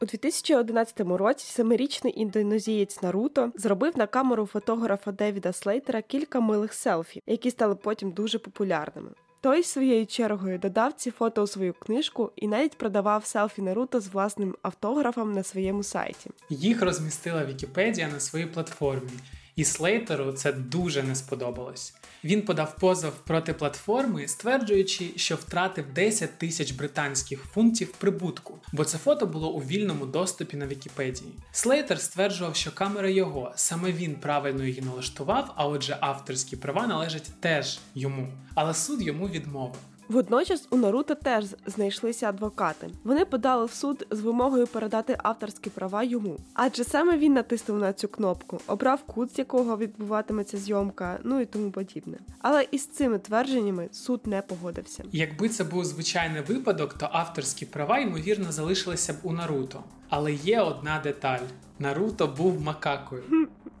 У 0.00 0.04
2011 0.04 1.00
році 1.00 1.46
семирічний 1.46 2.20
індонезієць 2.20 3.02
Наруто 3.02 3.52
зробив 3.54 3.98
на 3.98 4.06
камеру 4.06 4.46
фотографа 4.46 5.12
Девіда 5.12 5.52
Слейтера 5.52 6.02
кілька 6.02 6.40
милих 6.40 6.74
селфі, 6.74 7.22
які 7.26 7.50
стали 7.50 7.74
потім 7.74 8.12
дуже 8.12 8.38
популярними. 8.38 9.10
Той 9.40 9.62
своєю 9.62 10.06
чергою 10.06 10.58
додав 10.58 10.92
ці 10.92 11.10
фото 11.10 11.42
у 11.42 11.46
свою 11.46 11.74
книжку 11.74 12.32
і 12.36 12.48
навіть 12.48 12.78
продавав 12.78 13.24
селфі 13.24 13.62
Наруто 13.62 14.00
з 14.00 14.08
власним 14.08 14.56
автографом 14.62 15.32
на 15.32 15.42
своєму 15.42 15.82
сайті. 15.82 16.30
Їх 16.50 16.82
розмістила 16.82 17.44
Вікіпедія 17.44 18.08
на 18.08 18.20
своїй 18.20 18.46
платформі, 18.46 19.10
і 19.56 19.64
Слейтеру 19.64 20.32
це 20.32 20.52
дуже 20.52 21.02
не 21.02 21.14
сподобалось. 21.14 21.94
Він 22.24 22.42
подав 22.42 22.76
позов 22.76 23.12
проти 23.12 23.52
платформи, 23.52 24.28
стверджуючи, 24.28 25.10
що 25.16 25.36
втратив 25.36 25.84
10 25.94 26.38
тисяч 26.38 26.70
британських 26.70 27.42
фунтів 27.42 27.92
прибутку, 27.92 28.58
бо 28.72 28.84
це 28.84 28.98
фото 28.98 29.26
було 29.26 29.52
у 29.52 29.60
вільному 29.60 30.06
доступі 30.06 30.56
на 30.56 30.66
Вікіпедії. 30.66 31.32
Слейтер 31.52 32.00
стверджував, 32.00 32.56
що 32.56 32.72
камера 32.72 33.08
його, 33.08 33.52
саме 33.56 33.92
він 33.92 34.14
правильно 34.14 34.64
її 34.64 34.80
налаштував, 34.80 35.54
а 35.56 35.66
отже, 35.66 35.96
авторські 36.00 36.56
права 36.56 36.86
належать 36.86 37.30
теж 37.40 37.78
йому. 37.94 38.32
Але 38.54 38.74
суд 38.74 39.02
йому 39.02 39.28
відмовив. 39.28 39.80
Водночас 40.08 40.68
у 40.70 40.76
Наруто 40.76 41.14
теж 41.14 41.44
знайшлися 41.66 42.28
адвокати. 42.28 42.90
Вони 43.04 43.24
подали 43.24 43.66
в 43.66 43.70
суд 43.70 44.06
з 44.10 44.20
вимогою 44.20 44.66
передати 44.66 45.16
авторські 45.22 45.70
права 45.70 46.02
йому. 46.02 46.36
Адже 46.54 46.84
саме 46.84 47.18
він 47.18 47.32
натиснув 47.32 47.78
на 47.78 47.92
цю 47.92 48.08
кнопку, 48.08 48.60
обрав 48.66 49.02
кут, 49.02 49.34
з 49.34 49.38
якого 49.38 49.76
відбуватиметься 49.76 50.58
зйомка, 50.58 51.18
ну 51.24 51.40
і 51.40 51.46
тому 51.46 51.70
подібне. 51.70 52.18
Але 52.40 52.66
із 52.70 52.86
цими 52.86 53.18
твердженнями 53.18 53.88
суд 53.92 54.20
не 54.26 54.42
погодився. 54.42 55.04
Якби 55.12 55.48
це 55.48 55.64
був 55.64 55.84
звичайний 55.84 56.42
випадок, 56.42 56.94
то 56.94 57.08
авторські 57.12 57.66
права 57.66 57.98
ймовірно 57.98 58.52
залишилися 58.52 59.12
б 59.12 59.16
у 59.22 59.32
Наруто. 59.32 59.84
Але 60.08 60.32
є 60.32 60.60
одна 60.60 61.00
деталь: 61.04 61.40
Наруто 61.78 62.26
був 62.26 62.60
макакою. 62.60 63.22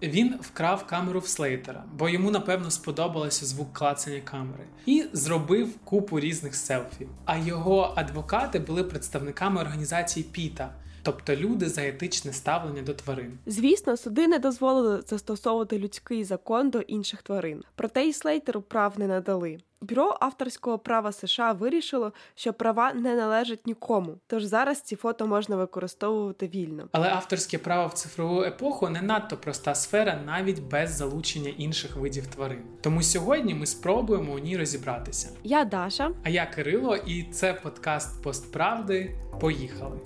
Він 0.02 0.34
вкрав 0.40 0.86
камеру 0.86 1.20
в 1.20 1.28
Слейтера, 1.28 1.84
бо 1.98 2.08
йому 2.08 2.30
напевно 2.30 2.70
сподобалося 2.70 3.46
звук 3.46 3.72
клацання 3.72 4.20
камери, 4.20 4.64
і 4.86 5.04
зробив 5.12 5.78
купу 5.84 6.20
різних 6.20 6.54
селфі. 6.54 7.06
А 7.24 7.36
його 7.36 7.92
адвокати 7.96 8.58
були 8.58 8.84
представниками 8.84 9.60
організації 9.60 10.26
Піта. 10.32 10.74
Тобто 11.02 11.36
люди 11.36 11.68
за 11.68 11.86
етичне 11.86 12.32
ставлення 12.32 12.82
до 12.82 12.94
тварин. 12.94 13.38
Звісно, 13.46 13.96
суди 13.96 14.28
не 14.28 14.38
дозволили 14.38 15.02
застосовувати 15.06 15.78
людський 15.78 16.24
закон 16.24 16.70
до 16.70 16.80
інших 16.80 17.22
тварин, 17.22 17.62
проте 17.74 18.06
і 18.06 18.12
Слейтеру 18.12 18.62
прав 18.62 18.98
не 18.98 19.06
надали. 19.06 19.58
Бюро 19.80 20.16
авторського 20.20 20.78
права 20.78 21.12
США 21.12 21.52
вирішило, 21.52 22.12
що 22.34 22.52
права 22.52 22.92
не 22.92 23.16
належать 23.16 23.66
нікому, 23.66 24.18
тож 24.26 24.44
зараз 24.44 24.80
ці 24.80 24.96
фото 24.96 25.26
можна 25.26 25.56
використовувати 25.56 26.48
вільно. 26.48 26.88
Але 26.92 27.08
авторське 27.08 27.58
право 27.58 27.86
в 27.88 27.92
цифрову 27.92 28.42
епоху 28.42 28.88
не 28.88 29.02
надто 29.02 29.36
проста 29.36 29.74
сфера, 29.74 30.20
навіть 30.26 30.62
без 30.62 30.90
залучення 30.90 31.50
інших 31.58 31.96
видів 31.96 32.26
тварин. 32.26 32.62
Тому 32.80 33.02
сьогодні 33.02 33.54
ми 33.54 33.66
спробуємо 33.66 34.32
у 34.32 34.38
ній 34.38 34.56
розібратися. 34.56 35.30
Я 35.44 35.64
Даша, 35.64 36.12
а 36.24 36.28
я 36.28 36.46
Кирило, 36.46 36.96
і 36.96 37.22
це 37.22 37.54
подкаст 37.54 38.22
Постправди. 38.22 39.16
Поїхали. 39.40 39.96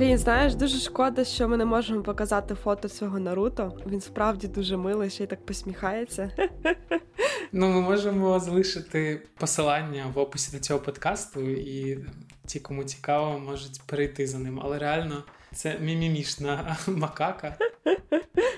Блін, 0.00 0.18
знаєш, 0.18 0.54
дуже 0.54 0.78
шкода, 0.78 1.24
що 1.24 1.48
ми 1.48 1.56
не 1.56 1.64
можемо 1.64 2.02
показати 2.02 2.54
фото 2.54 2.88
свого 2.88 3.18
Наруто. 3.18 3.72
Він 3.86 4.00
справді 4.00 4.48
дуже 4.48 4.76
милий, 4.76 5.10
ще 5.10 5.24
й 5.24 5.26
так 5.26 5.46
посміхається. 5.46 6.30
Ну, 7.52 7.68
ми 7.68 7.80
можемо 7.80 8.40
залишити 8.40 9.22
посилання 9.38 10.12
в 10.14 10.18
описі 10.18 10.56
до 10.56 10.58
цього 10.62 10.80
подкасту, 10.80 11.40
і 11.50 11.98
ті, 12.46 12.60
кому 12.60 12.84
цікаво, 12.84 13.38
можуть 13.38 13.80
перейти 13.86 14.26
за 14.26 14.38
ним. 14.38 14.60
Але 14.62 14.78
реально 14.78 15.24
це 15.54 15.78
мімімішна 15.78 16.76
макака. 16.86 17.56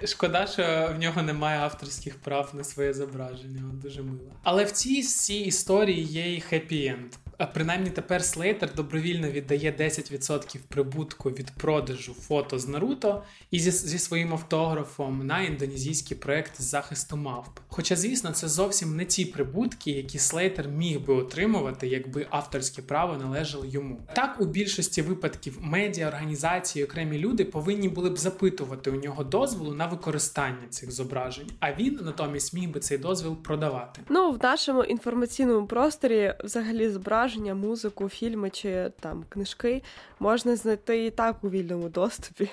Шкода, 0.04 0.46
що 0.46 0.90
в 0.96 0.98
нього 0.98 1.22
немає 1.22 1.60
авторських 1.60 2.16
прав 2.16 2.50
на 2.54 2.64
своє 2.64 2.92
зображення. 2.92 3.62
Дуже 3.82 4.02
мило. 4.02 4.32
Але 4.42 4.64
в 4.64 4.70
цій 4.70 5.00
всій 5.00 5.40
історії 5.40 6.02
є 6.02 6.36
і 6.36 6.42
хеппі-енд. 6.50 7.12
А 7.42 7.46
принаймні 7.46 7.90
тепер 7.90 8.24
Слейтер 8.24 8.74
добровільно 8.74 9.30
віддає 9.30 9.74
10% 9.78 10.58
прибутку 10.68 11.30
від 11.30 11.50
продажу 11.50 12.14
фото 12.14 12.58
з 12.58 12.68
Наруто 12.68 13.22
і 13.50 13.58
зі, 13.58 13.70
зі 13.70 13.98
своїм 13.98 14.32
автографом 14.32 15.26
на 15.26 15.40
індонезійський 15.40 16.16
проект 16.16 16.60
з 16.60 16.64
захисту 16.64 17.16
мавп. 17.16 17.58
Хоча, 17.68 17.96
звісно, 17.96 18.30
це 18.30 18.48
зовсім 18.48 18.96
не 18.96 19.04
ті 19.04 19.24
прибутки, 19.24 19.90
які 19.90 20.18
Слейтер 20.18 20.68
міг 20.68 21.00
би 21.00 21.14
отримувати, 21.14 21.88
якби 21.88 22.26
авторське 22.30 22.82
право 22.82 23.16
належало 23.16 23.64
йому. 23.64 24.00
Так, 24.14 24.40
у 24.40 24.44
більшості 24.44 25.02
випадків 25.02 25.58
медіа, 25.60 26.08
організації, 26.08 26.84
окремі 26.84 27.18
люди 27.18 27.44
повинні 27.44 27.88
були 27.88 28.10
б 28.10 28.18
запитувати 28.18 28.90
у 28.90 29.00
нього 29.00 29.24
дозволу 29.24 29.74
на 29.74 29.86
використання 29.86 30.68
цих 30.70 30.92
зображень, 30.92 31.50
а 31.60 31.72
він 31.72 32.00
натомість 32.02 32.54
міг 32.54 32.70
би 32.70 32.80
цей 32.80 32.98
дозвіл 32.98 33.36
продавати. 33.36 34.00
Ну 34.08 34.30
в 34.30 34.42
нашому 34.42 34.84
інформаційному 34.84 35.66
просторі 35.66 36.34
взагалі 36.44 36.88
зображення 36.88 37.31
зображення, 37.32 37.54
музику, 37.54 38.08
фільми 38.08 38.50
чи 38.50 38.90
там 39.00 39.24
книжки 39.28 39.82
можна 40.20 40.56
знайти 40.56 41.06
і 41.06 41.10
так 41.10 41.44
у 41.44 41.50
вільному 41.50 41.88
доступі. 41.88 42.50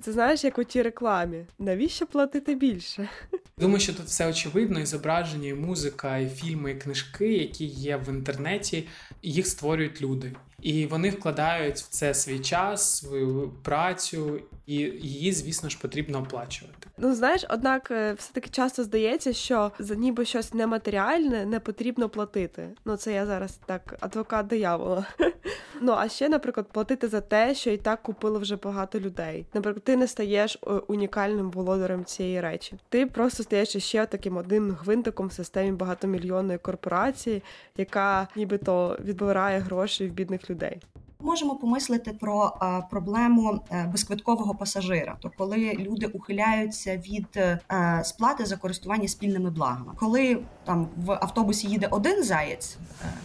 Це 0.00 0.12
знаєш, 0.12 0.44
як 0.44 0.58
у 0.58 0.64
тій 0.64 0.82
рекламі. 0.82 1.46
Навіщо 1.58 2.06
платити 2.06 2.54
більше? 2.54 3.08
Думаю, 3.58 3.80
що 3.80 3.94
тут 3.94 4.06
все 4.06 4.28
очевидно, 4.30 4.80
і 4.80 4.86
зображення, 4.86 5.48
і 5.48 5.54
музика, 5.54 6.18
і 6.18 6.28
фільми, 6.28 6.70
і 6.70 6.74
книжки, 6.74 7.32
які 7.32 7.64
є 7.64 7.96
в 7.96 8.08
інтернеті, 8.08 8.88
їх 9.22 9.46
створюють 9.46 10.02
люди. 10.02 10.32
І 10.62 10.86
вони 10.86 11.10
вкладають 11.10 11.76
в 11.76 11.88
це 11.88 12.14
свій 12.14 12.38
час, 12.38 12.96
свою 12.96 13.52
працю, 13.62 14.40
і 14.66 14.74
її, 14.74 15.32
звісно 15.32 15.68
ж, 15.68 15.78
потрібно 15.82 16.18
оплачувати. 16.18 16.88
Ну 16.98 17.14
знаєш, 17.14 17.44
однак 17.48 17.90
е, 17.90 18.12
все 18.12 18.32
таки 18.32 18.50
часто 18.50 18.84
здається, 18.84 19.32
що 19.32 19.72
за 19.78 19.94
ніби 19.94 20.24
щось 20.24 20.54
нематеріальне 20.54 21.46
не 21.46 21.60
потрібно 21.60 22.08
платити. 22.08 22.68
Ну 22.84 22.96
це 22.96 23.12
я 23.12 23.26
зараз 23.26 23.58
так 23.66 23.96
адвокат 24.00 24.46
диявола. 24.46 25.06
Ну 25.80 25.92
а 25.92 26.08
ще, 26.08 26.28
наприклад, 26.28 26.66
платити 26.72 27.08
за 27.08 27.20
те, 27.20 27.54
що 27.54 27.70
і 27.70 27.76
так 27.76 28.02
купили 28.02 28.38
вже 28.38 28.56
багато 28.56 29.00
людей. 29.00 29.46
Наприклад, 29.54 29.84
ти 29.84 29.96
не 29.96 30.06
стаєш 30.06 30.58
е, 30.66 30.70
унікальним 30.70 31.50
володарем 31.50 32.04
цієї 32.04 32.40
речі. 32.40 32.74
Ти 32.88 33.06
просто 33.06 33.42
стаєш 33.42 33.68
ще 33.68 34.06
таким 34.06 34.36
одним 34.36 34.70
гвинтиком 34.70 35.26
в 35.26 35.32
системі 35.32 35.72
багатомільйонної 35.72 36.58
корпорації, 36.58 37.42
яка 37.76 38.28
нібито 38.36 38.98
відбирає 39.04 39.58
гроші 39.58 40.06
в 40.06 40.10
бідних 40.10 40.50
людей. 40.50 40.80
Можемо 41.22 41.56
помислити 41.56 42.12
про 42.12 42.56
проблему 42.90 43.60
е, 43.70 43.88
безквиткового 43.92 44.54
пасажира, 44.54 45.16
то 45.20 45.30
коли 45.38 45.72
люди 45.78 46.06
ухиляються 46.06 46.96
від 46.96 47.26
е, 47.36 47.60
сплати 48.04 48.44
за 48.44 48.56
користування 48.56 49.08
спільними 49.08 49.50
благами, 49.50 49.92
коли 49.96 50.42
там 50.64 50.88
в 50.96 51.12
автобусі 51.12 51.68
їде 51.68 51.88
один 51.90 52.24
заєць 52.24 52.76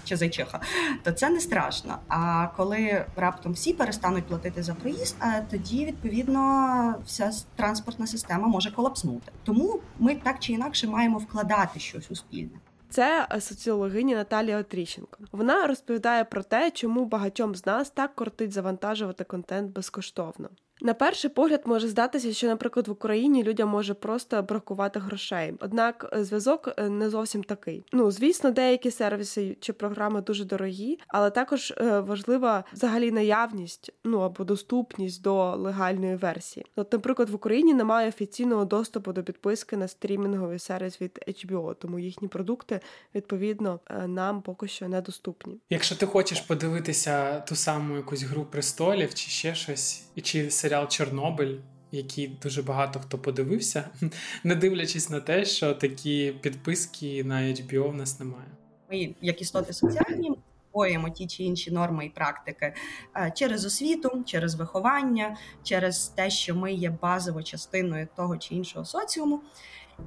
чи 0.04 0.16
зайчиха, 0.18 0.60
то 1.04 1.12
це 1.12 1.30
не 1.30 1.40
страшно. 1.40 1.98
А 2.08 2.48
коли 2.58 3.06
раптом 3.16 3.52
всі 3.54 3.74
перестануть 3.74 4.28
платити 4.28 4.64
за 4.64 4.74
проїзд, 4.74 5.16
тоді 5.52 5.86
відповідно 5.86 6.96
вся 7.06 7.32
транспортна 7.56 8.08
система 8.08 8.48
може 8.48 8.72
колапснути. 8.72 9.32
Тому 9.44 9.80
ми 10.00 10.16
так 10.16 10.40
чи 10.40 10.54
інакше 10.54 10.88
маємо 10.88 11.18
вкладати 11.18 11.80
щось 11.80 12.12
у 12.12 12.16
спільне. 12.16 12.60
Це 12.90 13.28
соціологиня 13.40 14.16
Наталія 14.16 14.58
Отріщенко. 14.60 15.18
Вона 15.32 15.68
розповідає 15.68 16.24
про 16.24 16.44
те, 16.44 16.72
чому 16.72 17.06
багатьом 17.06 17.56
з 17.56 17.66
нас 17.66 17.90
так 17.90 18.16
кортить 18.16 18.52
завантажувати 18.52 19.24
контент 19.24 19.72
безкоштовно. 19.72 20.50
На 20.82 20.94
перший 20.94 21.30
погляд 21.30 21.62
може 21.66 21.88
здатися, 21.88 22.34
що, 22.34 22.48
наприклад, 22.48 22.88
в 22.88 22.92
Україні 22.92 23.44
людям 23.44 23.70
може 23.70 23.94
просто 23.94 24.44
бракувати 24.44 25.00
грошей. 25.00 25.54
Однак 25.60 26.14
е, 26.14 26.24
зв'язок 26.24 26.74
е, 26.78 26.90
не 26.90 27.10
зовсім 27.10 27.44
такий. 27.44 27.86
Ну 27.94 28.12
звісно, 28.12 28.52
деякі 28.52 28.92
сервіси 28.92 29.58
чи 29.60 29.74
програми 29.74 30.22
дуже 30.22 30.46
дорогі, 30.46 31.00
але 31.08 31.30
також 31.30 31.72
е, 31.72 32.00
важлива 32.00 32.64
взагалі 32.74 33.12
наявність, 33.12 33.92
ну 34.04 34.20
або 34.20 34.44
доступність 34.44 35.22
до 35.22 35.56
легальної 35.56 36.16
версії. 36.16 36.66
От, 36.76 36.94
наприклад, 36.94 37.30
в 37.30 37.36
Україні 37.36 37.74
немає 37.74 38.10
офіційного 38.10 38.66
доступу 38.66 39.14
до 39.14 39.24
підписки 39.24 39.78
на 39.78 39.88
стрімінговий 39.88 40.60
сервіс 40.60 41.02
від 41.02 41.20
HBO, 41.28 41.76
тому 41.76 42.00
їхні 42.00 42.28
продукти 42.28 42.80
відповідно 43.16 43.80
нам 44.08 44.42
поки 44.42 44.68
що 44.68 44.88
недоступні. 44.88 45.60
Якщо 45.70 45.96
ти 45.96 46.06
хочеш 46.06 46.42
подивитися 46.42 47.40
ту 47.40 47.56
саму 47.56 47.96
якусь 47.96 48.24
гру 48.24 48.46
престолів 48.46 49.14
чи 49.14 49.30
ще 49.30 49.56
щось, 49.56 50.04
і 50.16 50.22
чи 50.22 50.52
серіал 50.68 50.88
Чорнобиль, 50.88 51.58
який 51.92 52.28
дуже 52.28 52.62
багато 52.62 53.00
хто 53.00 53.18
подивився, 53.18 53.90
не 54.44 54.56
дивлячись 54.56 55.10
на 55.10 55.20
те, 55.20 55.46
що 55.46 55.74
такі 55.74 56.34
підписки 56.42 57.24
на 57.24 57.36
HBO 57.36 57.92
в 57.92 57.96
нас 57.96 58.20
немає. 58.20 58.48
Ми, 58.92 59.16
як 59.22 59.42
істоти 59.42 59.74
соціальні, 59.74 60.32
освоюємо 60.72 61.10
ті 61.10 61.28
чи 61.28 61.44
інші 61.44 61.72
норми 61.72 62.06
і 62.06 62.10
практики 62.10 62.74
е, 63.16 63.32
через 63.36 63.66
освіту, 63.66 64.24
через 64.26 64.56
виховання, 64.56 65.38
через 65.64 66.08
те, 66.08 66.30
що 66.30 66.56
ми 66.56 66.74
є 66.74 66.90
базовою 67.02 67.44
частиною 67.44 68.08
того 68.16 68.38
чи 68.38 68.56
іншого 68.56 68.86
соціуму. 68.86 69.42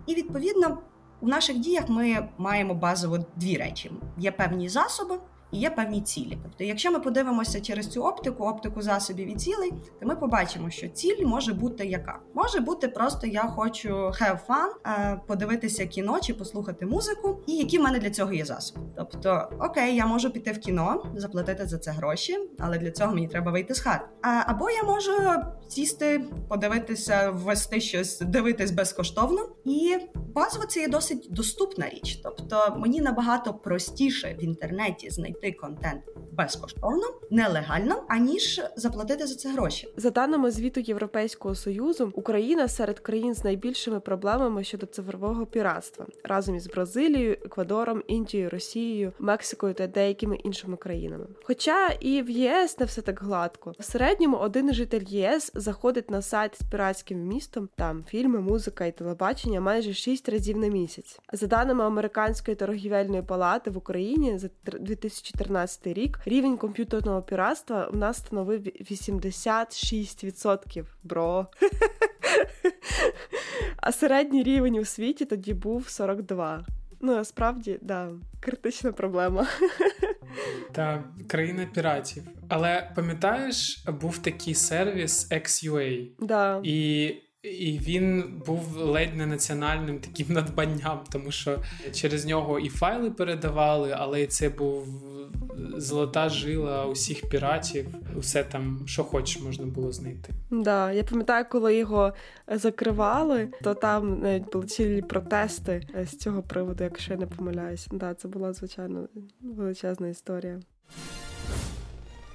І 0.06 0.14
відповідно 0.14 0.78
в 1.20 1.28
наших 1.28 1.58
діях 1.58 1.88
ми 1.88 2.28
маємо 2.38 2.74
базово 2.74 3.18
дві 3.36 3.56
речі: 3.56 3.92
є 4.18 4.32
певні 4.32 4.68
засоби 4.68 5.18
і 5.52 5.58
є 5.58 5.70
певні 5.70 6.00
цілі. 6.00 6.38
Тобто, 6.42 6.64
якщо 6.64 6.92
ми 6.92 7.00
подивимося 7.00 7.60
через 7.60 7.88
цю 7.88 8.02
оптику, 8.02 8.44
оптику 8.44 8.82
засобів 8.82 9.32
і 9.32 9.34
цілей, 9.34 9.72
то 10.00 10.06
ми 10.06 10.16
побачимо, 10.16 10.70
що 10.70 10.88
ціль 10.88 11.26
може 11.26 11.54
бути 11.54 11.86
яка? 11.86 12.18
Може 12.34 12.60
бути 12.60 12.88
просто 12.88 13.26
я 13.26 13.42
хочу 13.42 13.88
have 13.88 14.38
fun, 14.48 14.68
е, 14.86 15.20
подивитися 15.26 15.86
кіно 15.86 16.20
чи 16.20 16.34
послухати 16.34 16.86
музику, 16.86 17.38
і 17.46 17.56
які 17.56 17.78
в 17.78 17.82
мене 17.82 17.98
для 17.98 18.10
цього 18.10 18.32
є 18.32 18.44
засоби. 18.44 18.80
Тобто, 18.96 19.48
окей, 19.60 19.96
я 19.96 20.06
можу 20.06 20.30
піти 20.30 20.52
в 20.52 20.58
кіно, 20.58 21.06
заплатити 21.16 21.66
за 21.66 21.78
це 21.78 21.90
гроші, 21.90 22.38
але 22.58 22.78
для 22.78 22.90
цього 22.90 23.14
мені 23.14 23.28
треба 23.28 23.52
вийти 23.52 23.74
з 23.74 23.80
хати. 23.80 24.04
Або 24.22 24.70
я 24.70 24.82
можу 24.82 25.12
сісти, 25.68 26.24
подивитися, 26.48 27.30
ввести 27.30 27.80
щось, 27.80 28.20
дивитись 28.20 28.70
безкоштовно, 28.70 29.48
і 29.64 29.96
базово 30.34 30.66
це 30.66 30.80
є 30.80 30.88
досить 30.88 31.28
доступна 31.30 31.88
річ. 31.88 32.20
Тобто 32.22 32.76
мені 32.78 33.00
набагато 33.00 33.54
простіше 33.54 34.36
в 34.38 34.44
інтернеті 34.44 35.10
знайти 35.10 35.39
знайти 35.40 35.56
контент 35.58 36.02
безкоштовно, 36.32 37.02
нелегально, 37.30 38.02
аніж 38.08 38.60
заплатити 38.76 39.26
за 39.26 39.34
це 39.34 39.48
гроші. 39.52 39.88
За 39.96 40.10
даними 40.10 40.50
звіту 40.50 40.80
Європейського 40.80 41.54
союзу, 41.54 42.12
Україна 42.14 42.68
серед 42.68 43.00
країн 43.00 43.34
з 43.34 43.44
найбільшими 43.44 44.00
проблемами 44.00 44.64
щодо 44.64 44.86
цифрового 44.86 45.46
піратства 45.46 46.06
разом 46.24 46.56
із 46.56 46.66
Бразилією, 46.66 47.32
Еквадором, 47.32 48.02
Індією, 48.06 48.50
Росією, 48.50 49.12
Мексикою 49.18 49.74
та 49.74 49.86
деякими 49.86 50.36
іншими 50.36 50.76
країнами. 50.76 51.26
Хоча 51.42 51.88
і 51.88 52.22
в 52.22 52.30
ЄС 52.30 52.78
не 52.78 52.86
все 52.86 53.02
так 53.02 53.22
гладко. 53.22 53.74
В 53.78 53.84
середньому 53.84 54.36
один 54.36 54.74
житель 54.74 55.04
єС 55.08 55.50
заходить 55.54 56.10
на 56.10 56.22
сайт 56.22 56.56
з 56.60 56.62
піратським 56.62 57.18
містом, 57.18 57.68
там 57.76 58.04
фільми, 58.08 58.40
музика 58.40 58.84
і 58.84 58.92
телебачення 58.92 59.60
майже 59.60 59.94
6 59.94 60.28
разів 60.28 60.58
на 60.58 60.68
місяць. 60.68 61.20
За 61.32 61.46
даними 61.46 61.84
американської 61.84 62.54
торгівельної 62.54 63.22
палати 63.22 63.70
в 63.70 63.76
Україні 63.76 64.38
за 64.38 64.48
2014 65.34 65.86
рік 65.86 66.20
рівень 66.24 66.56
комп'ютерного 66.56 67.22
піратства 67.22 67.88
у 67.92 67.96
нас 67.96 68.16
становив 68.16 68.60
86%. 68.60 70.84
Бро. 71.02 71.46
А 73.76 73.92
середній 73.92 74.42
рівень 74.42 74.78
у 74.78 74.84
світі 74.84 75.24
тоді 75.24 75.54
був 75.54 75.88
42. 75.88 76.66
Ну, 77.00 77.14
насправді, 77.14 77.78
да, 77.82 78.08
критична 78.40 78.92
проблема. 78.92 79.46
Та 80.72 81.04
країна 81.26 81.66
піратів. 81.74 82.22
Але 82.48 82.90
пам'ятаєш, 82.96 83.84
був 84.00 84.18
такий 84.18 84.54
сервіс 84.54 85.32
XUA. 85.32 86.08
Да. 86.18 86.60
І 86.62 87.14
і 87.42 87.78
він 87.78 88.34
був 88.46 88.76
ледь 88.76 89.16
не 89.16 89.26
національним 89.26 89.98
таким 89.98 90.26
надбанням, 90.34 91.00
тому 91.12 91.30
що 91.30 91.58
через 91.92 92.26
нього 92.26 92.58
і 92.58 92.68
файли 92.68 93.10
передавали, 93.10 93.94
але 93.98 94.26
це 94.26 94.48
був 94.48 94.86
золота 95.76 96.28
жила 96.28 96.86
усіх 96.86 97.28
піратів. 97.28 97.86
Усе 98.18 98.44
там, 98.44 98.82
що 98.86 99.04
хочеш, 99.04 99.42
можна 99.42 99.66
було 99.66 99.92
знайти. 99.92 100.32
Да, 100.50 100.92
я 100.92 101.04
пам'ятаю, 101.04 101.44
коли 101.50 101.76
його 101.76 102.12
закривали, 102.48 103.48
то 103.62 103.74
там 103.74 104.20
навіть 104.20 104.52
були 104.52 104.64
цілі 104.66 105.02
протести 105.02 105.88
з 106.04 106.16
цього 106.16 106.42
приводу, 106.42 106.84
якщо 106.84 107.12
я 107.12 107.18
не 107.18 107.26
помиляюсь. 107.26 107.88
Да, 107.92 108.14
це 108.14 108.28
була 108.28 108.52
звичайно 108.52 109.08
величезна 109.40 110.08
історія. 110.08 110.60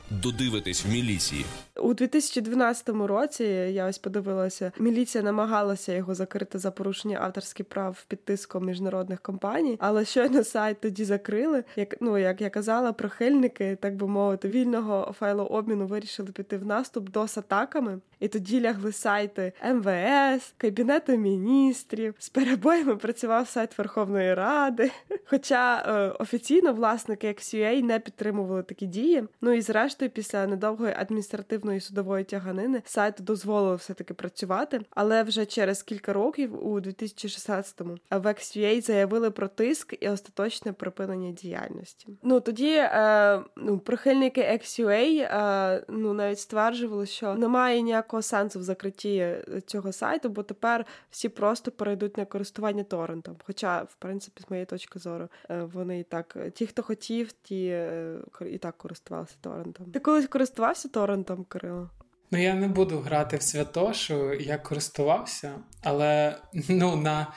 Додивитись 0.10 0.86
в 0.86 0.90
міліції 0.90 1.46
у 1.86 1.94
2012 1.94 2.90
році. 2.90 3.44
Я 3.44 3.88
ось 3.88 3.98
подивилася, 3.98 4.72
міліція 4.80 5.24
намагалася 5.24 5.94
його 5.94 6.16
закрити 6.16 6.60
за 6.60 6.72
порушення 6.72 7.19
авторських 7.22 7.66
прав 7.66 8.06
під 8.07 8.25
тиском 8.25 8.66
міжнародних 8.66 9.22
компаній, 9.22 9.78
але 9.80 10.06
щойно 10.06 10.44
сайт 10.44 10.81
тоді 10.81 11.06
закрили. 11.06 11.63
Як 11.75 11.96
ну 12.02 12.18
як 12.18 12.42
я 12.42 12.50
казала, 12.50 12.94
прихильники, 12.94 13.78
так 13.81 13.96
би 13.96 14.07
мовити, 14.07 14.48
вільного 14.50 15.16
файлообміну 15.19 15.88
вирішили 15.88 16.31
піти 16.31 16.57
в 16.57 16.66
наступ 16.66 17.10
дос 17.10 17.38
атаками, 17.38 18.00
і 18.19 18.27
тоді 18.27 18.62
лягли 18.62 18.91
сайти 18.91 19.53
МВС, 19.73 20.53
Кабінету 20.57 21.17
міністрів. 21.17 22.15
З 22.19 22.29
перебоями 22.29 22.95
працював 22.95 23.47
сайт 23.47 23.77
Верховної 23.77 24.33
Ради. 24.33 24.91
Хоча 25.25 25.77
е, 25.88 26.15
офіційно 26.19 26.73
власники 26.73 27.27
XUA 27.27 27.83
не 27.83 28.00
підтримували 28.00 28.63
такі 28.63 28.85
дії. 28.85 29.23
Ну 29.41 29.51
і 29.51 29.62
зрештою, 29.62 30.12
після 30.12 30.47
недовгої 30.47 30.94
адміністративної 30.97 31.79
судової 31.79 32.23
тяганини 32.23 32.81
сайт 32.85 33.15
дозволив 33.19 33.75
все 33.75 33.94
таки 33.94 34.13
працювати. 34.13 34.81
Але 34.89 35.23
вже 35.23 35.45
через 35.45 35.83
кілька 35.83 36.13
років, 36.13 36.68
у 36.68 36.79
2016-му, 36.79 37.97
в 38.11 38.25
XUA 38.25 38.81
заявили 38.81 39.31
про 39.31 39.47
тиск 39.47 39.95
і 40.00 40.09
остаточне 40.09 40.73
припинення 40.73 41.31
діяльності. 41.31 42.07
Ну 42.23 42.39
тоді 42.39 42.73
е, 42.75 43.41
ну, 43.57 43.79
прихильники 43.79 44.41
XUA 44.41 45.21
е, 45.21 45.85
ну 45.89 46.13
навіть 46.13 46.39
стверджували, 46.39 47.06
що 47.06 47.35
немає 47.35 47.81
ніякого 47.81 48.05
сенсу 48.22 48.60
в 48.60 48.63
закритті 48.63 49.36
цього 49.66 49.92
сайту, 49.92 50.30
бо 50.30 50.44
тепер 50.44 50.86
всі 51.12 51.30
просто 51.30 51.72
перейдуть 51.72 52.18
на 52.18 52.25
користування 52.25 52.84
торрентом. 52.84 53.36
Хоча, 53.46 53.84
в 53.84 53.96
принципі, 53.96 54.44
з 54.48 54.50
моєї 54.50 54.66
точки 54.66 55.00
зору, 55.00 55.28
е, 55.50 55.63
вони 55.74 56.00
і 56.00 56.04
так 56.04 56.38
ті, 56.54 56.68
хто 56.68 56.84
хотів, 56.84 57.31
ті 57.31 57.66
е, 57.68 58.18
і 58.52 58.57
так 58.57 58.78
користувалися 58.78 59.36
торрентом. 59.42 59.86
Ти 59.92 60.00
колись 60.00 60.28
користувався 60.28 60.88
торрентом, 60.88 61.44
Кирило? 61.44 61.90
Ну, 62.31 62.42
я 62.42 62.54
не 62.54 62.68
буду 62.68 63.00
грати 63.00 63.38
в 63.38 63.42
свято, 63.42 63.94
що 63.94 64.34
я 64.34 64.57
користувався, 64.57 65.52
але 65.84 66.38
ну 66.69 66.96
на 66.96 67.28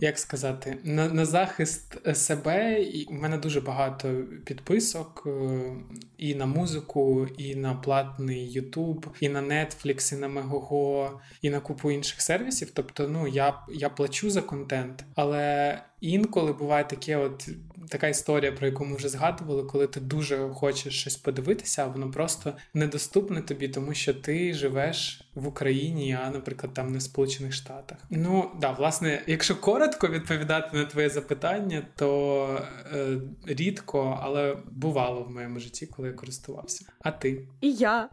як 0.00 0.18
сказати, 0.18 0.78
на 0.84 1.08
на 1.08 1.24
захист 1.24 2.16
себе 2.16 2.82
і 2.82 3.06
в 3.10 3.12
мене 3.12 3.38
дуже 3.38 3.60
багато 3.60 4.14
підписок 4.44 5.22
е, 5.26 5.60
і 6.18 6.34
на 6.34 6.46
музику, 6.46 7.26
і 7.38 7.54
на 7.54 7.74
платний 7.74 8.60
YouTube, 8.60 9.06
і 9.20 9.28
на 9.28 9.42
Netflix, 9.42 10.14
і 10.14 10.18
на 10.18 10.28
Megogo, 10.28 11.10
і 11.42 11.50
на 11.50 11.60
купу 11.60 11.90
інших 11.90 12.20
сервісів. 12.20 12.70
Тобто, 12.70 13.08
ну 13.08 13.26
я 13.28 13.60
я 13.68 13.88
плачу 13.88 14.30
за 14.30 14.42
контент, 14.42 15.04
але 15.14 15.78
інколи 16.00 16.52
буває 16.52 16.84
таке, 16.84 17.16
от 17.16 17.48
така 17.88 18.08
історія, 18.08 18.52
про 18.52 18.66
яку 18.66 18.84
ми 18.84 18.96
вже 18.96 19.08
згадували, 19.08 19.62
коли 19.62 19.86
ти 19.86 20.00
дуже 20.00 20.48
хочеш 20.48 21.00
щось 21.00 21.16
подивитися, 21.16 21.84
а 21.84 21.86
воно 21.86 22.10
просто 22.10 22.52
недоступне 22.74 23.42
тобі, 23.42 23.68
тому 23.68 23.94
що 23.94 24.14
ти 24.14 24.54
живеш 24.54 25.20
в 25.34 25.48
Україні, 25.48 26.18
а, 26.22 26.30
наприклад, 26.30 26.74
там 26.74 26.92
не 26.92 26.98
в 26.98 27.02
Сполучених 27.02 27.52
Штатах. 27.52 27.98
Ну 28.10 28.50
да, 28.60 28.70
власне, 28.70 29.22
якщо 29.26 29.56
коротко 29.56 30.08
відповідати 30.08 30.76
на 30.76 30.84
твоє 30.84 31.08
запитання, 31.08 31.86
то 31.96 32.60
е, 32.94 33.20
рідко, 33.46 34.20
але 34.22 34.56
бувало 34.70 35.22
в 35.22 35.30
моєму 35.30 35.58
житті, 35.58 35.86
коли 35.86 36.08
я 36.08 36.14
користувався. 36.14 36.84
А 37.00 37.10
ти? 37.10 37.48
І 37.60 37.72
я. 37.72 38.08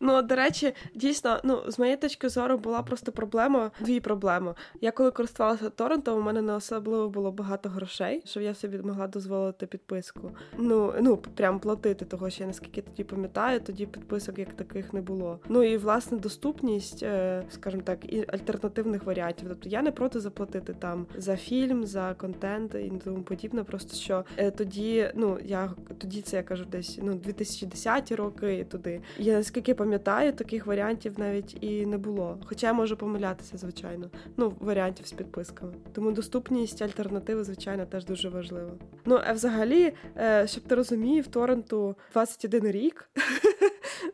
Ну, 0.00 0.22
до 0.22 0.34
речі, 0.34 0.74
дійсно, 0.94 1.40
ну, 1.44 1.62
з 1.68 1.78
моєї 1.78 1.96
точки 1.96 2.28
зору 2.28 2.58
була 2.58 2.82
просто 2.82 3.12
проблема, 3.12 3.70
дві 3.80 4.00
проблеми. 4.00 4.54
Я 4.80 4.90
коли 4.90 5.10
користувалася 5.10 5.70
торрентом, 5.70 6.18
у 6.18 6.22
мене 6.22 6.42
не 6.42 6.52
особливо 6.52 7.08
було 7.08 7.32
багато 7.32 7.68
грошей, 7.68 8.22
щоб 8.24 8.42
я 8.42 8.54
собі 8.54 8.78
могла 8.78 9.06
дозволити 9.06 9.66
підписку. 9.66 10.30
Ну, 10.56 10.94
ну 11.00 11.16
прям 11.16 11.60
платити, 11.60 12.04
того 12.04 12.30
що 12.30 12.42
я 12.42 12.46
наскільки 12.46 12.82
тоді 12.82 13.04
пам'ятаю, 13.04 13.60
тоді 13.60 13.86
підписок 13.86 14.38
як 14.38 14.52
таких 14.52 14.92
не 14.92 15.00
було. 15.00 15.38
Ну 15.48 15.62
і 15.62 15.76
власне 15.76 16.18
доступність, 16.18 17.02
е, 17.02 17.42
скажімо 17.50 17.82
так, 17.86 18.12
і 18.12 18.24
альтернативних 18.28 19.04
варіантів. 19.04 19.48
Тобто 19.48 19.68
я 19.68 19.82
не 19.82 19.90
проти 19.90 20.20
заплатити 20.20 20.74
там 20.78 21.06
за 21.16 21.36
фільм, 21.36 21.86
за 21.86 22.14
контент 22.14 22.74
і 22.74 22.92
тому 23.04 23.22
подібне. 23.22 23.64
Просто 23.64 23.96
що 23.96 24.24
е, 24.36 24.50
тоді, 24.50 25.10
ну 25.14 25.38
я 25.44 25.70
тоді 25.98 26.22
це 26.22 26.36
я 26.36 26.42
кажу, 26.42 26.64
десь 26.64 26.98
ну 27.02 27.14
2010 27.14 28.12
роки 28.12 28.66
туди. 28.70 29.00
Я 29.18 29.36
наскільки 29.36 29.67
пам'ятаю, 29.74 30.32
таких 30.32 30.66
варіантів 30.66 31.18
навіть 31.18 31.64
і 31.64 31.86
не 31.86 31.98
було. 31.98 32.38
Хоча 32.44 32.66
я 32.66 32.72
можу 32.72 32.96
помилятися, 32.96 33.56
звичайно. 33.58 34.10
Ну, 34.36 34.54
варіантів 34.60 35.06
з 35.06 35.12
підписками. 35.12 35.74
Тому 35.92 36.12
доступність 36.12 36.82
альтернативи, 36.82 37.44
звичайно, 37.44 37.86
теж 37.86 38.04
дуже 38.04 38.28
важлива. 38.28 38.72
Ну, 39.04 39.20
а 39.26 39.32
взагалі, 39.32 39.92
е, 40.16 40.46
щоб 40.46 40.64
ти 40.64 40.74
розумів, 40.74 41.26
торренту 41.26 41.96
21 42.12 42.70
рік. 42.70 43.10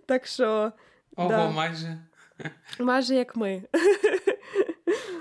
Так 0.06 0.26
що. 0.26 0.73
Ого, 1.16 1.50
майже. 1.50 1.99
Майже 2.80 3.14
як 3.14 3.37
ми. 3.37 3.62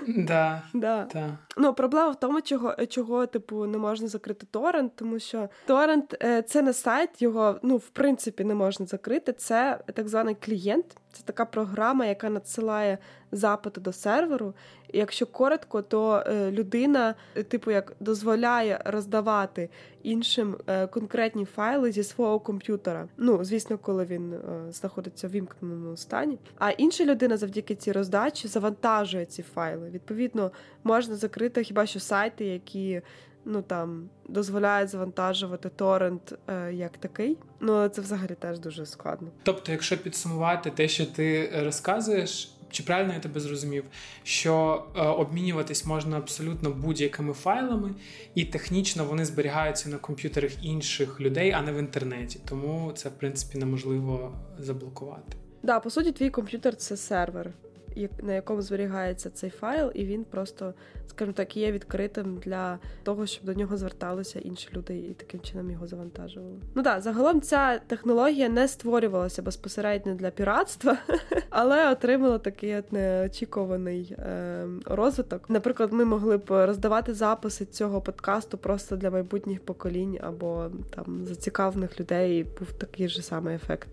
Да, 0.26 0.62
да. 0.74 1.08
да. 1.12 1.36
Ну, 1.56 1.74
проблема 1.74 2.10
в 2.10 2.20
тому, 2.20 2.40
чого 2.40 2.74
чого 2.86 3.26
типу 3.26 3.66
не 3.66 3.78
можна 3.78 4.08
закрити 4.08 4.46
торрент, 4.50 4.92
тому 4.96 5.18
що 5.18 5.48
торрент 5.66 6.16
е, 6.22 6.42
це 6.42 6.62
не 6.62 6.72
сайт, 6.72 7.22
його 7.22 7.58
ну 7.62 7.76
в 7.76 7.88
принципі 7.88 8.44
не 8.44 8.54
можна 8.54 8.86
закрити. 8.86 9.32
Це 9.32 9.80
так 9.94 10.08
званий 10.08 10.36
клієнт, 10.44 10.96
Це 11.14 11.22
така 11.24 11.44
програма, 11.44 12.06
яка 12.06 12.30
надсилає 12.30 12.98
запити 13.32 13.80
до 13.80 13.92
серверу. 13.92 14.54
І 14.92 14.98
якщо 14.98 15.26
коротко, 15.26 15.82
то 15.82 16.24
е, 16.26 16.50
людина, 16.50 17.14
е, 17.34 17.42
типу, 17.42 17.70
як 17.70 17.92
дозволяє 18.00 18.80
роздавати 18.84 19.68
іншим 20.02 20.56
е, 20.66 20.86
конкретні 20.86 21.44
файли 21.44 21.92
зі 21.92 22.02
свого 22.02 22.40
комп'ютера. 22.40 23.08
Ну, 23.16 23.44
звісно, 23.44 23.78
коли 23.78 24.04
він 24.04 24.34
знаходиться 24.70 25.28
в 25.28 25.30
вімкненому 25.30 25.96
стані. 25.96 26.38
А 26.58 26.70
інша 26.70 27.04
людина 27.04 27.36
завдяки 27.36 27.74
цій 27.74 27.92
роздачі 27.92 28.48
завантажує 28.48 29.24
ці 29.24 29.42
файли. 29.42 29.90
Відповідно, 29.90 30.50
можна 30.84 31.14
закрити 31.14 31.64
хіба 31.64 31.86
що 31.86 32.00
сайти, 32.00 32.44
які 32.44 33.02
ну 33.44 33.62
там 33.62 34.08
дозволяють 34.28 34.90
завантажувати 34.90 35.68
торрент 35.68 36.38
е, 36.48 36.72
як 36.72 36.96
такий. 36.96 37.38
Ну 37.60 37.88
це 37.88 38.00
взагалі 38.02 38.34
теж 38.38 38.58
дуже 38.58 38.86
складно. 38.86 39.28
Тобто, 39.42 39.72
якщо 39.72 39.98
підсумувати 39.98 40.70
те, 40.70 40.88
що 40.88 41.06
ти 41.06 41.50
розказуєш. 41.64 42.50
Чи 42.70 42.82
правильно 42.82 43.14
я 43.14 43.20
тебе 43.20 43.40
зрозумів, 43.40 43.84
що 44.22 44.84
е, 44.96 45.02
обмінюватись 45.02 45.86
можна 45.86 46.16
абсолютно 46.16 46.70
будь-якими 46.70 47.32
файлами, 47.32 47.90
і 48.34 48.44
технічно 48.44 49.04
вони 49.04 49.24
зберігаються 49.24 49.88
на 49.88 49.98
комп'ютерах 49.98 50.64
інших 50.64 51.20
людей, 51.20 51.52
а 51.52 51.62
не 51.62 51.72
в 51.72 51.78
інтернеті. 51.78 52.40
Тому 52.44 52.92
це 52.94 53.08
в 53.08 53.12
принципі 53.12 53.58
неможливо 53.58 54.32
заблокувати. 54.58 55.36
Да, 55.62 55.80
по 55.80 55.90
суті, 55.90 56.12
твій 56.12 56.30
комп'ютер 56.30 56.76
це 56.76 56.96
сервер 56.96 57.50
на 58.22 58.34
якому 58.34 58.62
зберігається 58.62 59.30
цей 59.30 59.50
файл, 59.50 59.90
і 59.94 60.04
він 60.04 60.24
просто, 60.24 60.74
скажімо 61.06 61.32
так, 61.32 61.56
є 61.56 61.72
відкритим 61.72 62.38
для 62.44 62.78
того, 63.02 63.26
щоб 63.26 63.44
до 63.44 63.54
нього 63.54 63.76
зверталися 63.76 64.38
інші 64.38 64.68
люди 64.74 64.98
і 64.98 65.14
таким 65.14 65.40
чином 65.40 65.70
його 65.70 65.86
завантажували. 65.86 66.56
Ну 66.74 66.82
так, 66.82 67.02
загалом 67.02 67.40
ця 67.40 67.78
технологія 67.78 68.48
не 68.48 68.68
створювалася 68.68 69.42
безпосередньо 69.42 70.14
для 70.14 70.30
піратства, 70.30 70.98
але 71.50 71.92
отримала 71.92 72.38
такий 72.38 72.76
от 72.76 72.92
неочікуваний 72.92 74.16
е, 74.18 74.66
розвиток. 74.84 75.50
Наприклад, 75.50 75.92
ми 75.92 76.04
могли 76.04 76.36
б 76.36 76.66
роздавати 76.66 77.14
записи 77.14 77.64
цього 77.64 78.00
подкасту 78.00 78.58
просто 78.58 78.96
для 78.96 79.10
майбутніх 79.10 79.60
поколінь 79.60 80.18
або 80.20 80.70
там 80.90 81.26
зацікавлених 81.26 82.00
людей. 82.00 82.40
і 82.40 82.44
Був 82.44 82.72
такий 82.72 83.08
же 83.08 83.22
самий 83.22 83.54
ефект. 83.54 83.88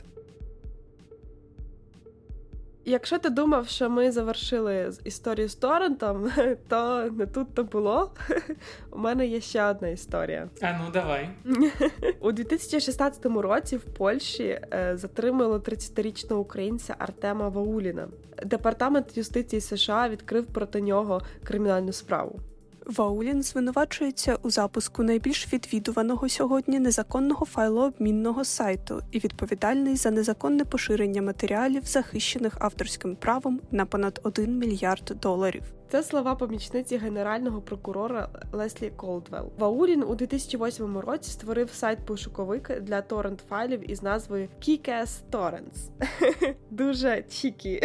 Якщо 2.85 3.19
ти 3.19 3.29
думав, 3.29 3.67
що 3.67 3.89
ми 3.89 4.11
завершили 4.11 4.91
історію 5.03 5.50
з 5.50 5.55
Торрентом, 5.55 6.31
то 6.67 7.09
не 7.11 7.25
тут 7.25 7.53
то 7.53 7.63
було. 7.63 8.11
У 8.91 8.97
мене 8.97 9.27
є 9.27 9.41
ще 9.41 9.65
одна 9.65 9.88
історія. 9.88 10.50
А 10.61 10.73
ну 10.73 10.91
давай. 10.93 11.29
У 12.19 12.31
2016 12.31 13.25
році 13.25 13.77
в 13.77 13.83
Польщі 13.83 14.59
е, 14.73 14.91
затримали 14.97 15.57
30-річного 15.57 16.41
українця 16.41 16.95
Артема 16.97 17.50
Вауліна. 17.50 18.07
Департамент 18.45 19.17
юстиції 19.17 19.61
США 19.61 20.09
відкрив 20.09 20.45
проти 20.45 20.81
нього 20.81 21.21
кримінальну 21.43 21.91
справу. 21.91 22.39
Ваулін 22.85 23.43
звинувачується 23.43 24.38
у 24.41 24.50
запуску 24.50 25.03
найбільш 25.03 25.53
відвідуваного 25.53 26.29
сьогодні 26.29 26.79
незаконного 26.79 27.45
файлообмінного 27.45 28.45
сайту 28.45 29.01
і 29.11 29.19
відповідальний 29.19 29.95
за 29.95 30.11
незаконне 30.11 30.65
поширення 30.65 31.21
матеріалів, 31.21 31.85
захищених 31.85 32.57
авторським 32.59 33.15
правом 33.15 33.61
на 33.71 33.85
понад 33.85 34.19
1 34.23 34.57
мільярд 34.57 35.17
доларів. 35.21 35.63
Це 35.91 36.03
слова 36.03 36.35
помічниці 36.35 36.97
генерального 36.97 37.61
прокурора 37.61 38.29
Леслі 38.51 38.91
Колдвелл. 38.95 39.51
Ваулін 39.57 40.03
у 40.03 40.15
2008 40.15 40.97
році 40.97 41.31
створив 41.31 41.69
сайт-пошуковик 41.73 42.81
для 42.81 43.01
торрент 43.01 43.43
файлів 43.50 43.91
із 43.91 44.03
назвою 44.03 44.47
Kickass 44.61 45.21
Torrents. 45.31 45.89
Дуже 46.69 47.23
чікі. 47.29 47.81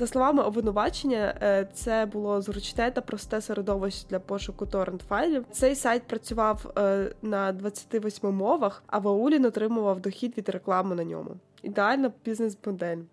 За 0.00 0.06
словами 0.06 0.42
обвинувачення, 0.42 1.34
е, 1.42 1.68
це 1.74 2.06
було 2.06 2.42
зручне 2.42 2.90
та 2.90 3.00
просте 3.00 3.40
середовище 3.40 4.06
для 4.10 4.18
пошуку 4.18 4.66
торрент 4.66 5.02
файлів. 5.08 5.44
Цей 5.52 5.74
сайт 5.74 6.02
працював 6.02 6.72
е, 6.78 7.12
на 7.22 7.52
28 7.52 8.34
мовах, 8.34 8.82
а 8.86 8.98
Ваулін 8.98 9.44
отримував 9.44 10.00
дохід 10.00 10.38
від 10.38 10.48
реклами 10.48 10.94
на 10.94 11.04
ньому. 11.04 11.36
Ідеальна 11.62 12.12
бізнес-модель. 12.24 12.96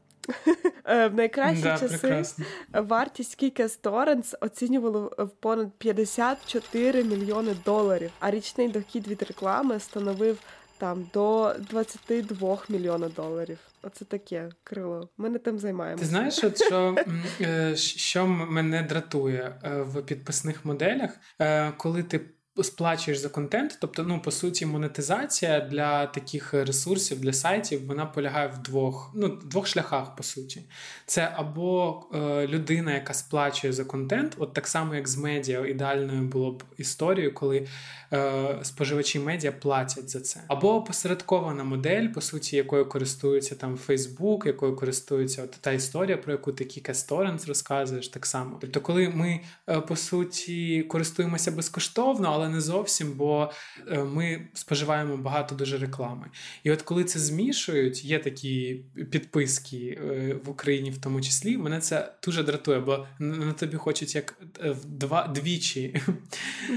Е, 0.90 1.08
в 1.08 1.16
найкращі 1.16 1.64
да, 1.64 1.78
часи 1.78 1.98
прекрасно. 1.98 2.46
вартість 2.74 3.44
Kickass 3.44 3.82
Torrents 3.82 4.34
оцінювали 4.42 5.00
в 5.18 5.30
понад 5.40 5.72
54 5.78 7.04
мільйони 7.04 7.56
доларів, 7.66 8.12
а 8.20 8.32
річний 8.32 8.70
дохід 8.70 9.08
від 9.08 9.24
реклами 9.24 9.80
становив 9.80 10.40
там 10.78 11.10
до 11.14 11.56
22 11.70 12.58
мільйона 12.70 13.10
доларів. 13.10 13.58
Оце 13.84 14.06
таке 14.06 14.50
крило. 14.64 15.10
Ми 15.18 15.30
не 15.30 15.40
тим 15.40 15.60
займаємося. 15.60 16.04
Ти 16.04 16.10
знаєш, 16.10 16.44
от 16.44 16.64
що 16.64 16.96
е, 17.42 17.76
що 17.76 18.28
мене 18.28 18.84
дратує 18.84 19.56
е, 19.64 19.82
в 19.82 20.02
підписних 20.02 20.66
моделях, 20.66 21.12
коли 21.78 22.04
ти 22.04 22.22
сплачуєш 22.64 23.20
за 23.20 23.30
контент, 23.30 23.78
тобто, 23.82 24.04
ну 24.04 24.22
по 24.22 24.32
суті, 24.32 24.66
монетизація 24.66 25.60
для 25.60 26.06
таких 26.06 26.54
ресурсів, 26.54 27.20
для 27.20 27.34
сайтів, 27.34 27.88
вона 27.88 28.06
полягає 28.06 28.48
в 28.48 28.58
двох 28.64 29.12
ну, 29.16 29.28
двох 29.28 29.68
шляхах, 29.68 30.16
по 30.16 30.24
суті. 30.24 30.62
Це 31.06 31.34
або 31.36 32.04
е, 32.14 32.48
людина, 32.48 32.94
яка 32.94 33.14
сплачує 33.14 33.74
за 33.74 33.86
контент, 33.86 34.36
от 34.38 34.54
так 34.54 34.68
само, 34.68 34.96
як 34.96 35.08
з 35.08 35.18
медіа, 35.18 35.66
ідеальною 35.66 36.22
було 36.22 36.52
б 36.52 36.64
історією, 36.78 37.34
коли 37.34 37.68
е, 38.14 38.60
споживачі 38.64 39.20
медіа 39.20 39.52
платять 39.52 40.10
за 40.10 40.22
це, 40.22 40.42
або 40.48 40.82
посередкована 40.82 41.64
модель, 41.64 42.08
по 42.08 42.22
суті, 42.22 42.56
якою 42.56 42.90
користується 42.90 43.56
там 43.56 43.80
Facebook, 43.88 44.48
якою 44.48 44.76
користується 44.76 45.44
от 45.44 45.52
та 45.52 45.72
історія, 45.72 46.18
про 46.18 46.32
яку 46.32 46.52
ти 46.52 46.64
Kika 46.64 47.10
Torrents 47.10 47.48
розказуєш, 47.48 48.08
так 48.08 48.26
само. 48.26 48.58
Тобто, 48.62 48.82
коли 48.82 49.10
ми 49.10 49.40
е, 49.70 49.82
по 49.82 49.96
суті 49.96 50.84
користуємося 50.84 51.52
безкоштовно, 51.52 52.30
але 52.34 52.47
не 52.48 52.62
зовсім, 52.62 53.14
бо 53.14 53.52
е, 53.88 54.04
ми 54.04 54.48
споживаємо 54.54 55.18
багато 55.18 55.56
дуже 55.56 55.78
реклами. 55.78 56.28
І 56.64 56.72
от 56.72 56.82
коли 56.82 57.04
це 57.04 57.20
змішують, 57.20 58.06
є 58.06 58.20
такі 58.20 58.82
підписки 59.12 60.00
е, 60.02 60.36
в 60.44 60.50
Україні, 60.50 60.92
в 60.92 60.98
тому 60.98 61.22
числі, 61.22 61.58
мене 61.58 61.80
це 61.80 62.14
дуже 62.24 62.44
дратує, 62.44 62.80
бо 62.80 63.08
на 63.20 63.54
тобі 63.54 63.78
хочуть 63.78 64.16
як 64.16 64.42
е, 64.64 64.76
два 64.86 65.28
двічі 65.28 66.02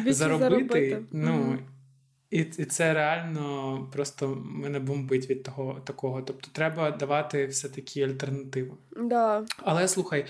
заробити. 0.07 0.37
заробити. 0.37 1.03
Ну, 1.13 1.33
mm 1.33 1.59
і 2.31 2.39
і 2.39 2.65
це 2.65 2.95
реально 2.95 3.89
просто 3.93 4.43
мене 4.45 4.79
бомбить 4.79 5.31
від 5.31 5.43
того 5.43 5.81
такого. 5.85 6.23
Тобто 6.23 6.49
треба 6.53 6.91
давати 6.91 7.47
все-таки 7.47 8.03
альтернативу. 8.03 8.79
Да. 8.97 9.45
Але 9.57 9.89
слухай, 9.89 10.27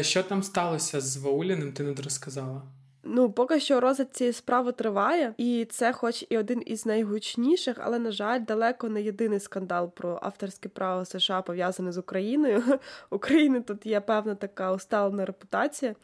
що 0.00 0.22
там 0.22 0.42
сталося 0.42 1.00
з 1.00 1.16
Вауліним, 1.16 1.72
ти 1.72 1.82
не 1.82 1.94
розказала? 1.94 2.62
Ну, 3.04 3.32
поки 3.32 3.60
що 3.60 3.80
розгляд 3.80 4.08
цієї 4.12 4.32
справи 4.32 4.72
триває, 4.72 5.34
і 5.36 5.66
це, 5.70 5.92
хоч 5.92 6.24
і 6.28 6.38
один 6.38 6.62
із 6.66 6.86
найгучніших, 6.86 7.76
але 7.80 7.98
на 7.98 8.10
жаль, 8.10 8.40
далеко 8.40 8.88
не 8.88 9.02
єдиний 9.02 9.40
скандал 9.40 9.90
про 9.94 10.18
авторське 10.22 10.68
право 10.68 11.04
США 11.04 11.42
пов'язане 11.42 11.92
з 11.92 11.98
Україною. 11.98 12.62
України 13.10 13.60
тут 13.60 13.86
є 13.86 14.00
певна 14.00 14.34
така 14.34 14.72
усталена 14.72 15.24
репутація. 15.24 15.94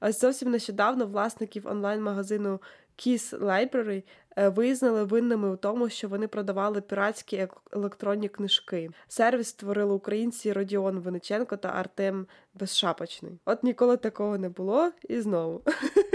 Ось 0.00 0.20
зовсім 0.20 0.50
нещодавно 0.50 1.06
власників 1.06 1.66
онлайн-магазину 1.66 2.60
Kiss 2.98 3.38
Library 3.38 4.02
визнали 4.46 5.04
винними 5.04 5.50
у 5.50 5.56
тому, 5.56 5.88
що 5.88 6.08
вони 6.08 6.28
продавали 6.28 6.80
піратські 6.80 7.48
електронні 7.72 8.28
книжки. 8.28 8.90
Сервіс 9.08 9.48
створили 9.48 9.94
українці 9.94 10.52
Родіон 10.52 10.98
Виниченко 10.98 11.56
та 11.56 11.68
Артем 11.68 12.26
Безшапочний. 12.54 13.38
От 13.44 13.64
ніколи 13.64 13.96
такого 13.96 14.38
не 14.38 14.48
було, 14.48 14.90
і 15.08 15.20
знову. 15.20 15.62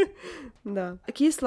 да. 0.63 0.98
Кейс 1.13 1.39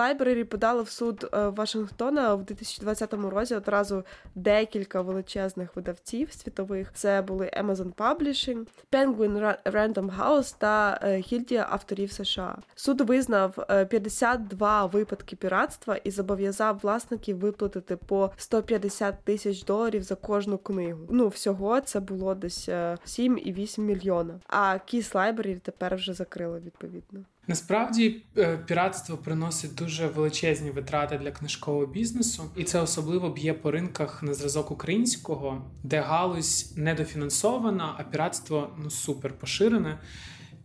подали 0.51 0.83
в 0.83 0.89
суд 0.89 1.31
е, 1.33 1.49
Вашингтона 1.49 2.35
в 2.35 2.45
2020 2.45 3.15
році 3.15 3.55
одразу 3.55 4.05
декілька 4.35 5.01
величезних 5.01 5.77
видавців 5.77 6.33
світових. 6.33 6.93
Це 6.95 7.23
були 7.23 7.51
Amazon 7.63 7.95
Publishing, 7.95 8.67
Penguin 8.93 9.57
Random 9.65 10.19
House 10.19 10.55
та 10.59 11.01
е, 11.03 11.19
Гільдія 11.19 11.67
авторів 11.71 12.13
США. 12.13 12.59
Суд 12.75 13.01
визнав 13.01 13.67
52 13.91 14.87
випадки 14.87 15.37
піратства 15.37 15.97
і 15.97 16.11
зобов'язав 16.11 16.66
зобов'язав 16.67 16.81
власників 16.83 17.39
виплатити 17.39 17.97
по 17.97 18.31
150 18.37 19.25
тисяч 19.25 19.65
доларів 19.65 20.03
за 20.03 20.15
кожну 20.15 20.59
книгу. 20.59 21.07
Ну 21.11 21.29
всього 21.29 21.81
це 21.81 22.01
було 22.01 22.35
десь 22.35 22.69
7,8 22.69 23.81
е, 23.81 23.85
мільйона. 23.85 24.41
А 24.47 24.79
Keys 24.87 25.13
Library 25.13 25.59
тепер 25.61 25.97
вже 25.97 26.13
закрили 26.15 26.61
відповідно. 26.61 27.25
Насправді 27.49 28.23
е, 28.39 28.59
піратство 28.67 29.17
приносить 29.17 29.75
дуже 29.75 30.07
величезні 30.07 30.71
витрати 30.71 31.19
для 31.19 31.31
книжкового 31.31 31.87
бізнесу, 31.87 32.43
і 32.57 32.65
це 32.65 32.81
особливо 32.81 33.29
б'є 33.29 33.55
по 33.55 33.71
ринках 33.71 34.23
на 34.23 34.35
зразок 34.35 34.71
українського, 34.71 35.63
де 35.83 36.01
галузь 36.01 36.73
недофінансована, 36.77 37.95
а 37.99 38.03
піратство 38.03 38.71
ну 38.79 38.91
супер 38.91 39.33
поширене. 39.39 39.99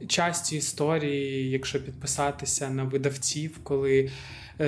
Часті 0.08 0.58
історії, 0.58 1.50
якщо 1.50 1.84
підписатися 1.84 2.70
на 2.70 2.84
видавців, 2.84 3.60
коли 3.63 4.10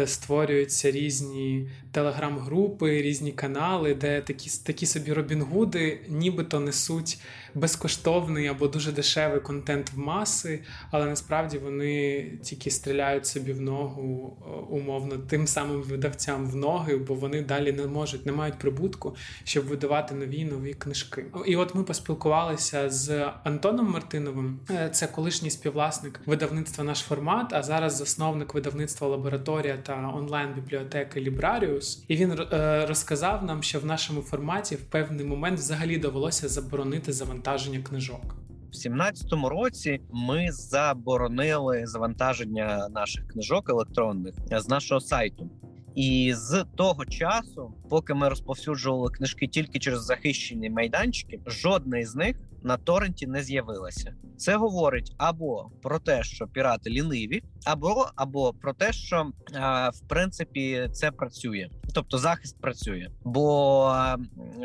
створюються 0.05 0.91
різні 0.91 1.69
телеграм-групи, 1.91 3.01
різні 3.01 3.31
канали, 3.31 3.93
де 3.93 4.21
такі 4.21 4.49
такі 4.63 4.85
собі 4.85 5.13
Робінгуди 5.13 5.99
нібито 6.09 6.59
несуть 6.59 7.19
безкоштовний 7.55 8.47
або 8.47 8.67
дуже 8.67 8.91
дешевий 8.91 9.39
контент 9.39 9.93
в 9.93 9.99
маси, 9.99 10.59
але 10.91 11.05
насправді 11.05 11.57
вони 11.57 12.23
тільки 12.43 12.71
стріляють 12.71 13.27
собі 13.27 13.53
в 13.53 13.61
ногу 13.61 14.37
е, 14.41 14.49
умовно 14.69 15.17
тим 15.17 15.47
самим 15.47 15.81
видавцям 15.81 16.47
в 16.47 16.55
ноги, 16.55 16.97
бо 16.97 17.13
вони 17.13 17.41
далі 17.41 17.71
не 17.71 17.87
можуть, 17.87 18.25
не 18.25 18.31
мають 18.31 18.59
прибутку, 18.59 19.15
щоб 19.43 19.65
видавати 19.65 20.15
нові 20.15 20.45
нові 20.45 20.73
книжки. 20.73 21.25
І 21.45 21.55
от 21.55 21.75
ми 21.75 21.83
поспілкувалися 21.83 22.89
з 22.89 23.31
Антоном 23.43 23.91
Мартиновим, 23.91 24.59
е, 24.69 24.89
це 24.89 25.07
колишній 25.07 25.49
співвласник 25.49 26.21
видавництва 26.25 26.83
наш 26.83 26.99
формат, 26.99 27.53
а 27.53 27.63
зараз 27.63 27.97
засновник 27.97 28.53
видавництва 28.53 29.07
лабораторія 29.07 29.72
та 29.77 30.13
онлайн-бібліотеки 30.15 31.19
Librarius. 31.19 32.05
І 32.07 32.15
він 32.15 32.31
е, 32.31 32.85
розказав 32.85 33.45
нам, 33.45 33.63
що 33.63 33.79
в 33.79 33.85
нашому 33.85 34.21
форматі 34.21 34.75
в 34.75 34.81
певний 34.83 35.25
момент 35.25 35.59
взагалі 35.59 35.97
довелося 35.97 36.47
заборонити 36.47 37.13
завантаження 37.13 37.79
книжок. 37.79 38.35
В 38.73 38.75
17-му 38.75 39.49
році 39.49 40.01
ми 40.13 40.51
заборонили 40.51 41.87
завантаження 41.87 42.87
наших 42.89 43.27
книжок 43.27 43.69
електронних 43.69 44.35
з 44.51 44.67
нашого 44.67 45.01
сайту. 45.01 45.49
І 45.95 46.33
з 46.35 46.65
того 46.75 47.05
часу, 47.05 47.73
поки 47.89 48.13
ми 48.13 48.29
розповсюджували 48.29 49.09
книжки 49.11 49.47
тільки 49.47 49.79
через 49.79 50.05
захищені 50.05 50.69
майданчики, 50.69 51.39
жодна 51.47 51.97
із 51.97 52.15
них 52.15 52.35
на 52.63 52.77
торренті 52.77 53.27
не 53.27 53.43
з'явилася. 53.43 54.15
Це 54.37 54.55
говорить 54.55 55.13
або 55.17 55.71
про 55.81 55.99
те, 55.99 56.23
що 56.23 56.47
пірати 56.47 56.89
ліниві, 56.89 57.43
або 57.65 58.07
або 58.15 58.53
про 58.53 58.73
те, 58.73 58.93
що 58.93 59.31
а, 59.55 59.89
в 59.89 59.99
принципі 60.09 60.89
це 60.93 61.11
працює, 61.11 61.69
тобто 61.93 62.17
захист 62.17 62.61
працює. 62.61 63.07
Бо 63.23 63.95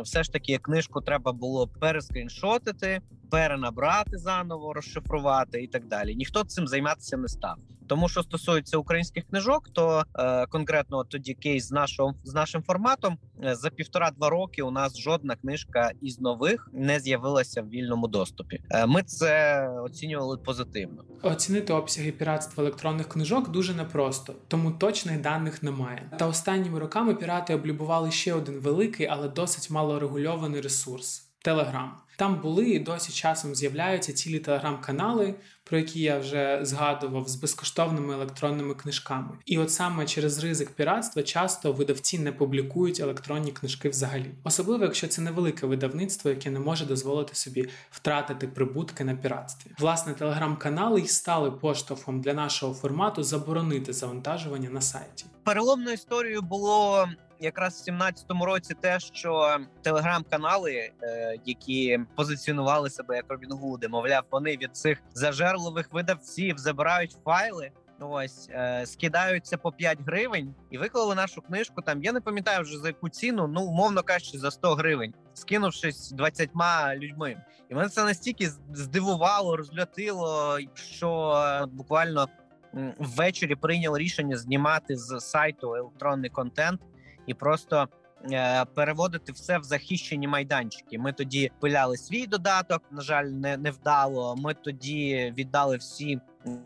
все 0.02 0.23
ж 0.23 0.33
таки 0.33 0.59
книжку 0.59 1.00
треба 1.00 1.33
було 1.33 1.69
перескріншотити, 1.69 3.00
перенабрати 3.31 4.19
заново, 4.19 4.73
розшифрувати 4.73 5.62
і 5.62 5.67
так 5.67 5.87
далі. 5.87 6.14
Ніхто 6.14 6.45
цим 6.45 6.67
займатися 6.67 7.17
не 7.17 7.28
став. 7.28 7.57
Тому 7.88 8.09
що 8.09 8.23
стосується 8.23 8.78
українських 8.78 9.26
книжок, 9.26 9.69
то 9.73 10.05
е, 10.19 10.47
конкретно 10.47 11.05
тоді 11.05 11.35
кейс 11.35 11.69
з 11.69 11.73
нашого 11.73 12.14
з 12.25 12.35
нашим 12.35 12.62
форматом 12.62 13.19
е, 13.45 13.55
за 13.55 13.71
півтора-два 13.71 14.31
роки 14.31 14.62
у 14.62 14.71
нас 14.71 14.99
жодна 14.99 15.37
книжка 15.37 15.90
із 16.02 16.21
нових 16.21 16.71
не 16.73 17.00
з'явилася 17.00 17.62
в 17.62 17.69
вільному 17.69 18.09
доступі. 18.09 18.61
Е, 18.71 18.87
ми 18.87 19.02
це 19.02 19.69
оцінювали 19.69 20.37
позитивно. 20.37 21.05
Оцінити 21.23 21.73
обсяги 21.73 22.12
піратства 22.12 22.64
електронних 22.64 22.88
книжок 22.97 23.49
дуже 23.49 23.75
непросто, 23.75 24.35
тому 24.49 24.71
точних 24.71 25.21
даних 25.21 25.62
немає. 25.62 26.11
Та 26.18 26.26
останніми 26.26 26.78
роками 26.78 27.14
пірати 27.14 27.54
облюбували 27.54 28.11
ще 28.11 28.35
один 28.35 28.59
великий, 28.59 29.07
але 29.07 29.28
досить 29.28 29.71
малорегульований 29.71 30.61
ресурс 30.61 31.25
Телеграм. 31.42 31.97
Там 32.16 32.40
були 32.40 32.71
і 32.71 32.78
досі 32.78 33.12
часом 33.12 33.54
з'являються 33.54 34.12
цілі 34.12 34.38
телеграм-канали, 34.38 35.35
про 35.68 35.78
які 35.78 36.00
я 36.00 36.18
вже 36.18 36.58
згадував 36.62 37.28
з 37.28 37.37
безкоштовними 37.37 38.14
електронними 38.14 38.75
книжками. 38.75 39.28
І 39.46 39.58
от 39.58 39.70
саме 39.70 40.06
через 40.06 40.44
ризик 40.44 40.70
піратства 40.70 41.22
часто 41.22 41.72
видавці 41.72 42.18
не 42.18 42.32
публікують 42.32 43.00
електронні 43.00 43.52
книжки 43.52 43.88
взагалі, 43.88 44.30
особливо 44.44 44.84
якщо 44.84 45.08
це 45.08 45.22
невелике 45.22 45.66
видавництво, 45.66 46.30
яке 46.30 46.50
не 46.50 46.60
може 46.60 46.87
дозволити 46.87 47.34
собі 47.34 47.68
втратити 47.90 48.48
прибутки 48.48 49.04
на 49.04 49.14
піратстві. 49.14 49.70
Власне, 49.78 50.14
телеграм-канали 50.14 51.00
й 51.00 51.06
стали 51.06 51.50
поштовхом 51.50 52.20
для 52.20 52.34
нашого 52.34 52.75
формату 52.75 53.22
заборонити 53.22 53.92
завантажування 53.92 54.70
на 54.70 54.80
сайті. 54.80 55.26
Переломною 55.44 55.94
історією 55.94 56.42
було 56.42 57.06
якраз 57.40 57.84
в 57.88 57.90
17-му 57.90 58.44
році 58.44 58.75
те, 58.80 59.00
що 59.00 59.58
телеграм-канали, 59.82 60.90
е, 61.02 61.37
які 61.44 62.00
позиціонували 62.16 62.90
себе 62.90 63.16
як 63.16 63.25
Робінгуди, 63.28 63.88
мовляв, 63.88 64.22
вони 64.30 64.56
від 64.56 64.76
цих 64.76 64.98
зажерливих 65.59 65.93
видавців 65.93 66.59
забирають 66.59 67.17
файли. 67.25 67.71
Ось 68.00 68.49
е, 68.50 68.87
скидаються 68.87 69.59
по 69.59 69.73
5 69.73 69.99
гривень 70.07 70.55
і 70.71 70.79
виклали 70.79 71.15
нашу 71.15 71.43
книжку. 71.43 71.83
Там 71.83 72.03
я 72.03 72.12
не 72.12 72.21
пам'ятаю 72.21 72.62
вже 72.62 72.79
за 72.79 72.87
яку 72.88 73.09
ціну, 73.09 73.49
ну 73.49 73.62
умовно 73.62 74.03
кажучи, 74.03 74.38
за 74.38 74.50
100 74.50 74.75
гривень, 74.75 75.15
скинувшись 75.35 76.11
20 76.11 76.50
людьми. 76.97 77.43
І 77.71 77.75
мене 77.75 77.88
це 77.88 78.05
настільки 78.05 78.50
здивувало, 78.73 79.57
розлютило, 79.57 80.59
що 80.75 81.33
е, 81.33 81.67
буквально 81.67 82.29
ввечері 82.99 83.55
прийняли 83.55 83.99
рішення 83.99 84.37
знімати 84.37 84.97
з 84.97 85.21
сайту 85.21 85.75
електронний 85.75 86.31
контент 86.31 86.81
і 87.27 87.35
просто 87.35 87.88
переводити 88.75 89.32
все 89.32 89.58
в 89.58 89.62
захищені 89.62 90.28
майданчики. 90.28 90.98
Ми 90.98 91.12
тоді 91.12 91.50
пиляли 91.61 91.96
свій 91.96 92.26
додаток. 92.26 92.83
На 92.90 93.00
жаль, 93.00 93.24
не 93.24 93.57
не 93.57 93.70
вдало. 93.70 94.37
Ми 94.37 94.54
тоді 94.54 95.35
віддали 95.38 95.76
всі 95.76 96.20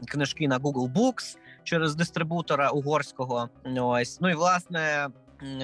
книжки 0.08 0.48
на 0.48 0.58
Google 0.58 0.92
Books 0.92 1.36
через 1.64 1.94
дистрибутора 1.94 2.70
угорського. 2.70 3.48
Ось 3.76 4.20
ну 4.20 4.30
і 4.30 4.34
власне. 4.34 5.08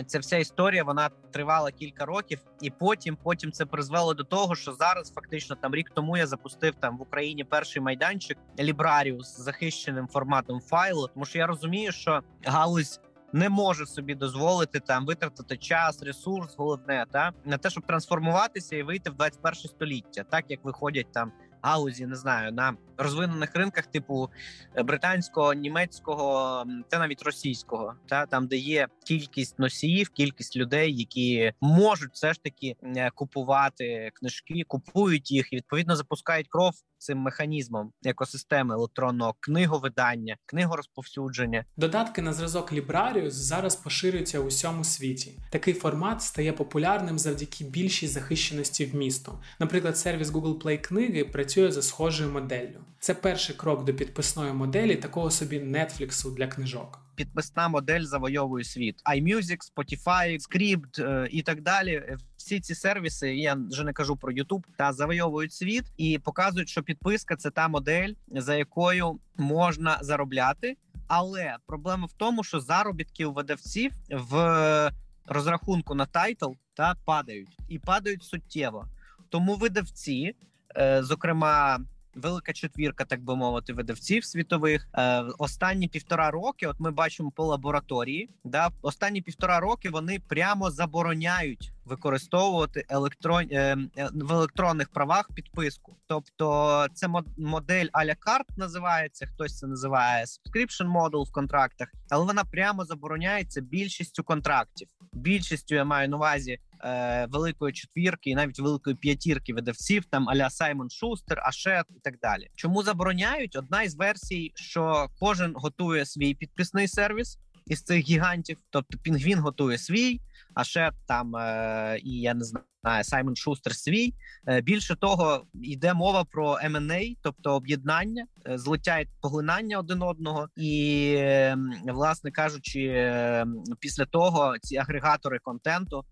Ця 0.06 0.18
вся 0.18 0.36
історія 0.36 0.84
вона 0.84 1.10
тривала 1.30 1.70
кілька 1.70 2.04
років, 2.04 2.40
і 2.60 2.70
потім 2.70 3.18
потім 3.22 3.52
це 3.52 3.66
призвело 3.66 4.14
до 4.14 4.24
того, 4.24 4.54
що 4.54 4.72
зараз 4.72 5.12
фактично 5.12 5.56
там 5.56 5.74
рік 5.74 5.90
тому 5.94 6.16
я 6.16 6.26
запустив 6.26 6.74
там 6.74 6.98
в 6.98 7.02
Україні 7.02 7.44
перший 7.44 7.82
майданчик 7.82 8.38
Librarius 8.58 9.22
з 9.22 9.40
захищеним 9.40 10.08
форматом 10.08 10.60
файлу. 10.60 11.08
Тому 11.14 11.24
що 11.24 11.38
я 11.38 11.46
розумію, 11.46 11.92
що 11.92 12.22
галузь 12.44 13.00
не 13.32 13.48
може 13.48 13.86
собі 13.86 14.14
дозволити 14.14 14.80
там 14.80 15.06
витратити 15.06 15.56
час, 15.56 16.02
ресурс, 16.02 16.54
головне 16.56 17.06
та 17.10 17.32
на 17.44 17.58
те, 17.58 17.70
щоб 17.70 17.86
трансформуватися 17.86 18.76
і 18.76 18.82
вийти 18.82 19.10
в 19.10 19.14
21 19.14 19.54
століття, 19.54 20.24
так 20.30 20.44
як 20.48 20.64
виходять 20.64 21.12
там 21.12 21.32
галузі, 21.62 22.06
не 22.06 22.16
знаю, 22.16 22.52
на 22.52 22.76
розвинених 22.98 23.54
ринках, 23.54 23.86
типу 23.86 24.30
е, 24.76 24.82
британського, 24.82 25.54
німецького 25.54 26.64
та 26.88 26.98
навіть 26.98 27.22
російського, 27.22 27.94
та 28.06 28.26
там, 28.26 28.46
де 28.46 28.56
є 28.56 28.88
кількість 29.04 29.58
носіїв, 29.58 30.08
кількість 30.08 30.56
людей, 30.56 30.96
які 30.96 31.52
можуть 31.60 32.12
все 32.12 32.32
ж 32.32 32.42
таки 32.42 32.76
е, 32.82 33.10
купувати 33.14 34.10
книжки, 34.14 34.62
купують 34.68 35.30
їх 35.30 35.52
і 35.52 35.56
відповідно 35.56 35.96
запускають 35.96 36.48
кров 36.48 36.72
цим 36.98 37.18
механізмом 37.18 37.92
екосистеми 38.04 38.74
електронного 38.74 39.34
книговидання, 39.40 40.36
книгорозповсюдження. 40.46 41.64
Додатки 41.76 42.22
на 42.22 42.32
зразок 42.32 42.72
Librarius 42.72 43.30
зараз 43.30 43.76
поширюються 43.76 44.40
у 44.40 44.46
всьому 44.46 44.84
світі. 44.84 45.38
Такий 45.50 45.74
формат 45.74 46.22
стає 46.22 46.52
популярним 46.52 47.18
завдяки 47.18 47.64
більшій 47.64 48.06
захищеності 48.06 48.86
в 48.86 48.94
місту. 48.94 49.42
Наприклад, 49.58 49.98
сервіс 49.98 50.28
Google 50.28 50.62
Play 50.62 50.78
книги 50.78 51.24
працює 51.24 51.72
за 51.72 51.82
схожою 51.82 52.30
моделлю. 52.30 52.80
Це 53.00 53.14
перший 53.14 53.56
крок 53.56 53.84
до 53.84 53.94
підписної 53.94 54.52
моделі 54.52 54.96
такого 54.96 55.30
собі 55.30 55.60
Netflix 55.60 56.34
для 56.34 56.46
книжок. 56.46 57.00
Підписна 57.14 57.68
модель 57.68 58.02
завойовує 58.02 58.64
світ. 58.64 59.02
iMusic, 59.04 59.58
Spotify, 59.74 60.38
Scribd 60.38 61.04
е, 61.04 61.28
і 61.30 61.42
так 61.42 61.62
далі. 61.62 62.16
Всі 62.36 62.60
ці 62.60 62.74
сервіси, 62.74 63.34
я 63.34 63.56
вже 63.70 63.84
не 63.84 63.92
кажу 63.92 64.16
про 64.16 64.32
YouTube, 64.32 64.62
та 64.76 64.92
завойовують 64.92 65.52
світ 65.52 65.84
і 65.96 66.18
показують, 66.18 66.68
що 66.68 66.82
підписка 66.82 67.36
це 67.36 67.50
та 67.50 67.68
модель, 67.68 68.12
за 68.28 68.54
якою 68.54 69.18
можна 69.36 69.98
заробляти. 70.00 70.76
Але 71.06 71.56
проблема 71.66 72.06
в 72.06 72.12
тому, 72.12 72.44
що 72.44 72.60
заробітки 72.60 73.24
у 73.24 73.32
видавців 73.32 73.92
в 74.10 74.92
розрахунку 75.26 75.94
на 75.94 76.06
тайтл 76.06 76.50
та 76.74 76.94
падають 77.04 77.58
і 77.68 77.78
падають 77.78 78.24
суттєво. 78.24 78.88
Тому 79.28 79.54
видавці, 79.54 80.34
е, 80.76 81.02
зокрема 81.02 81.78
велика 82.18 82.52
четвірка, 82.52 83.04
так 83.04 83.22
би 83.22 83.36
мовити, 83.36 83.72
видавців 83.72 84.24
світових. 84.24 84.88
Е, 84.94 85.24
Останні 85.38 85.88
півтора 85.88 86.30
роки, 86.30 86.66
от 86.66 86.80
ми 86.80 86.90
бачимо 86.90 87.30
по 87.30 87.44
лабораторії, 87.44 88.30
да 88.44 88.70
останні 88.82 89.22
півтора 89.22 89.60
роки 89.60 89.90
вони 89.90 90.20
прямо 90.28 90.70
забороняють 90.70 91.72
використовувати 91.88 92.84
електрон 92.88 93.48
е, 93.50 93.76
е, 93.96 94.08
в 94.14 94.32
електронних 94.32 94.88
правах 94.88 95.30
підписку. 95.34 95.96
Тобто, 96.06 96.86
це 96.94 97.08
модель 97.36 97.86
а-ля 97.92 98.14
карт 98.14 98.46
називається. 98.56 99.26
Хтось 99.26 99.58
це 99.58 99.66
називає 99.66 100.24
subscription 100.24 100.92
model 100.92 101.28
в 101.28 101.32
контрактах, 101.32 101.88
але 102.10 102.24
вона 102.24 102.44
прямо 102.44 102.84
забороняється 102.84 103.60
більшістю 103.60 104.24
контрактів. 104.24 104.88
Більшістю 105.12 105.74
я 105.74 105.84
маю 105.84 106.08
на 106.08 106.16
увазі 106.16 106.58
е, 106.84 107.26
великої 107.26 107.72
четвірки 107.72 108.30
і 108.30 108.34
навіть 108.34 108.60
великої 108.60 108.96
п'ятірки 108.96 109.54
видавців, 109.54 110.04
там 110.04 110.28
аля 110.28 110.50
Саймон 110.50 110.90
Шустер, 110.90 111.40
Ашет 111.44 111.86
і 111.96 112.00
так 112.00 112.18
далі. 112.18 112.48
Чому 112.54 112.82
забороняють? 112.82 113.56
Одна 113.56 113.82
із 113.82 113.94
версій, 113.94 114.52
що 114.54 115.08
кожен 115.20 115.52
готує 115.56 116.06
свій 116.06 116.34
підписний 116.34 116.88
сервіс 116.88 117.38
із 117.68 117.82
цих 117.82 118.04
гігантів, 118.08 118.58
тобто 118.70 118.98
Пінгвін 118.98 119.38
готує 119.38 119.78
свій, 119.78 120.20
Ашет 120.54 120.94
там 121.06 121.36
е, 121.36 121.98
і 122.02 122.20
я 122.20 122.34
не 122.34 122.44
знаю. 122.44 122.64
Саймон 123.02 123.36
Шустер 123.36 123.74
свій. 123.74 124.14
Е, 124.48 124.60
більше 124.60 124.96
того, 124.96 125.46
йде 125.54 125.94
мова 125.94 126.24
про 126.24 126.52
M&A, 126.52 127.16
тобто 127.22 127.54
об'єднання, 127.54 128.26
е, 128.46 128.58
злиття 128.58 128.98
і 128.98 129.06
поглинання 129.20 129.78
один 129.78 130.02
одного, 130.02 130.48
і 130.56 131.14
ем, 131.18 131.72
власне 131.84 132.30
кажучи, 132.30 132.92
ем, 132.94 133.62
після 133.80 134.04
того 134.04 134.54
ці 134.62 134.76
агрегатори 134.76 135.38
контенту 135.38 136.04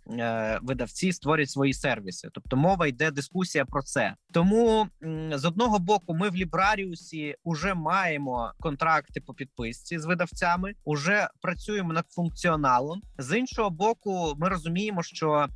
видавці 0.62 1.12
створять 1.12 1.50
свої 1.50 1.74
сервіси. 1.74 2.28
Тобто 2.32 2.56
мова 2.56 2.86
йде 2.86 3.10
дискусія 3.10 3.64
про 3.64 3.82
це. 3.82 4.14
Тому 4.32 4.86
з 5.32 5.44
одного 5.44 5.78
боку, 5.78 6.14
ми 6.14 6.30
в 6.30 6.36
Лібраріусі 6.36 7.34
вже 7.44 7.74
маємо 7.74 8.52
контракти 8.60 9.20
по 9.20 9.34
підписці 9.34 9.98
з 9.98 10.04
видавцями, 10.04 10.74
уже 10.84 11.28
працюємо 11.40 11.92
над 11.92 12.04
функціоналом. 12.10 13.02
З 13.18 13.38
іншого 13.38 13.70
боку, 13.70 14.15
ми 14.38 14.48
розуміємо, 14.48 15.02
що 15.02 15.46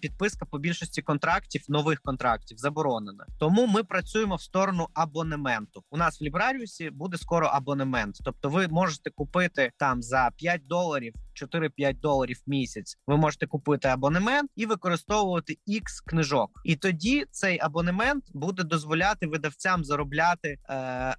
підписка 0.00 0.46
по 0.46 0.58
більшості 0.58 1.02
контрактів, 1.02 1.64
нових 1.68 2.00
контрактів, 2.00 2.58
заборонена. 2.58 3.26
Тому 3.38 3.66
ми 3.66 3.84
працюємо 3.84 4.36
в 4.36 4.42
сторону 4.42 4.88
абонементу. 4.94 5.84
У 5.90 5.96
нас 5.96 6.20
в 6.20 6.24
Лібраріусі 6.24 6.90
буде 6.90 7.16
скоро 7.16 7.46
абонемент. 7.46 8.16
Тобто, 8.24 8.48
ви 8.48 8.68
можете 8.68 9.10
купити 9.10 9.72
там 9.78 10.02
за 10.02 10.30
5 10.36 10.66
доларів 10.66 11.14
4-5 11.34 12.00
доларів 12.00 12.42
в 12.46 12.50
місяць. 12.50 12.98
Ви 13.06 13.16
можете 13.16 13.46
купити 13.46 13.88
абонемент 13.88 14.50
і 14.56 14.66
використовувати 14.66 15.58
X 15.68 15.82
книжок. 16.06 16.50
І 16.64 16.76
тоді 16.76 17.24
цей 17.30 17.58
абонемент 17.60 18.24
буде 18.34 18.62
дозволяти 18.62 19.26
видавцям 19.26 19.84
заробляти 19.84 20.48
е, 20.48 20.58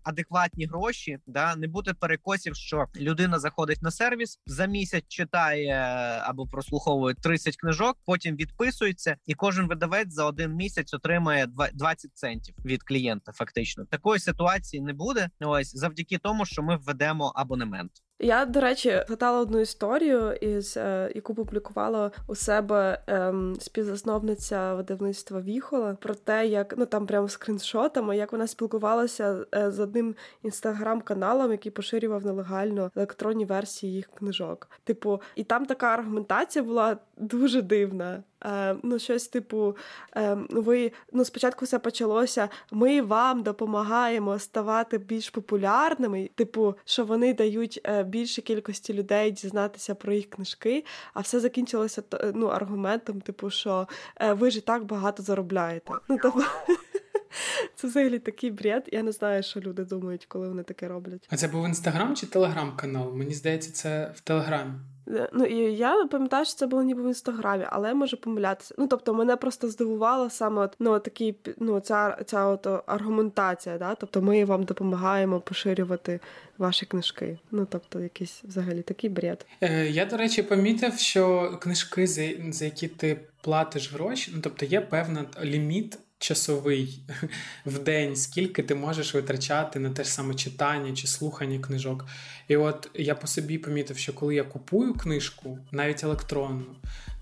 адекватні 0.04 0.65
гроші. 0.65 1.17
Да 1.28 1.56
не 1.56 1.67
буде 1.67 1.93
перекосів, 1.93 2.56
що 2.56 2.86
людина 2.95 3.39
заходить 3.39 3.82
на 3.82 3.91
сервіс 3.91 4.39
за 4.45 4.65
місяць, 4.65 5.04
читає 5.08 5.67
е, 5.67 6.21
або 6.23 6.47
прослуховує 6.47 7.15
30 7.15 7.58
книжок, 7.58 7.97
потім 8.06 8.36
відписується, 8.36 9.17
і 9.26 9.34
кожен 9.34 9.67
видавець 9.67 10.13
за 10.13 10.26
один 10.26 10.54
місяць 10.54 10.93
отримає 10.93 11.47
20 11.73 12.17
центів 12.17 12.56
від 12.65 12.84
клієнта. 12.84 13.32
Фактично 13.32 13.86
такої 13.86 14.19
ситуації 14.19 14.82
не 14.82 14.93
буде. 14.93 15.30
Ось 15.39 15.76
завдяки 15.76 16.17
тому, 16.17 16.45
що 16.45 16.63
ми 16.63 16.78
введемо 16.78 17.32
абонемент. 17.36 17.91
Я, 18.23 18.45
до 18.45 18.62
речі, 18.62 19.03
згадала 19.07 19.39
одну 19.39 19.59
історію, 19.59 20.33
із 20.33 20.77
е, 20.77 21.12
яку 21.15 21.36
публікувала 21.36 22.12
у 22.27 22.36
себе 22.36 22.99
е, 23.09 23.33
співзасновниця 23.59 24.75
видавництва 24.75 25.41
Віхола 25.41 25.97
про 26.01 26.15
те, 26.15 26.47
як 26.47 26.73
ну 26.77 26.86
там 26.86 27.05
прямо 27.05 27.29
скріншотами, 27.29 28.17
як 28.17 28.31
вона 28.31 28.47
спілкувалася 28.47 29.45
е, 29.55 29.71
з 29.71 29.79
одним 29.79 30.15
інстаграм-каналом, 30.43 31.51
який 31.51 31.71
поширював 31.71 32.25
нелегально 32.25 32.91
електронні 32.95 33.45
версії 33.45 33.93
їх 33.93 34.07
книжок. 34.07 34.69
Типу, 34.83 35.21
і 35.36 35.43
там 35.43 35.65
така 35.65 35.88
аргументація 35.88 36.63
була 36.63 36.97
дуже 37.17 37.62
дивна. 37.62 38.23
Е, 38.45 38.75
ну, 38.83 38.99
щось 38.99 39.27
типу, 39.27 39.75
е, 40.15 40.38
ви 40.49 40.91
ну, 41.13 41.25
спочатку 41.25 41.65
все 41.65 41.79
почалося. 41.79 42.49
Ми 42.71 43.01
вам 43.01 43.43
допомагаємо 43.43 44.39
ставати 44.39 44.97
більш 44.97 45.29
популярними. 45.29 46.29
Типу, 46.36 46.75
що 46.86 47.05
вони 47.05 47.33
дають 47.33 47.81
е, 47.86 48.03
більшій 48.13 48.41
кількості 48.41 48.93
людей 48.93 49.32
дізнатися 49.32 49.95
про 49.95 50.13
їх 50.13 50.30
книжки, 50.30 50.86
а 51.13 51.21
все 51.21 51.39
закінчилося 51.39 52.04
ну, 52.34 52.47
аргументом, 52.47 53.21
типу, 53.21 53.49
що 53.49 53.88
ви 54.21 54.52
ж 54.52 54.58
і 54.58 54.62
так 54.62 54.86
багато 54.86 55.23
заробляєте. 55.23 55.93
Ну, 56.10 56.17
тобто... 56.21 56.43
Це 57.76 57.88
взагалі 57.88 58.19
такий 58.19 58.52
бред. 58.52 58.89
Я 58.91 59.04
не 59.04 59.12
знаю, 59.12 59.43
що 59.43 59.60
люди 59.60 59.86
думають, 59.86 60.26
коли 60.26 60.47
вони 60.47 60.63
таке 60.63 60.88
роблять. 60.88 61.28
А 61.30 61.38
це 61.38 61.47
був 61.47 61.65
інстаграм 61.65 62.15
чи 62.15 62.26
телеграм-канал? 62.26 63.13
Мені 63.13 63.34
здається, 63.34 63.71
це 63.71 64.12
в 64.15 64.19
Телеграмі. 64.19 64.73
Е, 65.08 65.30
ну 65.34 65.46
і 65.46 65.56
я 65.76 66.06
пам'ятаю, 66.06 66.46
що 66.46 66.56
це 66.56 66.68
було 66.68 66.84
ніби 66.84 67.04
в 67.04 67.08
інстаграмі, 67.08 67.66
але 67.70 67.88
я 67.88 67.94
можу 67.94 68.18
помилятися. 68.18 68.76
Ну 68.78 68.88
тобто 68.88 69.13
мене 69.13 69.36
просто 69.36 69.70
здивувало 69.70 70.30
саме 70.30 70.62
от, 70.62 70.76
ну 70.80 71.00
такий 71.00 71.36
ну 71.58 71.80
ця 71.80 72.18
ця 72.26 72.46
от 72.46 72.68
аргументація. 72.86 73.78
Да? 73.78 73.96
Тобто 73.96 74.22
ми 74.22 74.46
вам 74.46 74.63
допомагаємо 74.63 75.39
поширювати 75.39 76.20
ваші 76.58 76.86
книжки. 76.86 77.39
Ну 77.52 77.68
тобто, 77.70 78.00
якийсь 78.00 78.44
взагалі 78.44 78.82
такий 78.82 79.10
бред. 79.10 79.46
Е, 79.62 79.89
Я 79.89 80.06
до 80.06 80.18
речі 80.18 80.44
помітив, 80.44 81.00
що 81.00 81.52
книжки, 81.62 82.08
за, 82.08 82.30
за 82.50 82.66
які 82.66 82.88
ти 82.88 83.20
платиш 83.42 83.94
гроші, 83.94 84.32
ну 84.36 84.42
тобто 84.42 84.66
є 84.66 84.82
певна 84.82 85.26
ліміт 85.44 86.00
часовий 86.23 86.99
в 87.65 87.79
день, 87.79 88.15
скільки 88.15 88.63
ти 88.63 88.75
можеш 88.75 89.13
витрачати 89.13 89.79
на 89.79 89.89
те 89.89 90.03
ж 90.03 90.09
саме 90.09 90.36
читання 90.36 90.95
чи 90.95 91.07
слухання 91.07 91.59
книжок. 91.59 92.05
І 92.47 92.55
от 92.55 92.89
я 92.93 93.15
по 93.15 93.27
собі 93.27 93.57
помітив, 93.57 93.97
що 93.97 94.13
коли 94.13 94.36
я 94.36 94.43
купую 94.43 94.93
книжку, 94.93 95.59
навіть 95.71 96.03
електронну, 96.03 96.65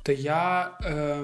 то 0.03 0.11
я 0.11 0.71
е, 0.85 1.17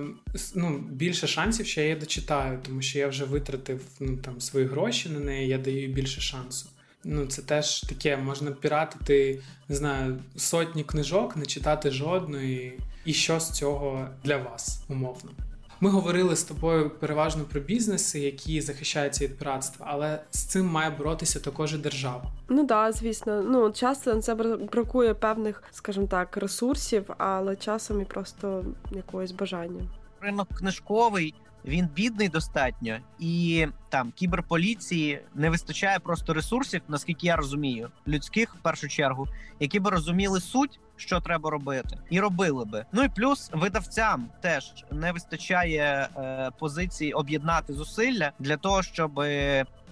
ну, 0.56 0.78
більше 0.92 1.28
шансів, 1.28 1.66
що 1.66 1.82
я 1.82 1.88
її 1.88 2.00
дочитаю, 2.00 2.60
тому 2.66 2.82
що 2.82 3.00
я 3.00 3.08
вже 3.08 3.26
витратив 3.26 3.82
ну, 4.00 4.18
там, 4.18 4.42
свої 4.42 4.66
гроші 4.66 5.10
на 5.10 5.20
неї, 5.20 5.48
я 5.48 5.58
даю 5.58 5.88
більше 5.88 6.22
шансу. 6.22 6.70
Ну, 7.04 7.26
це 7.26 7.42
теж 7.42 7.82
таке, 7.82 8.18
можна 8.18 8.52
піратити, 8.52 9.42
не 9.70 9.76
знаю, 9.76 10.20
сотні 10.36 10.84
книжок, 10.84 11.38
не 11.38 11.46
читати 11.46 11.92
жодної, 11.92 12.80
і 13.06 13.14
що 13.14 13.40
з 13.40 13.52
цього 13.52 14.08
для 14.24 14.38
вас 14.38 14.82
умовно. 14.90 15.47
Ми 15.82 15.90
говорили 15.90 16.36
з 16.36 16.44
тобою 16.44 16.90
переважно 16.90 17.44
про 17.44 17.62
бізнеси, 17.62 18.20
які 18.20 18.62
захищаються 18.62 19.26
від 19.26 19.38
піратства, 19.38 19.86
але 19.90 20.20
з 20.32 20.44
цим 20.44 20.66
має 20.66 20.90
боротися 20.90 21.40
також 21.40 21.74
і 21.74 21.78
держава. 21.78 22.24
Ну 22.50 22.66
да, 22.66 22.92
звісно. 22.92 23.42
Ну 23.42 23.72
часто 23.72 24.22
це 24.22 24.36
бракує 24.72 25.14
певних, 25.14 25.64
скажімо 25.72 26.08
так, 26.08 26.38
ресурсів, 26.38 27.06
але 27.18 27.56
часом 27.56 28.02
і 28.02 28.06
просто 28.06 28.66
якогось 28.92 29.32
бажання. 29.32 29.82
Ринок 30.22 30.48
книжковий. 30.58 31.34
Він 31.68 31.90
бідний 31.96 32.30
достатньо, 32.30 32.98
і 33.20 33.68
там 33.90 34.12
кіберполіції 34.16 35.22
не 35.36 35.50
вистачає 35.50 36.00
просто 36.00 36.34
ресурсів, 36.34 36.82
наскільки 36.88 37.28
я 37.28 37.36
розумію, 37.36 37.90
людських 38.08 38.56
в 38.56 38.60
першу 38.60 38.88
чергу, 38.88 39.28
які 39.60 39.80
би 39.80 39.90
розуміли 39.90 40.42
суть 40.42 40.80
що 40.98 41.20
треба 41.20 41.50
робити, 41.50 41.98
і 42.10 42.20
робили 42.20 42.66
би. 42.66 42.86
Ну 42.92 43.04
і 43.04 43.10
плюс 43.10 43.50
видавцям 43.54 44.30
теж 44.42 44.86
не 44.92 45.12
вистачає 45.12 46.10
е, 46.18 46.52
позиції 46.60 47.14
об'єднати 47.14 47.74
зусилля 47.74 48.32
для 48.40 48.58
того, 48.58 48.84
щоб 48.84 49.20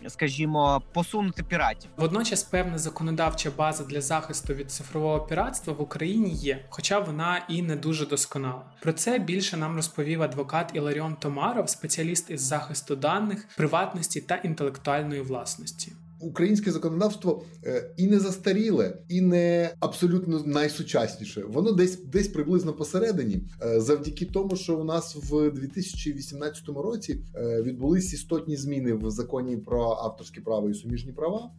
Скажімо, 0.07 0.81
посунути 0.93 1.43
піратів. 1.43 1.89
Водночас 1.97 2.43
певна 2.43 2.77
законодавча 2.77 3.51
база 3.57 3.83
для 3.83 4.01
захисту 4.01 4.53
від 4.53 4.71
цифрового 4.71 5.19
піратства 5.19 5.73
в 5.73 5.81
Україні 5.81 6.29
є, 6.29 6.65
хоча 6.69 6.99
вона 6.99 7.45
і 7.49 7.61
не 7.61 7.75
дуже 7.75 8.05
досконала. 8.05 8.61
Про 8.81 8.93
це 8.93 9.19
більше 9.19 9.57
нам 9.57 9.75
розповів 9.75 10.21
адвокат 10.21 10.71
Іларіон 10.73 11.15
Томаров, 11.15 11.69
спеціаліст 11.69 12.29
із 12.29 12.41
захисту 12.41 12.95
даних, 12.95 13.47
приватності 13.57 14.21
та 14.21 14.35
інтелектуальної 14.35 15.21
власності 15.21 15.91
українське 16.25 16.71
законодавство 16.71 17.43
е, 17.65 17.93
і 17.97 18.07
не 18.07 18.19
застаріле, 18.19 18.97
і 19.09 19.21
не 19.21 19.71
абсолютно 19.79 20.43
найсучасніше. 20.45 21.43
Воно 21.47 21.71
десь 21.71 22.03
десь 22.03 22.27
приблизно 22.27 22.73
посередині, 22.73 23.41
е, 23.61 23.81
завдяки 23.81 24.25
тому, 24.25 24.55
що 24.55 24.77
у 24.77 24.83
нас 24.83 25.15
в 25.15 25.51
2018 25.51 26.69
році 26.69 27.21
е, 27.35 27.61
відбулись 27.61 28.13
істотні 28.13 28.57
зміни 28.57 28.93
в 28.93 29.11
законі 29.11 29.57
про 29.57 29.81
авторське 29.81 30.41
право 30.41 30.69
і 30.69 30.73
суміжні 30.73 31.11
права, 31.11 31.51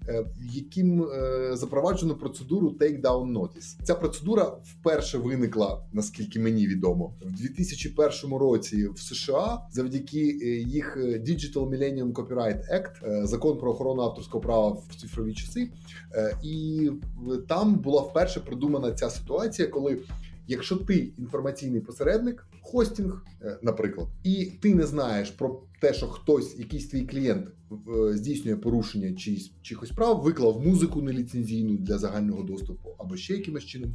яким 0.52 1.08
запроваджено 1.52 2.14
процедуру 2.14 2.76
take 2.80 3.02
down 3.02 3.32
notice. 3.32 3.84
Ця 3.84 3.94
процедура 3.94 4.56
вперше 4.64 5.18
виникла, 5.18 5.82
наскільки 5.92 6.40
мені 6.40 6.66
відомо, 6.66 7.14
в 7.22 7.32
2001 7.32 8.36
році 8.38 8.88
в 8.88 8.98
США 8.98 9.60
завдяки 9.72 10.18
їх 10.66 10.96
Digital 10.96 11.68
Millennium 11.70 12.12
Copyright 12.12 12.60
Act, 12.72 13.26
закон 13.26 13.58
про 13.58 13.70
охорону 13.70 14.02
авторського 14.02 14.40
права 14.40 14.55
права 14.56 14.76
в 14.88 14.94
цифрові 14.94 15.34
часи, 15.34 15.68
е, 16.14 16.36
і 16.42 16.90
там 17.48 17.74
була 17.74 18.02
вперше 18.02 18.40
придумана 18.40 18.92
ця 18.92 19.10
ситуація, 19.10 19.68
коли 19.68 19.98
якщо 20.46 20.76
ти 20.76 21.12
інформаційний 21.18 21.80
посередник, 21.80 22.46
хостінг, 22.62 23.24
е, 23.42 23.58
наприклад, 23.62 24.08
і 24.24 24.44
ти 24.44 24.74
не 24.74 24.86
знаєш 24.86 25.30
про 25.30 25.62
те, 25.80 25.94
що 25.94 26.06
хтось, 26.06 26.58
якийсь 26.58 26.88
твій 26.88 27.06
клієнт 27.06 27.46
е, 27.48 28.16
здійснює 28.16 28.56
порушення 28.56 29.14
чиїсь 29.14 29.52
чихось 29.62 29.90
прав, 29.90 30.22
виклав 30.22 30.66
музику 30.66 31.02
неліцензійну 31.02 31.76
для 31.76 31.98
загального 31.98 32.42
доступу, 32.42 32.88
або 32.98 33.16
ще 33.16 33.34
якимось 33.34 33.64
чином 33.64 33.94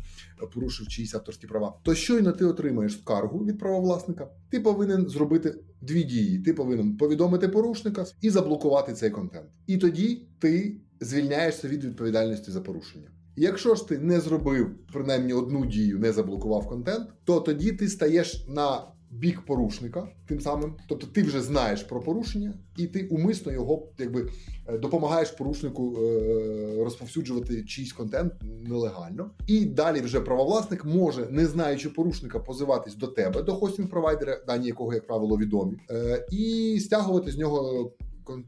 порушив 0.53 0.87
чиїсь 0.87 1.15
авторські 1.15 1.47
права, 1.47 1.79
то 1.83 1.95
щойно 1.95 2.31
ти 2.31 2.45
отримаєш 2.45 2.93
скаргу 2.93 3.45
від 3.45 3.59
правовласника, 3.59 4.27
ти 4.49 4.59
повинен 4.59 5.09
зробити 5.09 5.55
дві 5.81 6.03
дії. 6.03 6.39
Ти 6.39 6.53
повинен 6.53 6.97
повідомити 6.97 7.47
порушника 7.47 8.05
і 8.21 8.29
заблокувати 8.29 8.93
цей 8.93 9.09
контент. 9.09 9.49
І 9.67 9.77
тоді 9.77 10.27
ти 10.39 10.77
звільняєшся 10.99 11.67
від 11.67 11.83
відповідальності 11.83 12.51
за 12.51 12.61
порушення. 12.61 13.11
Якщо 13.41 13.75
ж 13.75 13.87
ти 13.87 13.99
не 13.99 14.19
зробив 14.19 14.69
принаймні 14.93 15.33
одну 15.33 15.65
дію, 15.65 15.99
не 15.99 16.11
заблокував 16.11 16.67
контент, 16.67 17.09
то 17.23 17.39
тоді 17.39 17.71
ти 17.71 17.87
стаєш 17.87 18.45
на 18.47 18.87
бік 19.11 19.41
порушника, 19.45 20.07
тим 20.27 20.39
самим, 20.39 20.75
тобто 20.89 21.07
ти 21.07 21.23
вже 21.23 21.41
знаєш 21.41 21.83
про 21.83 21.99
порушення, 21.99 22.53
і 22.77 22.87
ти 22.87 23.07
умисно 23.07 23.51
його 23.51 23.87
якби 23.97 24.29
е, 24.67 24.77
допомагаєш 24.77 25.31
порушнику 25.31 25.97
е, 26.01 26.83
розповсюджувати 26.83 27.63
чийсь 27.63 27.93
контент 27.93 28.33
нелегально. 28.67 29.31
І 29.47 29.65
далі 29.65 30.01
вже 30.01 30.21
правовласник 30.21 30.85
може, 30.85 31.27
не 31.29 31.45
знаючи 31.45 31.89
порушника, 31.89 32.39
позиватись 32.39 32.95
до 32.95 33.07
тебе, 33.07 33.41
до 33.41 33.53
хостінг 33.53 33.89
провайдера, 33.89 34.41
дані 34.47 34.67
якого, 34.67 34.93
як 34.93 35.07
правило, 35.07 35.37
відомі, 35.37 35.77
е, 35.91 36.27
і 36.31 36.79
стягувати 36.79 37.31
з 37.31 37.37
нього 37.37 37.91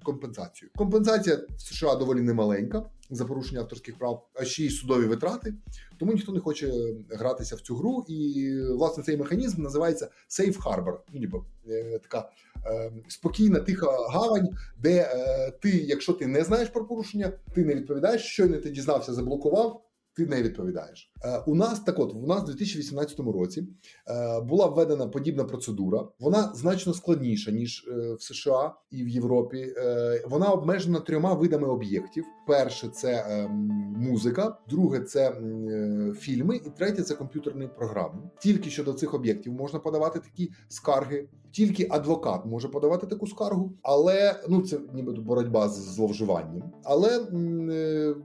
компенсацію. 0.04 0.72
Компенсація 0.76 1.40
в 1.58 1.62
США 1.62 1.96
доволі 1.96 2.22
немаленька 2.22 2.86
за 3.10 3.26
порушення 3.26 3.62
авторських 3.62 3.98
прав, 3.98 4.28
а 4.34 4.46
ще 4.46 4.66
й 4.66 4.70
судові 4.70 5.06
витрати. 5.06 5.54
Тому 5.98 6.14
ніхто 6.14 6.32
не 6.32 6.40
хоче 6.40 6.74
гратися 7.10 7.56
в 7.56 7.62
цю 7.62 7.76
гру. 7.76 8.06
І 8.08 8.58
власне 8.62 9.04
цей 9.04 9.18
механізм 9.18 9.62
називається 9.62 10.10
Safe 10.30 10.58
Harbor. 10.58 10.98
Ну, 11.14 11.20
ніби 11.20 11.40
е, 11.68 12.00
така 12.00 12.30
е, 12.66 12.92
спокійна, 13.08 13.60
тиха 13.60 13.88
гавань, 14.10 14.50
де 14.78 15.12
е, 15.14 15.52
ти, 15.52 15.70
якщо 15.70 16.14
ти 16.14 16.28
не 16.28 16.44
знаєш 16.44 16.70
про 16.70 16.86
порушення, 16.86 17.32
ти 17.56 17.66
не 17.66 17.76
відповідаєш, 17.76 18.22
щойно 18.22 18.58
ти 18.58 18.70
дізнався, 18.70 19.14
заблокував 19.14 19.84
ти 20.16 20.26
не 20.26 20.44
відповідаєш. 20.44 21.12
Е, 21.24 21.44
у 21.48 21.56
нас 21.56 21.80
так, 21.80 22.00
от 22.00 22.14
у 22.14 22.28
нас 22.28 22.44
у 22.44 22.46
2018 22.46 23.20
році 23.20 23.68
е, 24.08 24.42
була 24.42 24.68
введена 24.68 25.08
подібна 25.08 25.44
процедура. 25.44 26.08
Вона 26.20 26.52
значно 26.56 26.94
складніша 26.94 27.52
ніж 27.52 27.88
е, 27.88 28.14
в 28.14 28.22
США 28.22 28.74
і 28.92 29.04
в 29.04 29.08
Європі. 29.08 29.76
Вона 30.28 30.48
обмежена 30.48 31.00
трьома 31.00 31.34
видами 31.34 31.68
об'єктів: 31.68 32.26
перше 32.48 32.88
це 32.88 33.48
музика, 33.98 34.58
друге 34.70 35.00
це 35.00 35.36
фільми, 36.20 36.56
і 36.56 36.70
третє 36.78 37.04
це 37.04 37.16
комп'ютерні 37.16 37.68
програми. 37.68 38.30
Тільки 38.40 38.70
щодо 38.70 38.94
цих 38.94 39.14
об'єктів 39.14 39.54
можна 39.54 39.80
подавати 39.80 40.20
такі 40.20 40.52
скарги. 40.68 41.28
Тільки 41.52 41.88
адвокат 41.90 42.46
може 42.46 42.68
подавати 42.68 43.08
таку 43.08 43.28
скаргу, 43.28 43.74
але 43.82 44.36
ну 44.50 44.62
це 44.62 44.80
ніби 44.94 45.14
боротьба 45.14 45.70
з 45.70 45.96
зловживанням. 45.96 46.72
Але 46.84 47.28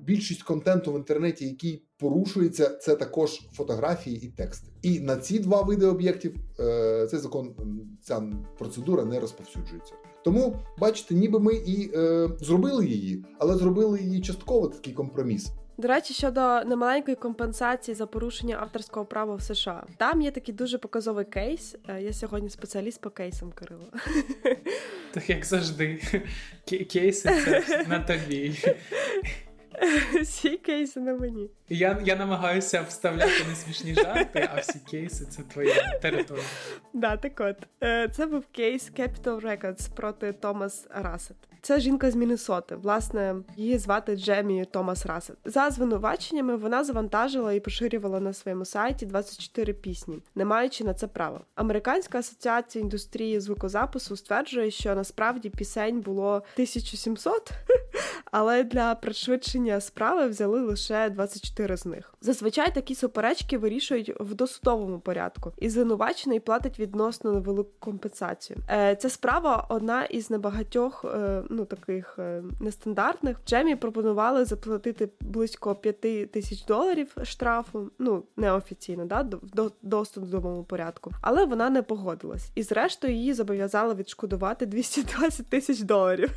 більшість 0.04 0.42
контенту 0.42 0.92
в 0.92 0.96
інтернеті, 0.96 1.46
який 1.46 1.77
порушується 1.98 2.68
це 2.68 2.96
також 2.96 3.40
фотографії 3.52 4.26
і 4.26 4.28
тексти. 4.28 4.68
І 4.82 5.00
на 5.00 5.16
ці 5.16 5.38
два 5.38 5.62
види 5.62 5.86
об'єктів 5.86 6.34
е, 6.60 7.06
цей 7.10 7.20
закон, 7.20 7.54
ця 8.02 8.22
процедура 8.58 9.04
не 9.04 9.20
розповсюджується. 9.20 9.94
Тому, 10.24 10.56
бачите, 10.78 11.14
ніби 11.14 11.40
ми 11.40 11.54
і 11.54 11.90
е, 11.94 12.28
зробили 12.40 12.86
її, 12.86 13.24
але 13.38 13.56
зробили 13.56 14.00
її 14.00 14.20
частково 14.20 14.68
такий 14.68 14.92
компроміс. 14.92 15.50
До 15.78 15.88
речі, 15.88 16.14
щодо 16.14 16.40
немаленької 16.64 17.16
компенсації 17.16 17.94
за 17.94 18.06
порушення 18.06 18.56
авторського 18.60 19.06
права 19.06 19.34
в 19.34 19.42
США, 19.42 19.86
там 19.96 20.22
є 20.22 20.30
такий 20.30 20.54
дуже 20.54 20.78
показовий 20.78 21.24
кейс. 21.24 21.76
Е, 21.88 22.02
я 22.02 22.12
сьогодні 22.12 22.50
спеціаліст 22.50 23.00
по 23.00 23.10
кейсам 23.10 23.52
Кирило. 23.52 23.86
Так 25.14 25.30
як 25.30 25.44
завжди, 25.44 26.00
кейси 26.90 27.30
це 27.44 27.84
на 27.88 27.98
тобі. 27.98 28.54
Всі 30.22 30.56
кейси 30.56 31.00
на 31.00 31.14
мені. 31.14 31.50
Я 31.68 31.98
я 32.04 32.16
намагаюся 32.16 32.82
вставляти 32.88 33.44
не 33.48 33.54
смішні 33.54 33.94
жарти, 33.94 34.48
а 34.54 34.60
всі 34.60 34.78
кейси 34.90 35.24
це 35.24 35.42
твоя 35.42 35.98
територія. 36.02 36.44
Да, 36.92 37.16
так 37.16 37.40
от. 37.40 37.56
Е, 37.82 38.08
це 38.08 38.26
був 38.26 38.44
кейс 38.52 38.90
Capital 38.98 39.40
Records 39.40 39.90
проти 39.94 40.32
Томас 40.32 40.86
Рассет. 40.90 41.36
Це 41.62 41.80
жінка 41.80 42.10
з 42.10 42.16
Міннесоти. 42.16 42.76
Власне, 42.76 43.36
її 43.56 43.78
звати 43.78 44.16
Джемі 44.16 44.64
Томас 44.64 45.06
Рассет. 45.06 45.36
За 45.44 45.70
звинуваченнями 45.70 46.56
вона 46.56 46.84
завантажила 46.84 47.52
і 47.52 47.60
поширювала 47.60 48.20
на 48.20 48.32
своєму 48.32 48.64
сайті 48.64 49.06
24 49.06 49.72
пісні, 49.72 50.22
не 50.34 50.44
маючи 50.44 50.84
на 50.84 50.94
це 50.94 51.06
права. 51.06 51.40
Американська 51.54 52.18
асоціація 52.18 52.82
індустрії 52.82 53.40
звукозапису 53.40 54.16
стверджує, 54.16 54.70
що 54.70 54.94
насправді 54.94 55.50
пісень 55.50 56.00
було 56.00 56.30
1700, 56.30 57.50
але 58.24 58.64
для 58.64 58.94
пришвидшення 58.94 59.80
справи 59.80 60.28
взяли 60.28 60.60
лише 60.60 61.10
24 61.10 61.76
з 61.76 61.86
них. 61.86 62.14
Зазвичай 62.20 62.74
такі 62.74 62.94
суперечки 62.94 63.58
вирішують 63.58 64.12
в 64.20 64.34
досудовому 64.34 65.00
порядку, 65.00 65.52
і 65.56 65.68
звинувачений 65.68 66.40
платить 66.40 66.78
відносно 66.78 67.32
невелику 67.32 67.70
компенсацію. 67.78 68.58
Е, 68.70 68.96
ця 68.96 69.10
справа 69.10 69.66
одна 69.68 70.04
із 70.04 70.30
небагатьох. 70.30 71.04
Е, 71.04 71.42
ну 71.50 71.64
таких 71.64 72.16
е, 72.18 72.42
нестандартних. 72.60 73.36
Джемі 73.46 73.76
пропонували 73.76 74.44
заплатити 74.44 75.08
близько 75.20 75.74
5 75.74 76.00
тисяч 76.30 76.64
доларів 76.64 77.16
штрафу. 77.22 77.90
Ну 77.98 78.22
неофіційно, 78.36 79.04
да, 79.04 79.28
в 79.42 79.70
досудовому 79.82 80.64
порядку, 80.64 81.12
але 81.22 81.44
вона 81.44 81.70
не 81.70 81.82
погодилась. 81.82 82.50
І 82.54 82.62
зрештою 82.62 83.14
її 83.14 83.34
зобов'язали 83.34 83.94
відшкодувати 83.94 84.66
220 84.66 85.46
тисяч 85.46 85.80
доларів. 85.80 86.30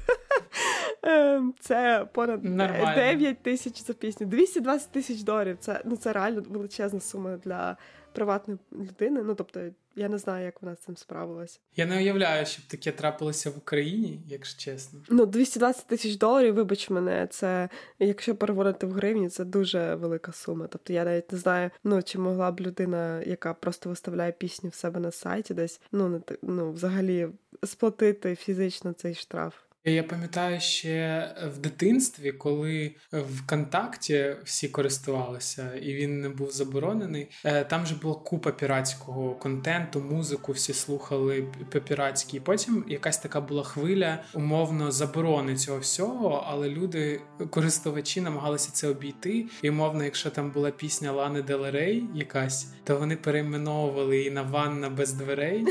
Це 1.60 2.08
понад 2.14 2.44
Нормально. 2.44 2.96
9 2.96 3.44
тисяч 3.44 3.84
за 3.84 3.94
пісню. 3.94 4.28
220 4.28 4.92
тисяч 4.92 5.22
доларів. 5.22 5.58
Це 5.60 5.82
ну 5.86 5.96
це 5.96 6.14
реально 6.14 6.44
величезна 6.50 7.00
сума 7.00 7.38
для 7.38 7.78
приватної 8.12 8.60
людини. 8.74 9.22
Ну 9.24 9.36
тобто, 9.36 9.62
я 9.96 10.10
не 10.10 10.18
знаю, 10.18 10.46
як 10.46 10.62
вона 10.62 10.76
з 10.76 10.80
цим 10.80 10.98
справилася. 10.98 11.60
Я 11.76 11.86
не 11.86 11.98
уявляю, 11.98 12.46
щоб 12.46 12.66
таке 12.66 12.92
трапилося 12.92 13.50
в 13.50 13.58
Україні, 13.58 14.22
якщо 14.28 14.60
чесно. 14.60 15.00
Ну 15.10 15.26
220 15.26 15.88
тисяч 15.88 16.16
доларів. 16.16 16.54
Вибач 16.54 16.90
мене, 16.90 17.28
це 17.28 17.70
якщо 18.00 18.36
переводити 18.36 18.86
в 18.88 18.92
гривні, 18.92 19.30
це 19.30 19.46
дуже 19.46 19.96
велика 19.96 20.32
сума. 20.32 20.68
Тобто 20.68 20.94
я 20.94 21.04
навіть 21.04 21.32
не 21.32 21.38
знаю, 21.38 21.70
ну 21.84 22.04
чи 22.04 22.20
могла 22.20 22.52
б 22.52 22.60
людина, 22.60 23.22
яка 23.22 23.54
просто 23.54 23.90
виставляє 23.90 24.32
пісню 24.32 24.70
в 24.70 24.76
себе 24.76 25.00
на 25.00 25.12
сайті, 25.12 25.54
десь 25.54 25.82
ну 25.92 26.10
не 26.10 26.22
ну 26.42 26.72
взагалі 26.72 27.28
сплатити 27.64 28.36
фізично 28.36 28.94
цей 28.94 29.16
штраф. 29.16 29.54
Я 29.86 30.04
пам'ятаю 30.04 30.60
ще 30.60 31.28
в 31.56 31.58
дитинстві, 31.58 32.32
коли 32.32 32.96
ВКонтакті 33.14 34.36
всі 34.44 34.68
користувалися, 34.70 35.76
і 35.82 35.94
він 35.94 36.22
не 36.22 36.30
був 36.30 36.52
заборонений. 36.52 37.30
Е, 37.46 37.64
там 37.64 37.86
же 37.86 37.96
була 37.96 38.16
купа 38.16 38.52
піратського 38.52 39.36
контенту, 39.36 40.00
музику, 40.00 40.52
всі 40.52 40.74
слухали 40.74 41.48
по-піратськи. 41.72 42.38
І 42.38 42.40
Потім 42.40 42.86
якась 42.88 43.18
така 43.18 43.42
була 43.42 43.64
хвиля 43.64 44.24
умовно 44.34 44.92
заборони 44.92 45.56
цього 45.56 45.80
всього, 45.80 46.46
але 46.48 46.70
люди, 46.70 47.22
користувачі, 47.50 48.22
намагалися 48.22 48.72
це 48.72 48.88
обійти. 48.88 49.46
І 49.62 49.70
умовно, 49.70 50.04
якщо 50.04 50.30
там 50.30 50.52
була 50.52 50.72
пісня 50.72 51.12
Лани 51.12 51.42
Делерей 51.42 52.04
якась, 52.16 52.74
то 52.84 52.98
вони 52.98 53.16
перейменовували 53.16 54.18
її 54.18 54.32
на 54.32 54.42
ванна 54.42 54.90
без 54.90 55.14
дверей, 55.14 55.66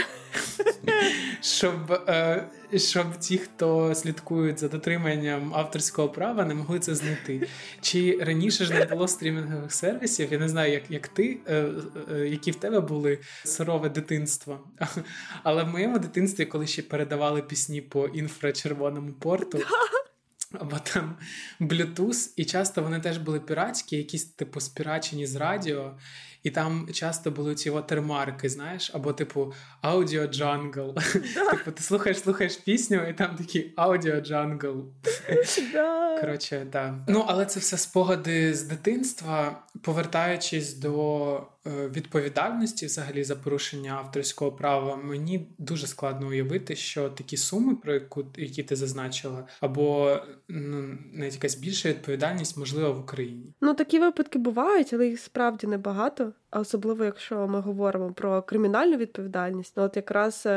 щоб. 1.41 2.01
Щоб 2.77 3.17
ті, 3.17 3.39
хто 3.39 3.95
слідкують 3.95 4.59
за 4.59 4.69
дотриманням 4.69 5.55
авторського 5.55 6.09
права, 6.09 6.45
не 6.45 6.55
могли 6.55 6.79
це 6.79 6.95
знайти. 6.95 7.49
Чи 7.81 8.19
раніше 8.21 8.65
ж 8.65 8.75
не 8.75 8.85
було 8.85 9.09
стрімінгових 9.09 9.73
сервісів? 9.73 10.33
Я 10.33 10.39
не 10.39 10.49
знаю, 10.49 10.73
як 10.73 10.83
як 10.89 11.09
ти, 11.09 11.39
е, 11.47 11.65
е, 12.13 12.29
які 12.29 12.51
в 12.51 12.55
тебе 12.55 12.81
були 12.81 13.19
сурове 13.45 13.89
дитинство. 13.89 14.61
Але 15.43 15.65
в 15.65 15.69
моєму 15.69 15.99
дитинстві, 15.99 16.45
коли 16.45 16.67
ще 16.67 16.83
передавали 16.83 17.43
пісні 17.43 17.81
по 17.81 18.07
інфрачервоному 18.07 19.13
порту. 19.13 19.59
Або 20.59 20.79
там 20.79 21.17
Bluetooth, 21.61 22.33
і 22.37 22.45
часто 22.45 22.83
вони 22.83 23.01
теж 23.01 23.19
були 23.19 23.41
піратські, 23.41 23.97
якісь 23.97 24.25
типу 24.25 24.61
спірачені 24.61 25.27
з 25.27 25.37
радіо, 25.37 25.97
і 26.43 26.51
там 26.51 26.89
часто 26.93 27.31
були 27.31 27.55
ці 27.55 27.71
watermarки, 27.71 28.49
знаєш, 28.49 28.91
або 28.95 29.13
типу 29.13 29.53
Audio 29.83 30.29
Jungle. 30.39 31.13
Типу, 31.51 31.71
ти 31.71 31.83
слухаєш, 31.83 32.21
слухаєш 32.21 32.57
пісню, 32.57 33.09
і 33.09 33.13
там 33.13 33.37
такі 33.37 33.75
Audio 33.77 34.31
Jungle. 34.31 34.85
Коротше, 36.21 36.67
так. 36.73 36.95
Ну, 37.09 37.25
але 37.29 37.47
це 37.47 37.61
все 37.61 37.79
спогади 37.79 38.55
з 38.55 38.63
дитинства, 38.63 39.63
повертаючись 39.83 40.75
до 40.75 41.47
відповідальності 41.67 42.87
взагалі 42.87 43.25
за 43.25 43.37
порушення 43.37 43.93
авторського 43.93 44.53
права, 44.53 44.97
мені 44.97 45.49
дуже 45.59 45.87
складно 45.87 46.29
уявити, 46.29 46.77
що 46.77 47.09
такі 47.09 47.37
суми, 47.37 47.77
про 47.77 47.95
яку 47.95 48.25
які 48.37 48.63
ти 48.63 48.77
зазначила, 48.77 49.47
або 49.61 50.19
ну 50.49 50.99
навіть 51.13 51.35
якась 51.35 51.55
більша 51.55 51.89
відповідальність 51.89 52.57
можливо 52.57 52.93
в 52.93 53.01
Україні. 53.01 53.55
Ну 53.61 53.75
такі 53.75 53.99
випадки 53.99 54.39
бувають, 54.39 54.93
але 54.93 55.09
їх 55.09 55.21
справді 55.21 55.67
небагато 55.67 56.33
а 56.51 56.61
особливо 56.61 57.05
якщо 57.05 57.49
ми 57.49 57.61
говоримо 57.61 58.13
про 58.13 58.43
кримінальну 58.43 58.97
відповідальність, 58.97 59.75
ну 59.77 59.83
от 59.83 59.97
якраз 59.97 60.43
е, 60.47 60.51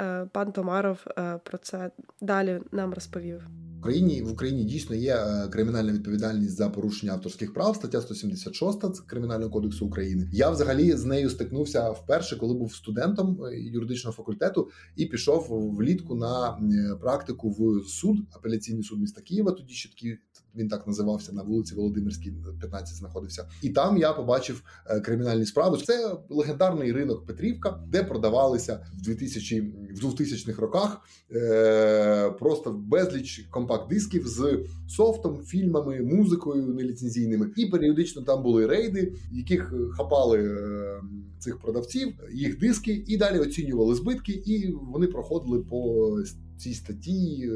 е, 0.00 0.26
пан 0.32 0.52
Томаров 0.52 1.04
е, 1.18 1.40
про 1.44 1.58
це 1.58 1.90
далі 2.20 2.60
нам 2.72 2.94
розповів. 2.94 3.42
Україні 3.84 4.22
в 4.22 4.32
Україні 4.32 4.64
дійсно 4.64 4.96
є 4.96 5.16
е, 5.16 5.48
кримінальна 5.48 5.92
відповідальність 5.92 6.56
за 6.56 6.68
порушення 6.68 7.12
авторських 7.12 7.54
прав, 7.54 7.76
стаття 7.76 8.00
176 8.00 9.00
Кримінального 9.06 9.50
кодексу 9.50 9.86
України. 9.86 10.28
Я 10.32 10.50
взагалі 10.50 10.92
з 10.92 11.04
нею 11.04 11.30
стикнувся 11.30 11.90
вперше, 11.90 12.36
коли 12.36 12.54
був 12.54 12.74
студентом 12.74 13.44
е, 13.44 13.60
юридичного 13.60 14.16
факультету 14.16 14.70
і 14.96 15.06
пішов 15.06 15.46
влітку 15.76 16.14
на 16.14 16.58
практику 17.00 17.50
в 17.50 17.88
суд, 17.88 18.16
апеляційний 18.32 18.82
суд 18.82 19.00
міста 19.00 19.20
Києва. 19.20 19.52
Тоді 19.52 19.74
ще 19.74 19.88
такий 19.88 20.18
Він 20.56 20.68
так 20.68 20.86
називався 20.86 21.32
на 21.32 21.42
вулиці 21.42 21.74
Володимирській, 21.74 22.32
15 22.60 22.96
знаходився. 22.96 23.48
І 23.62 23.70
там 23.70 23.96
я 23.96 24.12
побачив 24.12 24.62
е, 24.86 25.00
кримінальні 25.00 25.46
справи. 25.46 25.78
Це 25.84 26.16
легендарний 26.28 26.92
ринок 26.92 27.26
Петрівка, 27.26 27.80
де 27.88 28.04
продавалися 28.04 28.86
в 28.98 29.02
2000 29.02 29.60
в 29.94 30.04
2000-х 30.04 30.62
роках 30.62 31.00
е, 31.32 32.30
просто 32.30 32.72
безліч 32.72 33.48
компакт-дисків 33.50 34.26
з 34.26 34.58
софтом, 34.88 35.42
фільмами, 35.42 36.00
музикою 36.02 36.66
неліцензійними. 36.66 37.50
І 37.56 37.66
періодично 37.66 38.22
там 38.22 38.42
були 38.42 38.66
рейди, 38.66 39.12
яких 39.32 39.74
хапали 39.96 40.38
е, 40.38 41.00
цих 41.38 41.58
продавців, 41.58 42.12
їх 42.32 42.58
диски, 42.58 43.04
і 43.06 43.16
далі 43.16 43.38
оцінювали 43.38 43.94
збитки, 43.94 44.32
і 44.32 44.72
вони 44.72 45.06
проходили 45.06 45.58
по 45.58 46.10
цій 46.56 46.74
статті 46.74 47.50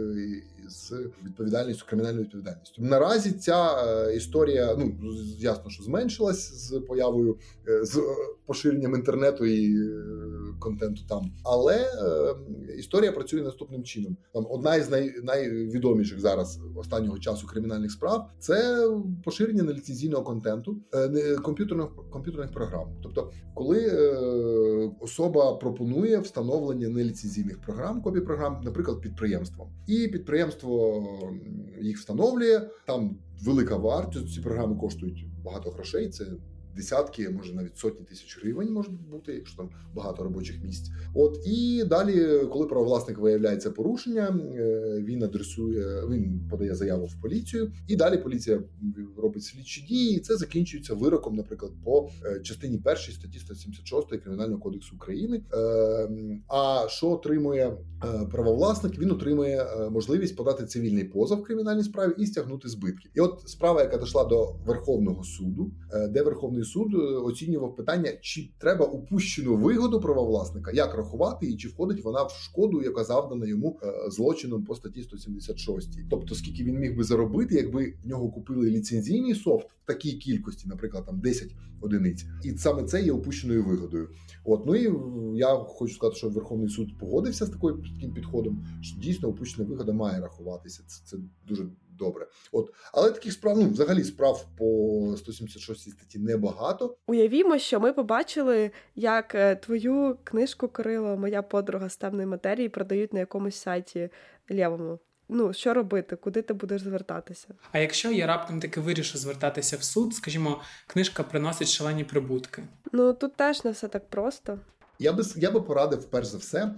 з 0.69 0.93
відповідальністю 1.25 1.85
кримінальною 1.89 2.25
відповідальністю. 2.25 2.83
Наразі 2.83 3.33
ця 3.33 3.85
е, 3.87 4.17
історія 4.17 4.77
ну 4.79 4.95
ясно, 5.39 5.71
що 5.71 5.83
зменшилась 5.83 6.69
з 6.69 6.81
появою 6.81 7.39
е, 7.69 7.85
з 7.85 7.97
е, 7.97 8.03
поширенням 8.47 8.95
інтернету 8.95 9.47
і 9.47 9.75
контенту 10.59 11.03
там, 11.09 11.33
але 11.45 11.87
історія 12.79 13.13
працює 13.13 13.43
наступним 13.43 13.85
чином. 13.85 14.17
Там 14.33 14.47
одна 14.51 14.77
із 14.77 14.91
най, 14.91 15.15
найвідоміших 15.23 16.21
зараз 16.21 16.61
останнього 16.77 17.19
часу 17.19 17.47
кримінальних 17.47 17.93
справ 17.93 18.31
це 18.39 18.89
поширення 19.25 19.63
неліцензійного 19.63 20.23
контенту 20.23 20.77
комп'ютерних 21.43 21.89
комп'ютерних 22.11 22.53
програм. 22.53 22.89
Тобто, 23.03 23.31
коли 23.55 23.91
особа 25.01 25.55
пропонує 25.55 26.19
встановлення 26.19 26.89
неліцензійних 26.89 27.61
програм, 27.61 28.03
копій 28.03 28.21
програм, 28.21 28.61
наприклад, 28.65 29.01
підприємством, 29.01 29.69
і 29.87 30.09
підприємство 30.09 31.05
їх 31.81 31.99
встановлює. 31.99 32.61
Там 32.87 33.19
велика 33.43 33.77
вартість. 33.77 34.35
Ці 34.35 34.41
програми 34.41 34.77
коштують 34.77 35.27
багато 35.45 35.71
грошей. 35.71 36.09
Це 36.09 36.27
десятки, 36.77 37.31
може 37.31 37.55
навіть 37.55 37.77
сотні 37.77 38.07
тисяч 38.07 38.39
гривень 38.43 38.73
може 38.73 38.91
бути, 38.91 39.33
якщо 39.33 39.57
там 39.57 39.71
багато 39.95 40.25
робочих 40.25 40.65
місць. 40.65 40.91
От 41.15 41.39
і 41.47 41.85
далі, 41.85 42.41
коли 42.53 42.67
правовласник 42.67 43.19
виявляється 43.19 43.71
порушення, 43.71 44.41
е, 44.55 45.03
він 45.05 45.23
адресує, 45.23 46.07
він 46.11 46.49
подає 46.51 46.75
заяву 46.75 47.07
в 47.07 47.21
поліцію, 47.23 47.73
і 47.87 47.97
далі 47.97 48.17
поліція 48.17 48.63
робить 49.17 49.45
слідчі 49.45 49.81
дії. 49.81 50.17
і 50.17 50.21
Це 50.21 50.37
закінчується 50.37 50.95
вироком, 50.95 51.37
наприклад, 51.37 51.73
по 51.85 52.11
е, 52.25 52.41
частині 52.41 52.79
першої 52.79 53.17
статті 53.17 53.39
176 53.39 54.23
кримінального 54.23 54.61
кодексу 54.61 54.97
України. 54.97 55.43
Е, 55.55 56.09
а 56.49 56.87
що 56.89 57.11
отримує 57.11 57.77
правовласник? 58.31 58.99
Він 58.99 59.11
отримує 59.11 59.67
можливість 59.91 60.37
подати 60.37 60.67
цивільний 60.67 61.05
позов 61.05 61.39
в 61.39 61.43
кримінальній 61.43 61.83
справі 61.83 62.13
і 62.19 62.27
стягнути 62.27 62.69
збитки. 62.69 63.11
І 63.15 63.21
от 63.21 63.43
справа, 63.47 63.83
яка 63.83 63.99
дійшла 63.99 64.25
до 64.25 64.55
Верховного 64.67 65.25
суду, 65.25 65.71
де 66.11 66.23
Верховний 66.23 66.65
суд 66.65 66.95
е, 66.95 66.99
оцінював 66.99 67.77
питання, 67.77 68.13
чи 68.21 68.51
треба 68.59 68.87
упущену 68.87 69.57
вигоду 69.57 70.01
правовласника, 70.01 70.71
як 70.75 70.95
рахувати, 70.95 71.47
і 71.47 71.57
чи 71.57 71.69
входить 71.69 72.05
вона 72.05 72.23
в 72.23 72.31
шкоду, 72.31 72.83
яка 72.83 73.05
завдана 73.05 73.47
йому 73.47 73.81
е, 73.83 74.11
злочином 74.11 74.65
по 74.65 74.75
статті 74.75 75.03
176. 75.03 75.99
Тобто, 76.11 76.35
скільки 76.35 76.65
він 76.65 76.79
міг 76.79 76.97
би 76.97 77.05
заробити, 77.05 77.55
якби 77.55 77.95
в 78.05 78.09
нього 78.09 78.31
купили 78.31 78.71
ліцензійний 78.71 79.35
софт 79.35 79.67
в 79.85 79.87
такій 79.87 80.13
кількості, 80.13 80.69
наприклад, 80.69 81.07
там 81.07 81.21
10 81.21 81.49
одиниць, 81.81 82.25
і 82.45 82.51
саме 82.51 82.83
це 82.83 83.03
є 83.03 83.13
упущеною 83.13 83.65
вигодою. 83.65 84.09
От 84.45 84.67
ну 84.67 84.75
і 84.77 84.93
я 85.39 85.55
хочу 85.55 85.95
сказати, 85.95 86.17
що 86.17 86.29
Верховний 86.29 86.69
суд 86.69 86.99
погодився 86.99 87.47
з 87.47 87.51
такою 87.51 87.85
таким 87.95 88.13
підходом, 88.13 88.67
що 88.83 89.01
дійсно 89.01 89.29
упущена 89.29 89.69
вигода 89.69 89.93
має 89.93 90.21
рахуватися. 90.21 90.83
Це, 90.87 91.05
це 91.05 91.17
дуже 91.47 91.67
добре. 91.99 92.27
От, 92.53 92.75
але 92.93 93.11
таких 93.11 93.33
справ 93.33 93.59
ну, 93.59 93.69
взагалі 93.71 94.05
справ 94.05 94.47
по 94.57 95.15
176 95.19 95.91
статті 95.91 96.19
небагато. 96.19 96.97
Уявімо, 97.07 97.59
що 97.59 97.81
ми 97.81 97.93
побачили, 97.93 98.71
як 98.95 99.35
е, 99.35 99.57
твою 99.57 100.19
книжку 100.25 100.69
Кирило, 100.69 101.17
моя 101.17 101.43
подруга 101.43 101.89
з 101.89 101.97
темної 101.97 102.27
матерії 102.27 102.69
продають 102.69 103.13
на 103.13 103.19
якомусь 103.19 103.57
сайті 103.57 104.11
лівому. 104.51 104.99
Ну, 105.29 105.53
що 105.53 105.75
робити, 105.75 106.17
куди 106.17 106.43
ти 106.43 106.55
будеш 106.55 106.83
звертатися? 106.83 107.49
А 107.73 107.79
якщо 107.79 108.13
я 108.13 108.27
раптом 108.27 108.61
таки 108.61 108.81
вирішу 108.81 109.19
звертатися 109.19 109.77
в 109.77 109.83
суд, 109.83 110.15
скажімо, 110.15 110.61
книжка 110.87 111.23
приносить 111.23 111.69
шалені 111.69 112.05
прибутки. 112.05 112.63
Ну 112.93 113.13
тут 113.13 113.37
теж 113.37 113.65
не 113.65 113.71
все 113.71 113.89
так 113.89 114.09
просто. 114.09 114.59
Я 114.99 115.13
би 115.13 115.23
я 115.37 115.51
би 115.51 115.61
порадив, 115.61 116.05
перш 116.05 116.27
за 116.27 116.39
все, 116.39 116.75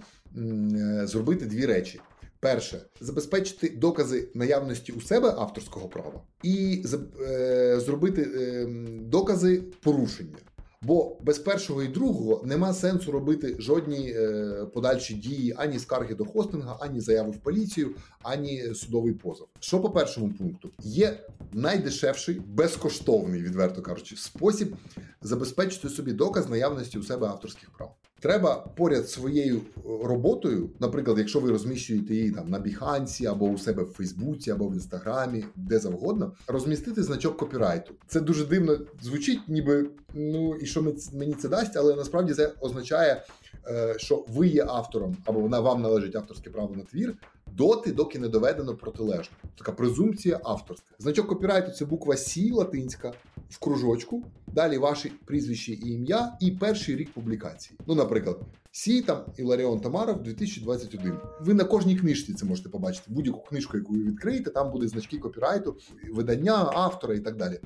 зробити 1.05 1.45
дві 1.45 1.65
речі. 1.65 1.99
Перше 2.39 2.81
забезпечити 3.01 3.69
докази 3.69 4.27
наявності 4.33 4.91
у 4.91 5.01
себе 5.01 5.29
авторського 5.29 5.87
права 5.87 6.21
і 6.43 6.85
е, 7.21 7.79
зробити 7.79 8.21
е, 8.21 8.65
докази 9.01 9.63
порушення. 9.81 10.37
Бо 10.83 11.17
без 11.21 11.39
першого 11.39 11.83
і 11.83 11.87
другого 11.87 12.41
нема 12.45 12.73
сенсу 12.73 13.11
робити 13.11 13.55
жодні 13.59 14.13
е, 14.15 14.65
подальші 14.73 15.13
дії 15.13 15.53
ані 15.57 15.79
скарги 15.79 16.15
до 16.15 16.25
хостинга, 16.25 16.77
ані 16.79 16.99
заяви 16.99 17.31
в 17.31 17.37
поліцію, 17.37 17.95
ані 18.23 18.73
судовий 18.75 19.13
позов. 19.13 19.47
Що 19.59 19.79
по 19.79 19.89
першому 19.89 20.33
пункту 20.33 20.69
є 20.79 21.19
найдешевший, 21.53 22.41
безкоштовний, 22.47 23.41
відверто 23.41 23.81
кажучи, 23.81 24.15
спосіб 24.15 24.75
забезпечити 25.21 25.89
собі 25.89 26.13
доказ 26.13 26.49
наявності 26.49 26.99
у 26.99 27.03
себе 27.03 27.27
авторських 27.27 27.69
прав. 27.69 27.95
Треба 28.21 28.55
поряд 28.55 29.09
своєю 29.09 29.57
е, 29.57 29.81
роботою, 30.03 30.69
наприклад, 30.79 31.17
якщо 31.17 31.39
ви 31.39 31.51
розміщуєте 31.51 32.15
її 32.15 32.31
там 32.31 32.49
на 32.49 32.59
Біхансі 32.59 33.25
або 33.25 33.45
у 33.45 33.57
себе 33.57 33.83
в 33.83 33.91
Фейсбуці, 33.91 34.51
або 34.51 34.67
в 34.67 34.73
Інстаграмі, 34.73 35.45
де 35.55 35.79
завгодно, 35.79 36.33
розмістити 36.47 37.03
значок 37.03 37.37
копірайту. 37.37 37.93
Це 38.07 38.21
дуже 38.21 38.45
дивно 38.45 38.79
звучить, 39.01 39.39
ніби 39.47 39.89
ну 40.13 40.55
і 40.55 40.65
що 40.71 40.93
мені 41.13 41.33
це 41.33 41.49
дасть, 41.49 41.77
але 41.77 41.95
насправді 41.95 42.33
це 42.33 42.51
означає, 42.59 43.23
е, 43.67 43.95
що 43.97 44.25
ви 44.27 44.47
є 44.47 44.65
автором 44.67 45.17
або 45.25 45.39
вона 45.39 45.59
вам 45.59 45.81
належить 45.81 46.15
авторське 46.15 46.49
право 46.49 46.75
на 46.75 46.83
твір. 46.83 47.15
Доти, 47.47 47.91
доки 47.91 48.19
не 48.19 48.27
доведено 48.27 48.75
протилежно. 48.75 49.35
Така 49.57 49.71
презумпція 49.71 50.39
авторства. 50.43 50.97
Значок 50.99 51.27
копірайту 51.27 51.71
це 51.71 51.85
буква 51.85 52.17
Сі 52.17 52.51
латинська 52.51 53.13
в 53.51 53.59
кружочку. 53.59 54.23
Далі 54.47 54.77
ваші 54.77 55.11
прізвище 55.25 55.71
і 55.73 55.89
ім'я, 55.89 56.37
і 56.39 56.51
перший 56.51 56.95
рік 56.95 57.13
публікації. 57.13 57.77
Ну, 57.87 57.95
наприклад, 57.95 58.39
Сі 58.73 59.01
там 59.01 59.25
Іларіон 59.37 59.79
Тамаров 59.79 60.23
2021. 60.23 61.17
Ви 61.41 61.53
на 61.53 61.63
кожній 61.63 61.95
книжці 61.95 62.33
це 62.33 62.45
можете 62.45 62.69
побачити. 62.69 63.05
Будь-яку 63.07 63.39
книжку, 63.39 63.77
яку 63.77 63.93
ви 63.93 64.03
відкриєте, 64.03 64.49
там 64.49 64.71
буде 64.71 64.87
значки 64.87 65.17
копірайту, 65.17 65.77
видання, 66.11 66.71
автора 66.73 67.15
і 67.15 67.19
так 67.19 67.35
далі. 67.35 67.59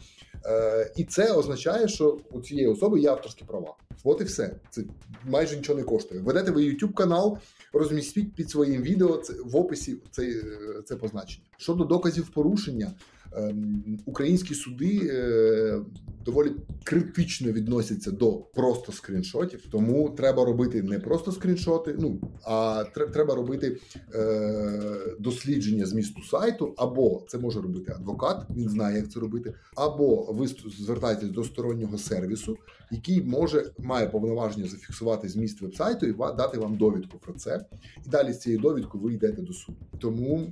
Е, 0.45 0.93
І 0.95 1.03
це 1.03 1.33
означає, 1.33 1.87
що 1.87 2.19
у 2.31 2.41
цієї 2.41 2.67
особи 2.67 2.99
є 2.99 3.09
авторські 3.09 3.45
права. 3.45 3.75
От 4.03 4.21
і 4.21 4.23
все. 4.23 4.59
Це 4.69 4.83
майже 5.25 5.55
нічого 5.57 5.79
не 5.79 5.85
коштує. 5.85 6.21
Ведете 6.21 6.51
ви 6.51 6.61
YouTube 6.61 6.93
канал, 6.93 7.37
розмістіть 7.73 8.35
під 8.35 8.49
своїм 8.49 8.81
відео 8.81 9.17
це 9.17 9.33
в 9.45 9.55
описі 9.55 9.97
це, 10.11 10.43
це 10.85 10.95
позначення. 10.95 11.45
Щодо 11.57 11.83
доказів 11.83 12.29
порушення. 12.29 12.93
Ем, 13.37 13.99
українські 14.05 14.53
суди 14.53 15.01
е, 15.13 15.81
доволі 16.25 16.51
критично 16.83 17.51
відносяться 17.51 18.11
до 18.11 18.31
просто 18.31 18.91
скріншотів, 18.91 19.65
тому 19.71 20.09
треба 20.09 20.45
робити 20.45 20.83
не 20.83 20.99
просто 20.99 21.31
скріншоти, 21.31 21.95
ну 21.99 22.19
а 22.43 22.83
треба 23.13 23.35
робити 23.35 23.77
е, 24.15 25.15
дослідження 25.19 25.85
змісту 25.85 26.21
сайту, 26.23 26.73
або 26.77 27.23
це 27.27 27.37
може 27.37 27.61
робити 27.61 27.91
адвокат, 27.95 28.43
він 28.55 28.69
знає, 28.69 28.97
як 28.97 29.11
це 29.11 29.19
робити, 29.19 29.53
або 29.75 30.33
ви 30.33 30.47
звертаєтесь 30.79 31.29
до 31.29 31.43
стороннього 31.43 31.97
сервісу, 31.97 32.57
який 32.91 33.21
може 33.21 33.71
має 33.77 34.07
повноваження 34.07 34.67
зафіксувати 34.67 35.29
зміст 35.29 35.61
вебсайту 35.61 36.05
і 36.05 36.13
дати 36.13 36.57
вам 36.57 36.77
довідку 36.77 37.17
про 37.17 37.33
це. 37.33 37.65
І 38.05 38.09
далі 38.09 38.33
з 38.33 38.39
цією 38.39 38.61
довідкою 38.61 39.03
ви 39.03 39.13
йдете 39.13 39.41
до 39.41 39.53
суду. 39.53 39.77
Тому 39.99 40.51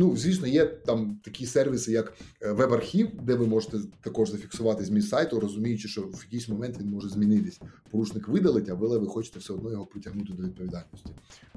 Ну, 0.00 0.16
звісно, 0.16 0.46
є 0.46 0.66
там 0.66 1.20
такі 1.24 1.46
сервіси, 1.46 1.92
як 1.92 2.12
е, 2.42 2.52
веб-архів, 2.52 3.08
де 3.22 3.34
ви 3.34 3.46
можете 3.46 3.78
також 4.00 4.30
зафіксувати 4.30 4.84
зміст 4.84 5.08
сайту, 5.08 5.40
розуміючи, 5.40 5.88
що 5.88 6.02
в 6.02 6.24
якийсь 6.24 6.48
момент 6.48 6.78
він 6.80 6.90
може 6.90 7.08
змінитись. 7.08 7.60
Порушник 7.90 8.28
видалить, 8.28 8.68
а 8.68 8.74
ви 8.74 9.06
хочете 9.06 9.38
все 9.38 9.52
одно 9.52 9.70
його 9.70 9.86
притягнути 9.86 10.32
до 10.32 10.42
відповідальності. 10.42 11.10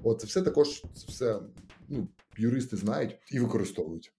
От 0.03 0.21
це 0.21 0.27
все 0.27 0.41
також 0.41 0.83
це 0.95 1.05
все 1.07 1.39
ну, 1.89 2.07
юристи 2.37 2.77
знають 2.77 3.17
і 3.31 3.39
використовують. 3.39 4.13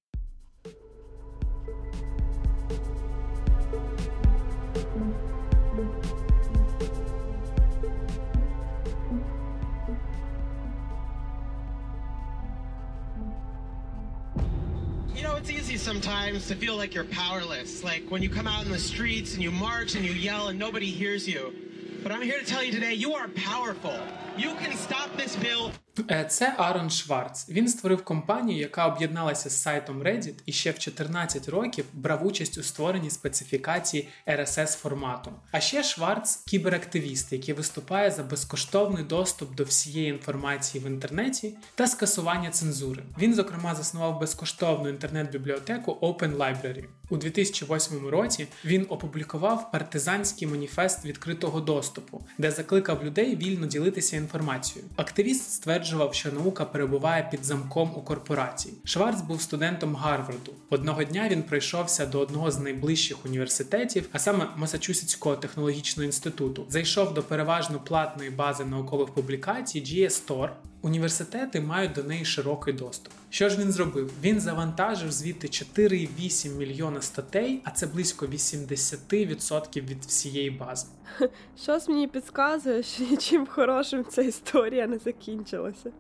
Sometimes 15.85 16.48
to 16.48 16.54
feel 16.54 16.76
like 16.76 16.94
you're 16.94 17.04
powerless. 17.04 17.85
Like 17.85 18.04
when 18.09 18.22
you 18.22 18.30
come 18.30 18.46
out 18.46 18.64
in 18.64 18.72
the 18.72 18.78
streets 18.78 19.35
and 19.35 19.42
you 19.42 19.50
march 19.50 19.96
and 19.96 20.04
you 20.04 20.12
yell 20.12 20.48
and 20.48 20.59
nobody 20.59 20.87
hears 20.87 21.28
you. 21.28 21.54
But 22.02 22.11
I'm 22.11 22.22
here 22.22 22.38
to 22.38 22.44
tell 22.46 22.64
you 22.64 22.72
today, 22.72 22.94
you 22.94 23.12
are 23.14 23.28
powerful. 23.28 23.98
You 24.37 24.54
can 24.54 24.74
stop 24.76 25.14
this 25.16 25.37
bill. 25.37 25.72
Е, 26.11 26.24
це 26.28 26.54
Арон 26.57 26.90
Шварц. 26.90 27.48
Він 27.48 27.68
створив 27.68 28.04
компанію, 28.04 28.59
яка 28.59 28.87
об'єдналася 28.87 29.50
з 29.50 29.62
сайтом 29.62 30.02
Reddit 30.02 30.35
і 30.46 30.52
ще 30.52 30.70
в 30.70 30.78
14 30.78 31.48
років 31.48 31.85
брав 31.92 32.26
участь 32.26 32.59
у 32.59 32.62
створенні 32.62 33.11
специфікації 33.11 34.09
RSS 34.26 34.76
формату. 34.76 35.30
А 35.50 35.61
ще 35.61 35.83
Шварц 35.83 36.37
кіберактивіст, 36.37 37.33
який 37.33 37.54
виступає 37.54 38.11
за 38.11 38.22
безкоштовний 38.22 39.04
доступ 39.04 39.54
до 39.54 39.64
всієї 39.64 40.09
інформації 40.09 40.85
в 40.85 40.87
інтернеті 40.87 41.54
та 41.74 41.87
скасування 41.87 42.50
цензури. 42.50 43.02
Він, 43.18 43.35
зокрема, 43.35 43.74
заснував 43.74 44.20
безкоштовну 44.20 44.88
інтернет-бібліотеку 44.88 45.99
Open 46.01 46.36
Library. 46.36 46.84
У 47.11 47.16
2008 47.16 48.09
році 48.09 48.47
він 48.64 48.86
опублікував 48.88 49.70
партизанський 49.70 50.49
маніфест 50.49 51.05
відкритого 51.05 51.61
доступу, 51.61 52.26
де 52.38 52.51
закликав 52.51 53.05
людей 53.05 53.36
вільно 53.36 53.66
ділитися 53.66 54.16
інформацією. 54.16 54.90
Активіст 54.97 55.51
стверджував, 55.85 56.14
що 56.14 56.32
наука 56.32 56.64
перебуває 56.64 57.28
під 57.30 57.45
замком 57.45 57.93
у 57.97 58.03
корпорації. 58.03 58.74
Шварц 58.85 59.20
був 59.20 59.43
студентом 59.43 59.97
Гарварду. 59.97 60.53
Одного 60.70 61.05
дня 61.05 61.28
він 61.30 61.43
прийшовся 61.43 62.07
до 62.07 62.20
одного 62.20 62.51
з 62.51 62.59
найближчих 62.59 63.24
університетів, 63.24 64.09
а 64.12 64.18
саме 64.18 64.47
Масачусетського 64.57 65.37
технологічного 65.37 66.07
інституту. 66.07 66.66
Зайшов 66.68 67.14
до 67.14 67.22
переважно 67.22 67.78
платної 67.78 68.30
бази 68.30 68.64
наукових 68.64 69.09
публікацій 69.09 69.80
GSTOR, 69.82 70.49
Університети 70.82 71.61
мають 71.61 71.93
до 71.93 72.03
неї 72.03 72.24
широкий 72.24 72.74
доступ. 72.74 73.12
Що 73.35 73.49
ж 73.49 73.59
він 73.59 73.72
зробив? 73.72 74.11
Він 74.22 74.41
завантажив 74.41 75.12
звідти 75.12 75.47
4,8 75.47 76.57
мільйона 76.57 77.03
статей, 77.03 77.61
а 77.64 77.70
це 77.70 77.87
близько 77.87 78.26
80% 78.26 79.87
від 79.87 80.05
всієї 80.05 80.51
бази. 80.51 80.87
Щось 81.62 81.89
мені 81.89 82.09
підказує, 82.09 82.82
що 82.82 83.16
чим 83.16 83.47
хорошим 83.47 84.05
ця 84.11 84.22
історія 84.22 84.87
не 84.87 84.99
закінчилася. 84.99 85.91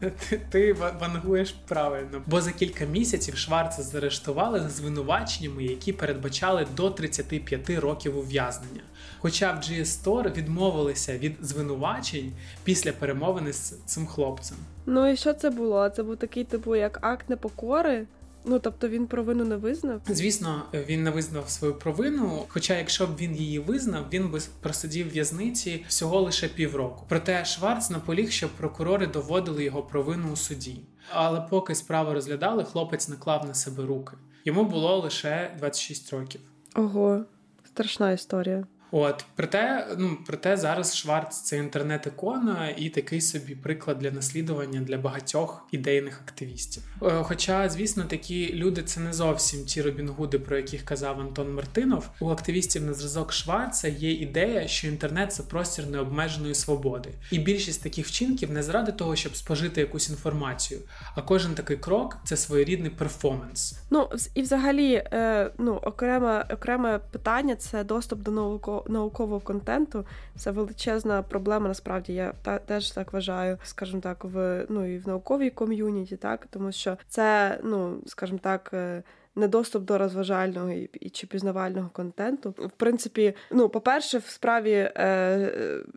Ти, 0.00 0.40
ти 0.50 0.72
вангуєш 0.72 1.52
правильно, 1.52 2.22
бо 2.26 2.40
за 2.40 2.52
кілька 2.52 2.84
місяців 2.84 3.36
Шварца 3.36 3.82
заарештували 3.82 4.60
за 4.60 4.68
звинуваченнями, 4.68 5.64
які 5.64 5.92
передбачали 5.92 6.66
до 6.76 6.90
35 6.90 7.70
років 7.70 8.18
ув'язнення. 8.18 8.82
Хоча 9.18 9.52
в 9.52 9.56
GS 9.56 9.84
Store 9.84 10.34
відмовилися 10.34 11.18
від 11.18 11.36
звинувачень 11.40 12.32
після 12.64 12.92
перемовини 12.92 13.52
з 13.52 13.70
цим 13.86 14.06
хлопцем. 14.06 14.56
Ну 14.86 15.08
і 15.08 15.16
що 15.16 15.32
це 15.32 15.50
було? 15.50 15.88
Це 15.88 16.02
був 16.02 16.16
такий 16.16 16.44
типу 16.44 16.76
як 16.76 16.98
акт 17.02 17.28
непокори. 17.30 18.06
Ну 18.46 18.58
тобто 18.58 18.88
він 18.88 19.06
провину 19.06 19.44
не 19.44 19.56
визнав? 19.56 20.00
Звісно, 20.08 20.62
він 20.74 21.02
не 21.02 21.10
визнав 21.10 21.48
свою 21.50 21.74
провину. 21.74 22.44
Хоча, 22.48 22.78
якщо 22.78 23.06
б 23.06 23.16
він 23.16 23.36
її 23.36 23.58
визнав, 23.58 24.04
він 24.12 24.30
би 24.30 24.40
просидів 24.60 25.08
в 25.08 25.10
в'язниці 25.10 25.84
всього 25.88 26.20
лише 26.20 26.48
півроку. 26.48 27.04
Проте 27.08 27.44
Шварц 27.44 27.90
наполіг, 27.90 28.30
щоб 28.30 28.50
прокурори 28.50 29.06
доводили 29.06 29.64
його 29.64 29.82
провину 29.82 30.32
у 30.32 30.36
суді. 30.36 30.80
Але 31.10 31.40
поки 31.40 31.74
справу 31.74 32.12
розглядали, 32.12 32.64
хлопець 32.64 33.08
наклав 33.08 33.46
на 33.46 33.54
себе 33.54 33.86
руки. 33.86 34.16
Йому 34.44 34.64
було 34.64 34.98
лише 34.98 35.54
26 35.58 36.12
років. 36.12 36.40
Ого, 36.74 37.24
страшна 37.64 38.12
історія. 38.12 38.66
От 38.90 39.24
проте, 39.34 39.86
ну 39.98 40.18
проте 40.26 40.56
зараз 40.56 40.96
Шварц 40.96 41.40
це 41.40 41.56
інтернет-ікона 41.56 42.68
і 42.76 42.88
такий 42.88 43.20
собі 43.20 43.54
приклад 43.54 43.98
для 43.98 44.10
наслідування 44.10 44.80
для 44.80 44.98
багатьох 44.98 45.66
ідейних 45.72 46.20
активістів. 46.26 46.82
Е, 47.02 47.22
хоча, 47.22 47.68
звісно, 47.68 48.04
такі 48.04 48.54
люди 48.54 48.82
це 48.82 49.00
не 49.00 49.12
зовсім 49.12 49.64
ті 49.64 49.82
Робінгуди, 49.82 50.38
про 50.38 50.56
яких 50.56 50.84
казав 50.84 51.20
Антон 51.20 51.54
Мартинов. 51.54 52.10
У 52.20 52.28
активістів 52.28 52.82
на 52.82 52.94
зразок 52.94 53.32
Шварца 53.32 53.88
є 53.88 54.12
ідея, 54.12 54.68
що 54.68 54.88
інтернет 54.88 55.32
це 55.32 55.42
простір 55.42 55.86
необмеженої 55.86 56.54
свободи, 56.54 57.10
і 57.30 57.38
більшість 57.38 57.82
таких 57.82 58.06
вчинків 58.06 58.50
не 58.50 58.62
заради 58.62 58.92
того, 58.92 59.16
щоб 59.16 59.36
спожити 59.36 59.80
якусь 59.80 60.10
інформацію. 60.10 60.80
А 61.14 61.22
кожен 61.22 61.54
такий 61.54 61.76
крок 61.76 62.16
це 62.24 62.36
своєрідний 62.36 62.90
перформанс. 62.90 63.78
Ну 63.90 64.08
і 64.34 64.42
взагалі, 64.42 64.92
е, 64.94 65.50
ну 65.58 65.74
окреме 65.74 66.46
окреме 66.52 66.98
питання 66.98 67.56
це 67.56 67.84
доступ 67.84 68.22
до 68.22 68.30
наукового 68.30 68.73
наукового 68.88 69.40
контенту 69.40 70.04
це 70.36 70.50
величезна 70.50 71.22
проблема. 71.22 71.68
Насправді 71.68 72.14
я 72.14 72.34
та 72.42 72.58
теж 72.58 72.90
так 72.90 73.12
вважаю, 73.12 73.58
скажімо 73.62 74.00
так, 74.00 74.24
в 74.24 74.66
ну 74.68 74.94
і 74.94 74.98
в 74.98 75.08
науковій 75.08 75.50
ком'юніті, 75.50 76.16
так 76.16 76.46
тому 76.50 76.72
що 76.72 76.98
це, 77.08 77.58
ну 77.64 77.98
скажімо 78.06 78.38
так. 78.42 78.70
Е, 78.72 79.02
недоступ 79.36 79.84
до 79.84 79.98
розважального 79.98 80.70
і, 80.70 80.90
і 81.00 81.10
чи 81.10 81.26
пізнавального 81.26 81.90
контенту. 81.92 82.50
В 82.50 82.70
принципі, 82.76 83.34
ну, 83.50 83.68
по-перше, 83.68 84.18
в 84.18 84.26
справі 84.26 84.72
е, 84.72 85.50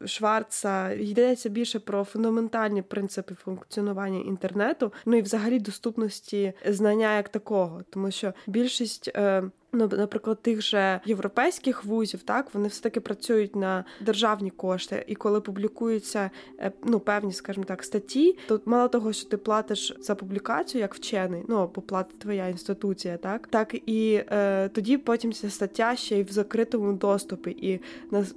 Шварца 0.05 0.91
йдеться 0.91 1.49
більше 1.49 1.79
про 1.79 2.03
фундаментальні 2.03 2.81
принципи 2.81 3.35
функціонування 3.35 4.19
інтернету, 4.19 4.93
ну 5.05 5.17
і 5.17 5.21
взагалі 5.21 5.59
доступності 5.59 6.53
знання 6.65 7.17
як 7.17 7.29
такого, 7.29 7.81
тому 7.89 8.11
що 8.11 8.33
більшість. 8.47 9.11
Е, 9.15 9.43
Ну, 9.73 9.89
наприклад, 9.91 10.41
тих 10.41 10.61
же 10.61 10.99
європейських 11.05 11.85
вузів, 11.85 12.23
так 12.23 12.53
вони 12.53 12.67
все 12.67 12.81
таки 12.81 12.99
працюють 12.99 13.55
на 13.55 13.85
державні 14.01 14.49
кошти, 14.49 15.03
і 15.07 15.15
коли 15.15 15.41
публікуються 15.41 16.29
е, 16.59 16.71
ну 16.83 16.99
певні, 16.99 17.33
скажімо 17.33 17.65
так, 17.65 17.83
статті, 17.83 18.37
то 18.47 18.61
мало 18.65 18.87
того, 18.87 19.13
що 19.13 19.29
ти 19.29 19.37
платиш 19.37 19.97
за 19.99 20.15
публікацію 20.15 20.81
як 20.81 20.95
вчений, 20.95 21.43
ну 21.47 21.57
або 21.57 22.03
твоя 22.17 22.47
інституція, 22.47 23.17
так 23.17 23.47
так 23.47 23.75
і 23.85 24.23
е, 24.31 24.69
тоді 24.69 24.97
потім 24.97 25.33
ця 25.33 25.49
стаття 25.49 25.95
ще 25.95 26.19
й 26.19 26.23
в 26.23 26.31
закритому 26.31 26.93
доступі, 26.93 27.51
і 27.51 27.81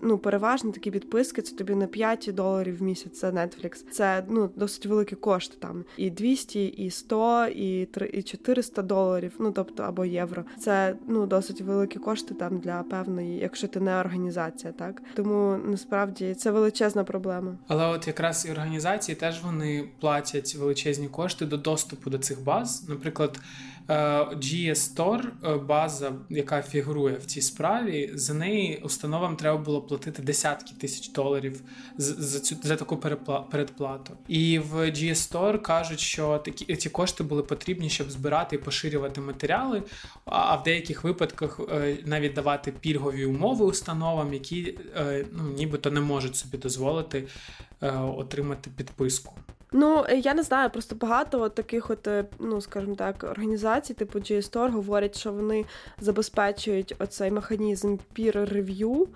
ну 0.03 0.19
переважно 0.19 0.73
такі 0.73 0.91
підписки 0.91 1.43
це 1.43 1.57
тобі 1.57 1.75
на 1.75 1.87
5 1.87 2.31
доларів 2.35 2.79
в 2.79 2.83
місяць 2.83 3.21
за 3.21 3.31
Netflix. 3.31 3.85
Це 3.91 4.25
ну 4.29 4.51
досить 4.57 4.87
великі 4.87 5.17
кошти 5.17 5.57
там 5.59 5.85
і 5.97 6.11
200, 6.11 6.67
і 6.67 6.91
100, 6.91 7.47
і 7.47 7.87
3, 7.87 8.11
і 8.13 8.23
400 8.23 8.83
доларів. 8.83 9.33
Ну 9.39 9.53
тобто 9.53 9.83
або 9.83 10.05
євро. 10.05 10.45
Це 10.59 10.97
ну 11.09 11.20
досить 11.27 11.61
великі 11.61 11.99
кошти 11.99 12.35
там 12.35 12.59
для 12.59 12.83
певної, 12.83 13.39
якщо 13.39 13.69
ти 13.69 13.81
не 13.81 14.01
організація, 14.01 14.73
так 14.73 15.03
тому 15.15 15.59
насправді 15.65 16.35
це 16.35 16.51
величезна 16.51 17.05
проблема. 17.05 17.57
Але 17.69 17.87
от 17.87 18.07
якраз 18.07 18.47
і 18.47 18.53
організації 18.53 19.17
теж 19.17 19.43
вони 19.45 19.89
платять 20.01 20.55
величезні 20.55 21.09
кошти 21.09 21.47
до 21.47 21.57
доступу 21.57 22.11
до 22.11 22.19
цих 22.19 22.45
баз. 22.45 22.89
Наприклад, 22.89 23.41
GS 23.91 24.75
Store, 24.75 25.27
е, 25.45 25.57
база, 25.57 26.13
яка 26.31 26.63
фігурує 26.63 27.17
в 27.17 27.25
цій 27.25 27.41
справі, 27.41 28.11
за 28.15 28.35
неї 28.35 28.81
установам 28.85 29.37
треба 29.37 29.59
було 29.59 29.83
платити 29.83 30.23
десятки 30.23 30.75
тисяч 30.81 31.09
доларів 31.09 31.61
за 31.97 32.41
цю 32.41 32.57
за 32.63 32.77
таку 32.77 32.97
передплату. 33.51 34.13
І 34.29 34.59
в 34.59 34.75
GS 34.75 35.15
Store 35.15 35.61
кажуть, 35.61 36.01
що 36.01 36.39
такі 36.39 36.77
ці 36.77 36.91
кошти 36.91 37.25
були 37.25 37.43
потрібні, 37.43 37.91
щоб 37.91 38.11
збирати 38.11 38.57
і 38.57 38.59
поширювати 38.59 39.21
матеріали, 39.21 39.83
а 40.25 40.57
в 40.57 40.63
деяких 40.63 41.05
випадках 41.05 41.61
е, 41.73 41.97
навіть 42.05 42.33
давати 42.33 42.73
пільгові 42.73 43.25
умови 43.25 43.65
установам, 43.65 44.35
які 44.35 44.79
ну, 45.33 45.45
нібито 45.57 45.91
не 45.91 46.01
можуть 46.01 46.37
собі 46.37 46.59
дозволити 46.59 47.25
отримати 48.17 48.71
підписку. 48.77 49.35
Ну 49.73 50.05
е, 50.09 50.19
я 50.19 50.35
не 50.35 50.43
знаю, 50.43 50.71
просто 50.71 50.95
багато 50.95 51.41
от 51.41 51.55
таких, 51.55 51.91
от 51.91 52.07
е, 52.07 52.25
ну 52.39 52.61
скажімо 52.61 52.95
так, 52.95 53.25
організацій, 53.25 53.95
типу 53.95 54.19
GSTOR, 54.19 54.71
говорять, 54.71 55.19
що 55.19 55.33
вони 55.33 55.65
забезпечують 56.01 56.95
оцей 56.99 57.31
механізм 57.31 57.97
peer 58.17 58.53
review, 58.53 59.07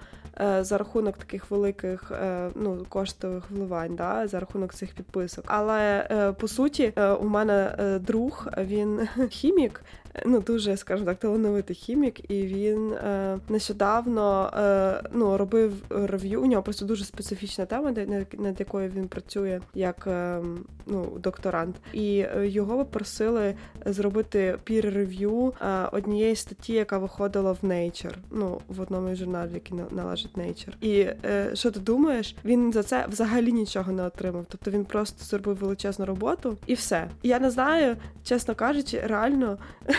Е, 0.40 0.64
за 0.64 0.78
рахунок 0.78 1.16
таких 1.16 1.50
великих 1.50 2.12
ну, 2.55 2.86
коштових 2.88 3.50
вливань, 3.50 3.96
да, 3.96 4.28
за 4.28 4.40
рахунок 4.40 4.74
цих 4.74 4.94
підписок. 4.94 5.44
Але 5.48 6.09
по 6.40 6.48
суті, 6.48 6.92
у 7.20 7.28
мене 7.28 7.76
друг, 8.02 8.48
він 8.59 9.09
хімік. 9.30 9.80
Ну, 10.27 10.41
дуже, 10.41 10.77
скажімо 10.77 11.07
так, 11.07 11.19
талановитий 11.19 11.77
хімік, 11.77 12.31
і 12.31 12.43
він 12.43 12.93
е, 12.93 13.39
нещодавно 13.49 14.51
е, 14.57 15.09
ну, 15.12 15.37
робив 15.37 15.73
рев'ю. 15.91 16.43
У 16.43 16.47
нього 16.47 16.62
просто 16.62 16.85
дуже 16.85 17.05
специфічна 17.05 17.67
тема, 17.67 17.95
над 18.39 18.61
якою 18.61 18.91
він 18.91 19.09
працює 19.09 19.61
як 19.75 20.07
е, 20.07 20.41
ну, 20.87 21.12
докторант. 21.19 21.77
І 21.93 22.27
його 22.43 22.77
попросили 22.77 23.55
зробити 23.87 24.59
пір-рев'ю 24.65 25.53
однієї 25.93 26.37
статті, 26.37 26.73
яка 26.73 26.99
виходила 26.99 27.53
в 27.53 27.59
Nature, 27.62 28.15
ну, 28.31 28.61
в 28.69 28.81
одному 28.81 29.11
із 29.11 29.19
журналів, 29.19 29.55
який 29.55 29.79
належить 29.91 30.37
Nature. 30.37 30.73
І 30.81 31.01
е, 31.25 31.51
що 31.55 31.71
ти 31.71 31.81
думаєш? 31.81 32.37
Він 32.45 32.73
за 32.73 32.83
це 32.83 33.07
взагалі 33.09 33.53
нічого 33.53 33.93
не 33.93 34.03
отримав. 34.03 34.47
Тобто 34.49 34.71
він 34.71 34.85
просто 34.85 35.25
зробив 35.25 35.57
величезну 35.57 36.05
роботу 36.07 36.57
і 36.67 36.75
все. 36.75 37.09
Я 37.23 37.39
не 37.39 37.51
знаю, 37.51 37.97
чесно 38.25 38.55
кажучи, 38.55 39.01
реально 39.07 39.59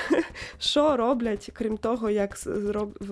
що 0.60 0.98
роблять, 0.98 1.50
крім 1.54 1.78
того, 1.78 2.10
як 2.10 2.38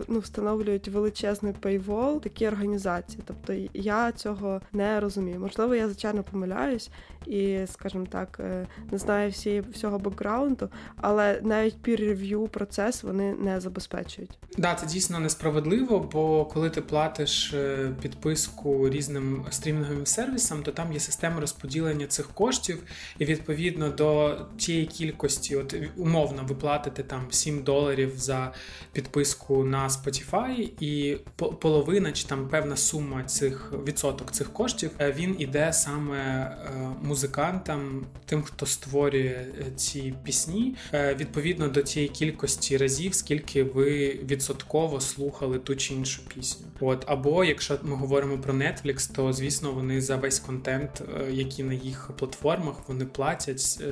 ну, 0.07 0.19
встановлюють 0.19 0.87
величезний 0.87 1.53
paywall 1.53 2.21
такі 2.21 2.47
організації. 2.47 3.23
Тобто 3.25 3.53
я 3.73 4.11
цього 4.11 4.61
не 4.73 4.99
розумію. 4.99 5.39
Можливо, 5.39 5.75
я 5.75 5.87
звичайно 5.87 6.23
помиляюсь 6.23 6.89
і, 7.25 7.59
скажімо 7.65 8.05
так, 8.09 8.37
е, 8.39 8.67
не 8.91 8.97
знаю 8.97 9.31
всі, 9.31 9.63
всього 9.71 9.99
бекграунду, 9.99 10.69
але 10.95 11.39
навіть 11.43 11.75
peer-review 11.87 12.47
процес 12.47 13.03
вони 13.03 13.33
не 13.33 13.59
забезпечують. 13.59 14.37
Да, 14.57 14.75
це 14.75 14.85
дійсно 14.85 15.19
несправедливо, 15.19 15.99
бо 15.99 16.45
коли 16.45 16.69
ти 16.69 16.81
платиш 16.81 17.53
е, 17.53 17.91
підписку 18.01 18.89
різним 18.89 19.45
стрімінговим 19.49 20.05
сервісам, 20.05 20.63
то 20.63 20.71
там 20.71 20.93
є 20.93 20.99
система 20.99 21.39
розподілення 21.39 22.07
цих 22.07 22.27
коштів, 22.27 22.83
і 23.19 23.25
відповідно 23.25 23.89
до 23.89 24.37
тієї 24.57 24.85
кількості, 24.85 25.55
от 25.55 25.75
умовно, 25.97 26.43
ви 26.47 26.55
платите 26.83 27.03
там 27.03 27.31
7 27.31 27.63
доларів 27.63 28.13
за 28.15 28.53
підписку 28.91 29.63
на 29.63 29.87
Spotify, 29.87 30.71
і 30.79 31.17
половина 31.35 32.11
чи 32.11 32.27
там 32.27 32.49
певна 32.49 32.77
сума 32.77 33.23
цих 33.23 33.73
відсоток 33.87 34.31
цих 34.31 34.53
коштів 34.53 34.91
е, 34.99 35.11
він 35.11 35.35
іде 35.39 35.73
саме 35.73 36.49
музикантам, 37.01 38.05
тим, 38.25 38.43
хто 38.43 38.65
створює 38.65 39.45
е, 39.59 39.71
ці 39.75 40.13
пісні, 40.23 40.75
е, 40.93 41.15
відповідно 41.15 41.67
до 41.67 41.81
тієї 41.81 42.09
кількості 42.09 42.77
разів, 42.77 43.13
скільки 43.13 43.63
ви 43.63 44.19
відсотково 44.23 44.99
слухали 45.01 45.59
ту 45.59 45.75
чи 45.75 45.93
іншу 45.93 46.21
пісню. 46.27 46.67
От 46.79 47.03
або 47.07 47.43
якщо 47.43 47.79
ми 47.83 47.95
говоримо 47.95 48.37
про 48.37 48.53
Netflix, 48.53 49.15
то 49.15 49.33
звісно 49.33 49.71
вони 49.71 50.01
за 50.01 50.15
весь 50.15 50.39
контент, 50.39 51.01
е, 51.01 51.31
який 51.31 51.65
на 51.65 51.73
їх 51.73 52.11
платформах, 52.17 52.75
вони 52.87 53.05
платять 53.05 53.83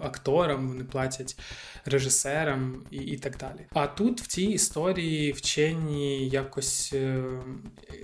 акторам, 0.00 0.68
вони 0.68 0.84
платять 0.84 1.36
режисерам 1.84 2.37
і, 2.90 2.96
і 2.96 3.16
так 3.16 3.36
далі. 3.36 3.66
А 3.72 3.86
тут 3.86 4.20
в 4.20 4.26
цій 4.26 4.42
історії 4.42 5.32
вчені 5.32 6.28
якось 6.28 6.94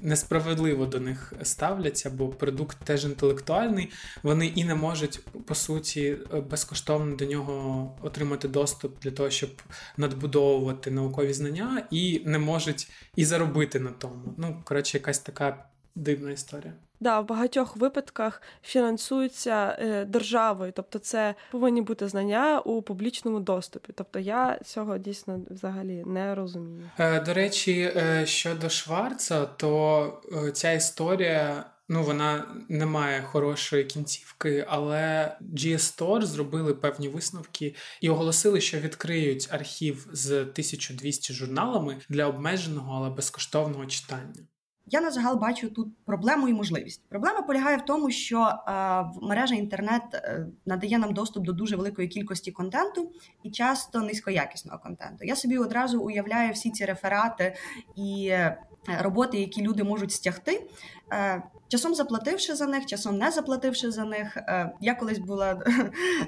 несправедливо 0.03 0.87
до 0.87 1.01
них 1.01 1.33
ставляться, 1.43 2.11
бо 2.11 2.29
продукт 2.29 2.79
теж 2.85 3.05
інтелектуальний. 3.05 3.91
Вони 4.23 4.47
і 4.47 4.65
не 4.65 4.75
можуть 4.75 5.21
по 5.47 5.55
суті 5.55 6.17
безкоштовно 6.51 7.17
до 7.17 7.25
нього 7.25 7.91
отримати 8.03 8.49
доступ 8.49 9.01
для 9.03 9.11
того, 9.11 9.31
щоб 9.31 9.51
надбудовувати 9.97 10.91
наукові 10.91 11.33
знання, 11.33 11.87
і 11.91 12.23
не 12.25 12.39
можуть 12.39 12.91
і 13.17 13.25
заробити 13.25 13.81
на 13.81 13.91
тому. 13.91 14.35
Ну 14.37 14.63
коротше, 14.65 14.99
якась 14.99 15.19
така 15.19 15.65
дивна 15.95 16.31
історія. 16.31 16.73
Да, 17.01 17.21
в 17.21 17.27
багатьох 17.27 17.77
випадках 17.77 18.43
фінансуються 18.63 19.79
е, 19.81 20.05
державою, 20.05 20.73
тобто 20.77 20.99
це 20.99 21.35
повинні 21.51 21.83
бути 21.83 22.09
знання 22.09 22.61
у 22.61 22.83
публічному 22.83 23.41
доступі. 23.41 23.93
Тобто 23.95 24.19
я 24.19 24.59
цього 24.65 24.99
дійсно 24.99 25.41
взагалі 25.51 26.03
не 26.07 26.35
розумію. 26.35 26.91
Е, 26.99 27.21
до 27.21 27.35
речі, 27.35 27.93
е, 27.97 28.27
щодо 28.27 28.69
Шварца, 28.69 29.47
то 29.47 30.23
е, 30.47 30.53
ця 30.53 30.73
історія 30.73 31.65
Ну, 31.89 32.03
вона 32.03 32.47
не 32.69 32.87
має 32.87 33.23
хорошої 33.23 33.85
кінцівки, 33.85 34.67
але 34.69 35.37
GS 35.41 36.23
зробили 36.23 36.75
певні 36.75 37.09
висновки 37.09 37.75
і 38.01 38.11
оголосили, 38.11 38.61
що 38.61 38.79
відкриють 38.79 39.49
архів 39.51 40.09
з 40.13 40.31
1200 40.33 41.35
журналами 41.35 41.97
для 42.09 42.27
обмеженого, 42.27 42.97
але 42.97 43.11
безкоштовного 43.11 43.87
читання. 43.87 44.47
Я 44.87 45.01
на 45.01 45.11
загал 45.11 45.37
бачу 45.37 45.71
тут 45.71 45.89
проблему 46.05 46.49
і 46.49 46.53
можливість. 46.53 47.03
Проблема 47.09 47.43
полягає 47.43 47.77
в 47.77 47.85
тому, 47.85 48.11
що 48.11 48.41
е, 48.41 49.05
мережа 49.23 49.55
інтернет 49.55 50.03
е, 50.15 50.47
надає 50.67 50.99
нам 50.99 51.15
доступ 51.15 51.45
до 51.45 51.53
дуже 51.53 51.77
великої 51.77 52.09
кількості 52.09 52.53
контенту 52.53 53.13
і 53.43 53.51
часто 53.51 54.01
низькоякісного 54.01 54.79
контенту. 54.79 55.25
Я 55.25 55.37
собі 55.37 55.59
одразу 55.59 56.01
уявляю 56.01 56.53
всі 56.53 56.71
ці 56.71 56.85
реферати 56.85 57.55
і 57.97 58.27
е, 58.31 58.59
роботи, 59.01 59.39
які 59.39 59.63
люди 59.63 59.85
можуть 59.85 60.13
стягти. 60.13 60.69
Е, 61.13 61.43
часом 61.69 61.95
заплативши 61.95 62.55
за 62.55 62.67
них, 62.67 62.87
часом 62.87 63.19
не 63.19 63.31
заплативши 63.31 63.91
за 63.91 64.05
них. 64.05 64.37
Е, 64.37 64.71
я 64.81 64.95
колись 64.95 65.19
була 65.19 65.63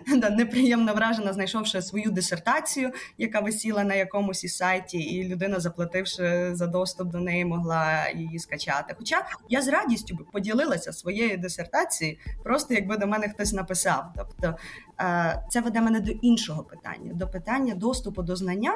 неприємно 0.31 0.95
вражена, 0.95 1.33
знайшовши 1.33 1.83
свою 1.83 2.11
дисертацію, 2.11 2.93
яка 3.19 3.41
висіла 3.41 3.85
на 3.85 3.95
якомусь 3.95 4.45
із 4.45 4.57
сайті, 4.57 4.99
і 4.99 5.29
людина, 5.29 5.61
заплативши 5.61 6.51
за 6.55 6.67
доступ 6.67 7.09
до 7.09 7.19
неї, 7.19 7.45
могла 7.45 8.09
її 8.15 8.39
скачати. 8.39 8.95
Хоча 8.99 9.27
я 9.49 9.63
з 9.63 9.69
радістю 9.69 10.17
поділилася 10.33 10.93
своєю 10.93 11.39
дисертацією, 11.39 12.19
просто 12.45 12.75
якби 12.75 12.97
до 12.97 13.07
мене 13.07 13.29
хтось 13.29 13.53
написав. 13.53 14.05
Тобто 14.17 14.57
е, 15.01 15.43
це 15.51 15.61
веде 15.61 15.81
мене 15.81 16.01
до 16.01 16.11
іншого 16.11 16.63
питання: 16.63 17.13
до 17.15 17.29
питання 17.29 17.75
доступу 17.75 18.23
до 18.23 18.37
знання, 18.37 18.73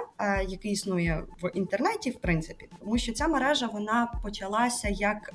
яке 0.48 0.68
існує 0.68 1.22
в 1.42 1.50
інтернеті, 1.54 2.10
в 2.10 2.20
принципі, 2.20 2.68
тому 2.80 2.98
що 2.98 3.12
ця 3.12 3.28
мережа 3.28 3.66
вона 3.66 4.12
почалася 4.22 4.88
як 4.88 5.32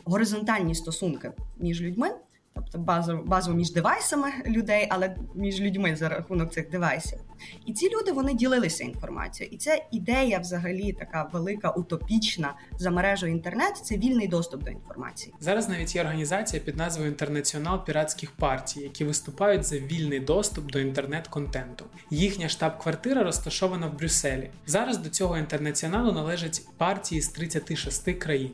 горизонтальні 0.55 0.75
стосунки 0.75 1.31
між 1.59 1.81
людьми, 1.81 2.09
тобто 2.55 2.77
базово, 2.77 3.23
базово 3.23 3.57
між 3.57 3.71
девайсами 3.71 4.29
людей, 4.47 4.87
але 4.89 5.15
між 5.35 5.61
людьми 5.61 5.95
за 5.95 6.09
рахунок 6.09 6.53
цих 6.53 6.69
девайсів. 6.69 7.19
І 7.65 7.73
ці 7.73 7.89
люди 7.89 8.11
вони 8.11 8.33
ділилися 8.33 8.83
інформацією. 8.83 9.55
І 9.55 9.57
це 9.57 9.85
ідея, 9.91 10.39
взагалі, 10.39 10.93
така 10.93 11.29
велика, 11.33 11.69
утопічна 11.69 12.53
за 12.77 12.91
мережою 12.91 13.31
інтернет. 13.31 13.77
Це 13.77 13.97
вільний 13.97 14.27
доступ 14.27 14.63
до 14.63 14.71
інформації. 14.71 15.33
Зараз 15.39 15.69
навіть 15.69 15.95
є 15.95 16.01
організація 16.01 16.61
під 16.61 16.77
назвою 16.77 17.09
Інтернаціонал 17.09 17.85
піратських 17.85 18.31
партій, 18.31 18.81
які 18.81 19.05
виступають 19.05 19.63
за 19.63 19.77
вільний 19.77 20.19
доступ 20.19 20.71
до 20.71 20.79
інтернет-контенту. 20.79 21.85
Їхня 22.09 22.49
штаб-квартира 22.49 23.23
розташована 23.23 23.87
в 23.87 23.97
Брюсселі. 23.97 24.49
Зараз 24.65 24.97
до 24.97 25.09
цього 25.09 25.37
інтернаціоналу 25.37 26.11
належать 26.11 26.61
партії 26.77 27.21
з 27.21 27.27
36 27.27 28.13
країн. 28.13 28.51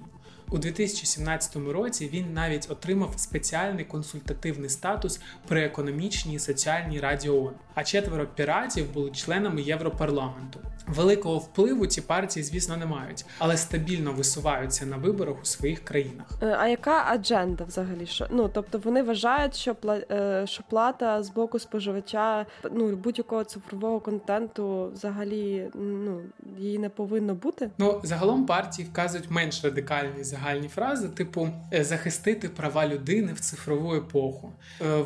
У 0.52 0.58
2017 0.58 1.56
році 1.56 2.10
він 2.14 2.34
навіть 2.34 2.72
отримав 2.72 3.14
спеціальний 3.18 3.86
консультативний 3.86 4.70
статус 4.70 5.22
при 5.47 5.64
економічній 5.64 6.36
і 6.36 6.39
соціальній 6.39 6.99
раді 6.99 7.30
ООН. 7.30 7.54
А 7.76 7.84
четверо 7.84 8.28
піратів 8.36 8.93
були 8.93 9.12
членами 9.12 9.62
Європарламенту. 9.62 10.60
Великого 10.88 11.38
впливу 11.38 11.88
ці 11.88 12.02
партії, 12.02 12.43
звісно, 12.43 12.78
не 12.78 12.86
мають, 12.86 13.26
але 13.39 13.58
стабільно 13.58 14.12
висуваються 14.12 14.86
на 14.86 14.97
виборах 14.97 15.36
у 15.41 15.45
своїх 15.45 15.84
країнах. 15.84 16.26
Е, 16.41 16.56
а 16.60 16.68
яка 16.68 17.04
адженда 17.08 17.64
взагалі? 17.64 18.06
Що 18.06 18.28
ну 18.32 18.49
тобто 18.54 18.80
вони 18.80 19.04
вважають, 19.04 19.56
що 19.56 19.76
е, 20.12 20.43
що 20.47 20.64
плата 20.70 21.24
з 21.24 21.30
боку 21.30 21.60
споживача 21.60 22.45
ну 22.72 22.95
будь-якого 22.95 23.43
цифрового 23.43 23.99
контенту 23.99 24.91
взагалі 24.93 25.70
ну 25.76 26.22
її 26.58 26.80
не 26.80 26.89
повинно 26.89 27.36
бути? 27.36 27.70
Ну 27.78 28.02
загалом 28.04 28.45
партії 28.45 28.88
вказують 28.91 29.32
менш 29.32 29.64
радикальні 29.64 30.24
загальні 30.42 30.68
фрази, 30.68 31.08
типу 31.08 31.50
е, 31.74 31.84
захистити 31.84 32.50
права 32.50 32.88
людини 32.88 33.34
в 33.34 33.39
цифрову 33.39 33.96
епоху. 33.96 34.54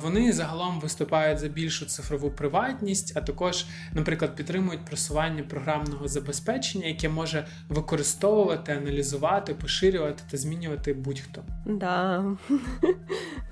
Вони 0.02 0.34
загалом 0.34 0.80
виступають 0.80 1.40
за 1.40 1.48
більшу 1.48 1.86
цифрову 1.86 2.32
приватність, 2.32 3.14
а 3.16 3.22
також, 3.22 3.66
наприклад, 3.94 4.36
підтримують 4.36 4.86
просування 4.86 5.44
програмного 5.44 6.08
забезпечення, 6.08 6.88
яке 6.88 7.10
може 7.10 7.48
використовувати, 7.70 8.72
аналізувати, 8.72 9.54
поширювати 9.54 10.24
та 10.32 10.38
змінювати 10.38 10.94
будь-хто. 10.94 11.44
Да. 11.66 12.26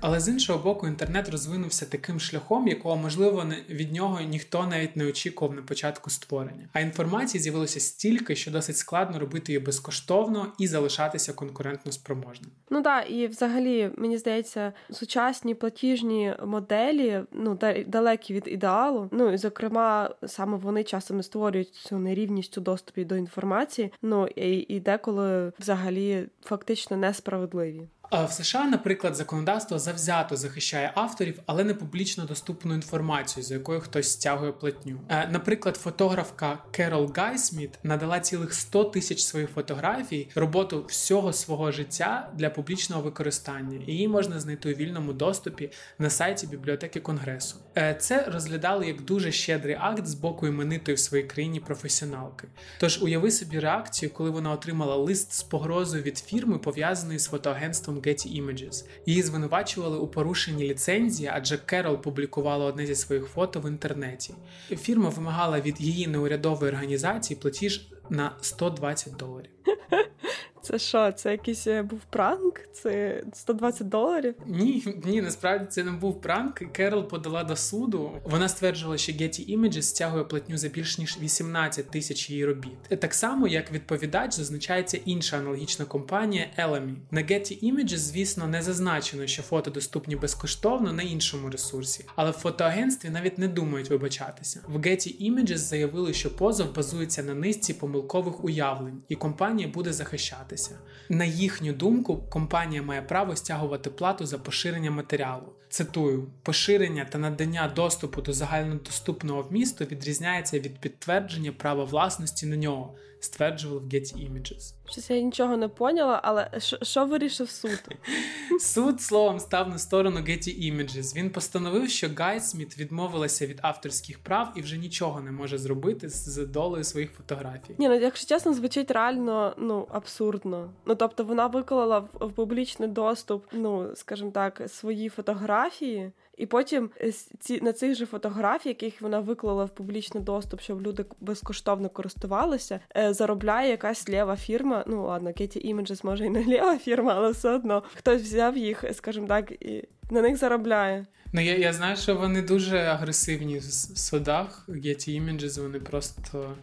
Але 0.00 0.20
з 0.20 0.28
іншого 0.28 0.58
боку, 0.58 0.88
інтернет 0.88 1.28
розвинувся 1.28 1.86
таким 1.86 2.20
шляхом, 2.20 2.68
якого 2.68 2.96
можливо 2.96 3.46
від 3.70 3.92
нього 3.92 4.20
ніхто 4.20 4.66
навіть 4.66 4.96
не 4.96 5.06
очікував 5.06 5.54
на 5.54 5.62
початку 5.62 6.10
створення. 6.10 6.68
А 6.72 6.80
інформації 6.80 7.42
з'явилося 7.42 7.80
стільки, 7.80 8.36
що 8.36 8.50
досить 8.50 8.76
складно 8.76 9.18
робити 9.18 9.52
її 9.52 9.64
безкоштовно 9.64 10.52
і 10.58 10.66
залишатися 10.66 11.32
конкурентно 11.74 11.92
спроможним. 11.92 12.50
Ну 12.70 12.82
так, 12.82 13.10
і 13.10 13.26
взагалі 13.26 13.90
мені 13.96 14.18
здається, 14.18 14.72
сучасні 14.90 15.54
платіжні 15.54 16.34
моделі 16.46 17.22
ну 17.32 17.58
далекі 17.86 18.34
від 18.34 18.44
ідеалу. 18.46 19.08
Ну 19.12 19.32
і 19.32 19.36
зокрема, 19.36 20.10
саме 20.26 20.56
вони 20.56 20.84
часом 20.84 21.22
створюють 21.22 21.74
цю 21.74 21.98
нерівність 21.98 22.58
у 22.58 22.60
доступі 22.60 23.04
до 23.04 23.16
інформації. 23.16 23.92
Ну 24.02 24.26
і, 24.26 24.56
і 24.68 24.80
деколи 24.80 25.52
взагалі 25.58 26.28
фактично 26.42 26.96
несправедливі. 26.96 27.88
В 28.22 28.32
США, 28.32 28.64
наприклад, 28.64 29.16
законодавство 29.16 29.78
завзято 29.78 30.36
захищає 30.36 30.92
авторів, 30.94 31.40
але 31.46 31.64
не 31.64 31.74
публічно 31.74 32.24
доступну 32.24 32.74
інформацію, 32.74 33.44
за 33.44 33.54
якою 33.54 33.80
хтось 33.80 34.10
стягує 34.12 34.52
платню. 34.52 35.00
Е, 35.08 35.28
наприклад, 35.32 35.76
фотографка 35.76 36.58
Керол 36.70 37.12
Гайсміт 37.16 37.78
надала 37.82 38.20
цілих 38.20 38.54
100 38.54 38.84
тисяч 38.84 39.22
своїх 39.22 39.50
фотографій, 39.50 40.28
роботу 40.34 40.84
всього 40.88 41.32
свого 41.32 41.72
життя 41.72 42.30
для 42.34 42.50
публічного 42.50 43.02
використання. 43.02 43.80
Її 43.86 44.08
можна 44.08 44.40
знайти 44.40 44.72
у 44.72 44.76
вільному 44.76 45.12
доступі 45.12 45.70
на 45.98 46.10
сайті 46.10 46.46
бібліотеки 46.46 47.00
конгресу. 47.00 47.56
Е, 47.76 47.96
це 48.00 48.24
розглядали 48.24 48.86
як 48.86 49.00
дуже 49.00 49.32
щедрий 49.32 49.76
акт 49.80 50.06
з 50.06 50.14
боку 50.14 50.46
іменитої 50.46 50.94
в 50.94 50.98
своїй 50.98 51.24
країні 51.24 51.60
професіоналки. 51.60 52.48
Тож 52.78 53.02
уяви 53.02 53.30
собі 53.30 53.58
реакцію, 53.58 54.10
коли 54.10 54.30
вона 54.30 54.52
отримала 54.52 54.96
лист 54.96 55.32
з 55.32 55.42
погрозою 55.42 56.02
від 56.02 56.18
фірми, 56.18 56.58
пов'язаної 56.58 57.18
з 57.18 57.26
фотоагентством 57.26 58.03
Getty 58.06 58.42
Images. 58.42 58.84
Її 59.06 59.22
звинувачували 59.22 59.98
у 59.98 60.06
порушенні 60.06 60.64
ліцензії, 60.64 61.30
адже 61.32 61.58
Керол 61.58 61.96
публікувала 61.96 62.64
одне 62.64 62.86
зі 62.86 62.94
своїх 62.94 63.26
фото 63.26 63.60
в 63.60 63.68
інтернеті. 63.68 64.34
Фірма 64.68 65.08
вимагала 65.08 65.60
від 65.60 65.80
її 65.80 66.06
неурядової 66.06 66.72
організації 66.72 67.40
платіж 67.40 67.88
на 68.10 68.36
120 68.40 69.16
доларів. 69.16 69.50
Це 70.64 70.78
що, 70.78 71.12
це 71.12 71.30
якийсь 71.30 71.66
е, 71.66 71.82
був 71.82 72.00
пранк? 72.10 72.60
Це 72.72 73.22
120 73.32 73.88
доларів? 73.88 74.34
Ні, 74.46 74.84
ні, 75.04 75.22
насправді 75.22 75.66
це 75.70 75.84
не 75.84 75.90
був 75.90 76.20
пранк. 76.20 76.54
Керол 76.72 77.08
подала 77.08 77.44
до 77.44 77.56
суду. 77.56 78.10
Вона 78.24 78.48
стверджувала, 78.48 78.98
що 78.98 79.12
Getty 79.12 79.58
Images 79.58 79.82
стягує 79.82 80.24
платню 80.24 80.56
за 80.56 80.68
більш 80.68 80.98
ніж 80.98 81.18
18 81.20 81.90
тисяч 81.90 82.30
її 82.30 82.44
робіт. 82.44 83.00
Так 83.00 83.14
само, 83.14 83.48
як 83.48 83.72
відповідач, 83.72 84.34
зазначається 84.34 84.98
інша 85.04 85.38
аналогічна 85.38 85.84
компанія 85.84 86.50
Elami. 86.58 86.94
На 87.10 87.20
Getty 87.20 87.72
Images, 87.72 87.96
звісно, 87.96 88.46
не 88.46 88.62
зазначено, 88.62 89.26
що 89.26 89.42
фото 89.42 89.70
доступні 89.70 90.16
безкоштовно 90.16 90.92
на 90.92 91.02
іншому 91.02 91.50
ресурсі, 91.50 92.04
але 92.16 92.30
в 92.30 92.34
фотоагентстві 92.34 93.10
навіть 93.10 93.38
не 93.38 93.48
думають 93.48 93.90
вибачатися. 93.90 94.60
В 94.68 94.76
Getty 94.76 95.30
Images 95.30 95.56
заявили, 95.56 96.12
що 96.12 96.36
позов 96.36 96.74
базується 96.74 97.22
на 97.22 97.34
низці 97.34 97.74
помилкових 97.74 98.44
уявлень, 98.44 99.02
і 99.08 99.14
компанія 99.14 99.68
буде 99.68 99.92
захищати 99.92 100.53
користуватися. 100.54 100.78
На 101.08 101.24
їхню 101.24 101.72
думку, 101.72 102.16
компанія 102.30 102.82
має 102.82 103.02
право 103.02 103.36
стягувати 103.36 103.90
плату 103.90 104.26
за 104.26 104.38
поширення 104.38 104.90
матеріалу. 104.90 105.52
Цитую: 105.68 106.26
поширення 106.42 107.04
та 107.04 107.18
надання 107.18 107.72
доступу 107.76 108.22
до 108.22 108.32
загальнодоступного 108.32 109.42
вмісту 109.42 109.84
відрізняється 109.84 110.58
від 110.58 110.78
підтвердження 110.78 111.52
права 111.52 111.84
власності 111.84 112.46
на 112.46 112.56
нього 112.56 112.94
стверджували 113.24 113.80
в 113.80 113.84
Getty 113.84 114.30
Images. 114.30 114.74
Щось 114.90 115.10
я 115.10 115.20
нічого 115.20 115.56
не 115.56 115.68
поняла, 115.68 116.20
але 116.22 116.50
що 116.82 117.06
вирішив 117.06 117.50
суд? 117.50 117.82
Суд 118.60 119.02
словом 119.02 119.40
став 119.40 119.68
на 119.68 119.78
сторону 119.78 120.20
Getty 120.20 120.72
Images. 120.72 121.16
Він 121.16 121.30
постановив, 121.30 121.90
що 121.90 122.08
Гайсміт 122.16 122.78
відмовилася 122.78 123.46
від 123.46 123.58
авторських 123.62 124.18
прав 124.18 124.52
і 124.56 124.60
вже 124.60 124.76
нічого 124.76 125.20
не 125.20 125.30
може 125.32 125.58
зробити 125.58 126.08
з 126.08 126.46
долею 126.46 126.84
своїх 126.84 127.10
фотографій. 127.10 127.74
Ні, 127.78 127.88
ну 127.88 127.94
якщо 127.94 128.26
чесно, 128.26 128.54
звучить 128.54 128.90
реально 128.90 129.54
ну 129.58 129.86
абсурдно. 129.90 130.70
Ну 130.86 130.94
тобто 130.94 131.24
вона 131.24 131.46
виклала 131.46 131.98
в, 131.98 132.08
в 132.20 132.32
публічний 132.32 132.88
доступ, 132.88 133.44
ну 133.52 133.90
скажімо 133.94 134.30
так, 134.30 134.62
свої 134.68 135.08
фотографії. 135.08 136.12
І 136.38 136.46
потім 136.46 136.90
е, 137.00 137.12
ці 137.40 137.60
на 137.60 137.72
цих 137.72 137.94
же 137.94 138.06
фотографіях, 138.06 138.82
яких 138.82 139.02
вона 139.02 139.20
виклала 139.20 139.64
в 139.64 139.74
публічний 139.74 140.22
доступ, 140.22 140.60
щоб 140.60 140.82
люди 140.82 141.04
безкоштовно 141.20 141.88
користувалися, 141.88 142.80
е, 142.96 143.14
заробляє 143.14 143.70
якась 143.70 144.08
лєва 144.08 144.36
фірма. 144.36 144.84
Ну 144.86 145.06
ладно, 145.06 145.30
Getty 145.30 145.74
Images 145.74 146.06
може 146.06 146.26
і 146.26 146.30
не 146.30 146.46
лєва 146.46 146.78
фірма, 146.78 147.14
але 147.16 147.30
все 147.30 147.50
одно 147.50 147.82
хтось 147.94 148.22
взяв 148.22 148.56
їх, 148.56 148.84
скажімо 148.92 149.26
так, 149.26 149.52
і 149.52 149.88
на 150.10 150.22
них 150.22 150.36
заробляє. 150.36 151.06
Ну 151.32 151.40
я 151.40 151.56
я 151.56 151.72
знаю, 151.72 151.96
що 151.96 152.14
вони 152.14 152.42
дуже 152.42 152.78
агресивні 152.78 153.58
в 153.58 153.64
судах. 153.98 154.68
Getty 154.68 155.22
Images, 155.22 155.62
вони 155.62 155.80
просто 155.80 156.56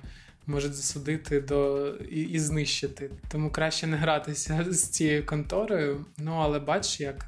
можуть 0.48 0.74
засудити 0.74 1.42
до 1.42 1.90
і, 1.90 2.22
і 2.22 2.40
знищити. 2.40 3.12
Тому 3.30 3.52
краще 3.52 3.88
не 3.88 3.98
гратися 3.98 4.66
з 4.70 4.88
цією 4.88 5.26
конторою. 5.26 6.06
Ну 6.18 6.32
але 6.42 6.60
бач, 6.60 7.00
як 7.00 7.28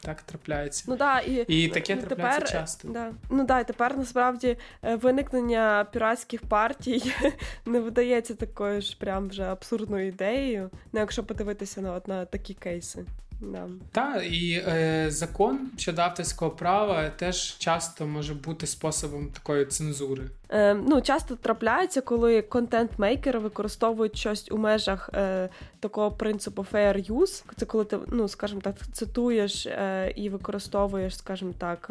так 0.00 0.22
трапляється. 0.22 0.84
Ну 0.88 0.96
да, 0.96 1.20
і 1.20 1.64
і 1.64 1.68
таке 1.68 1.94
ну, 1.94 2.02
трапляється 2.02 2.40
тепер, 2.40 2.60
часто. 2.60 2.88
Да. 2.88 3.12
Ну 3.30 3.44
да, 3.44 3.60
і 3.60 3.66
тепер 3.66 3.98
насправді 3.98 4.56
е, 4.82 4.96
виникнення 4.96 5.86
піратських 5.92 6.42
партій 6.42 7.12
не 7.66 7.80
видається 7.80 8.34
такою 8.34 8.80
ж 8.80 8.96
прям 8.98 9.28
вже 9.28 9.42
абсурдною 9.42 10.06
ідеєю. 10.06 10.70
Ну, 10.92 11.00
якщо 11.00 11.24
подивитися 11.24 11.80
на 11.80 11.92
от 11.92 12.08
на 12.08 12.24
такі 12.24 12.54
кейси. 12.54 13.04
Да. 13.40 13.68
Так, 13.92 14.24
і 14.32 14.62
е, 14.68 15.06
закон 15.08 15.70
щодо 15.76 16.02
авторського 16.02 16.50
права 16.50 17.10
теж 17.10 17.58
часто 17.58 18.06
може 18.06 18.34
бути 18.34 18.66
способом 18.66 19.30
такої 19.30 19.66
цензури. 19.66 20.22
Е, 20.54 20.74
ну, 20.74 21.00
Часто 21.00 21.36
трапляється, 21.36 22.00
коли 22.00 22.42
контент-мейкери 22.42 23.38
використовують 23.38 24.16
щось 24.16 24.52
у 24.52 24.58
межах 24.58 25.10
е, 25.14 25.48
такого 25.80 26.10
принципу 26.10 26.66
fair 26.72 27.10
use. 27.10 27.44
Це 27.56 27.66
коли 27.66 27.84
ти, 27.84 27.98
ну, 28.08 28.28
скажімо 28.28 28.60
так, 28.60 28.74
цитуєш 28.92 29.66
е, 29.66 30.12
і 30.16 30.28
використовуєш, 30.28 31.16
скажімо 31.16 31.52
так, 31.58 31.90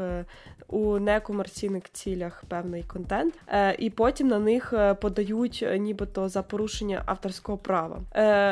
у 0.68 1.00
некомерційних 1.00 1.84
цілях 1.92 2.44
певний 2.48 2.84
контент, 2.84 3.34
і 3.78 3.90
потім 3.90 4.28
на 4.28 4.40
них 4.40 4.74
подають 5.02 5.66
нібито 5.80 6.30
за 6.30 6.44
порушення 6.44 7.04
авторського 7.06 7.58
права. 7.58 8.00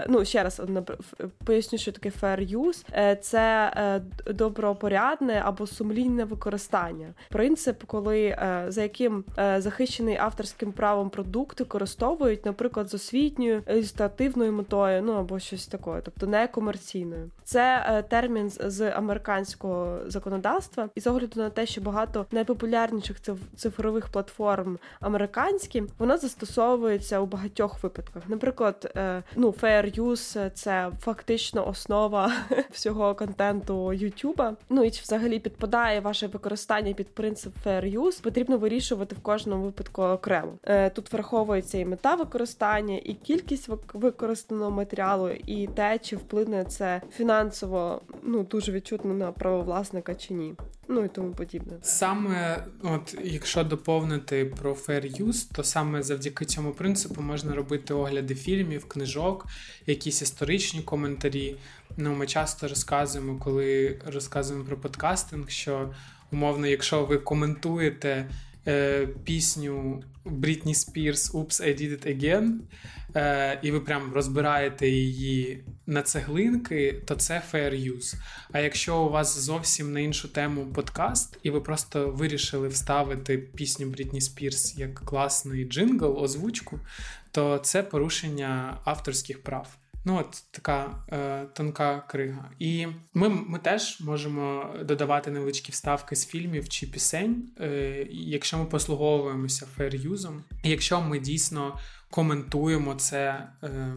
Ну, 0.09 0.25
ще 0.25 0.43
раз 0.43 0.61
поясню, 1.45 1.79
що 1.79 1.91
таке 1.91 2.11
fair 2.21 2.57
use. 2.57 3.15
Це 3.21 3.71
добропорядне 4.27 5.41
або 5.45 5.67
сумлінне 5.67 6.23
використання. 6.23 7.07
Принцип, 7.29 7.83
коли 7.83 8.37
за 8.67 8.81
яким 8.81 9.23
захищені 9.57 10.00
захищений 10.01 10.17
авторським 10.17 10.71
правом 10.71 11.09
продукт 11.09 11.59
використовують, 11.59 12.45
наприклад, 12.45 12.89
з 12.89 12.93
освітньою 12.93 13.63
ілюстративною 13.67 14.53
метою, 14.53 15.01
ну 15.01 15.13
або 15.13 15.39
щось 15.39 15.67
таке, 15.67 16.01
тобто 16.03 16.27
не 16.27 16.47
комерційною. 16.47 17.29
Це 17.43 17.85
е, 17.87 18.03
термін 18.03 18.49
з 18.49 18.91
американського 18.91 19.99
законодавства, 20.07 20.89
і 20.95 20.99
з 20.99 21.07
огляду 21.07 21.41
на 21.41 21.49
те, 21.49 21.65
що 21.65 21.81
багато 21.81 22.25
найпопулярніших 22.31 23.17
цифрових 23.55 24.07
платформ 24.07 24.77
американські, 24.99 25.83
воно 25.99 26.17
застосовується 26.17 27.19
у 27.19 27.25
багатьох 27.25 27.83
випадках. 27.83 28.23
Наприклад, 28.27 28.91
е, 28.95 29.23
ну 29.35 29.49
fair 29.49 29.99
use– 29.99 30.51
це 30.53 30.91
фактично 30.99 31.67
основа 31.67 32.33
всього 32.71 33.15
контенту 33.15 33.93
Ютуба. 33.93 34.55
Ну 34.69 34.83
і 34.83 34.91
чи 34.91 35.01
взагалі 35.01 35.39
підпадає 35.39 35.99
ваше 35.99 36.27
використання 36.27 36.93
під 36.93 37.07
принцип 37.07 37.53
fair 37.65 37.99
use, 37.99 38.23
потрібно 38.23 38.57
вирішувати 38.57 39.15
в 39.15 39.19
кожному 39.19 39.63
випадку 39.63 39.80
випадку 39.81 40.01
окремо. 40.01 40.53
Е, 40.63 40.89
тут 40.89 41.13
враховується 41.13 41.77
і 41.77 41.85
мета 41.85 42.15
використання, 42.15 42.97
і 42.97 43.13
кількість 43.13 43.69
використаного 43.93 44.71
матеріалу, 44.71 45.29
і 45.29 45.67
те, 45.67 45.99
чи 45.99 46.15
вплине 46.15 46.65
це 46.65 47.01
фінансово 47.11 48.01
ну 48.23 48.43
дуже 48.43 48.71
відчутно 48.71 49.13
на 49.13 49.31
правовласника 49.31 50.15
чи 50.15 50.33
ні. 50.33 50.53
Ну 50.87 51.05
і 51.05 51.07
тому 51.07 51.31
подібне. 51.31 51.73
Sаме, 51.81 52.63
от 52.83 53.17
якщо 53.23 53.63
доповнити 53.63 54.45
про 54.45 54.73
fair 54.73 55.23
use, 55.23 55.55
то 55.55 55.63
саме 55.63 56.03
завдяки 56.03 56.45
цьому 56.45 56.71
принципу 56.71 57.21
можна 57.21 57.55
робити 57.55 57.93
огляди 57.93 58.35
фільмів, 58.35 58.85
книжок, 58.85 59.47
якісь 59.87 60.21
історичні 60.21 60.81
коментарі. 60.81 61.55
Ну, 61.97 62.15
ми 62.15 62.27
часто 62.27 62.67
розказуємо, 62.67 63.39
коли 63.39 63.99
розказуємо 64.05 64.65
про 64.65 64.77
подкастинг, 64.77 65.49
що 65.49 65.89
умовно, 66.31 66.67
якщо 66.67 67.05
ви 67.05 67.17
коментуєте 67.17 68.29
е, 68.67 69.07
пісню 69.23 70.03
Брітні 70.25 70.75
Спірс 70.75 71.33
Oops, 71.33 71.61
I 71.61 71.81
Did 71.81 71.91
It 71.91 72.17
Again, 72.17 72.51
е, 73.15 73.59
і 73.61 73.71
ви 73.71 73.79
прям 73.79 74.13
розбираєте 74.13 74.89
її 74.89 75.63
на 75.85 76.01
цеглинки, 76.01 77.01
то 77.05 77.15
це 77.15 77.43
fair 77.53 77.93
use. 77.93 78.15
А 78.51 78.59
якщо 78.59 78.97
у 78.97 79.09
вас 79.09 79.39
зовсім 79.39 79.93
на 79.93 79.99
іншу 79.99 80.27
тему 80.27 80.67
подкаст, 80.73 81.37
і 81.43 81.49
ви 81.49 81.61
просто 81.61 82.09
вирішили 82.09 82.67
вставити 82.67 83.37
пісню 83.37 83.87
Брітні 83.87 84.21
Спірс 84.21 84.77
як 84.77 84.93
класний 84.93 85.65
джингл, 85.65 86.17
озвучку, 86.23 86.79
то 87.31 87.57
це 87.57 87.83
порушення 87.83 88.77
авторських 88.85 89.43
прав. 89.43 89.77
Ну, 90.05 90.17
от 90.17 90.43
така 90.51 91.05
е, 91.11 91.45
тонка 91.45 91.99
крига. 91.99 92.49
І 92.59 92.87
ми 93.13 93.29
ми 93.29 93.59
теж 93.59 94.01
можемо 94.01 94.75
додавати 94.83 95.31
невеличкі 95.31 95.71
вставки 95.71 96.15
з 96.15 96.27
фільмів 96.27 96.69
чи 96.69 96.87
пісень, 96.87 97.49
е, 97.59 98.07
якщо 98.09 98.57
ми 98.57 98.65
послуговуємося 98.65 99.65
fair 99.65 99.93
use 99.93 100.15
'ом, 100.15 100.43
якщо 100.63 101.01
ми 101.01 101.19
дійсно 101.19 101.79
коментуємо 102.09 102.95
це. 102.95 103.47
Е, 103.63 103.93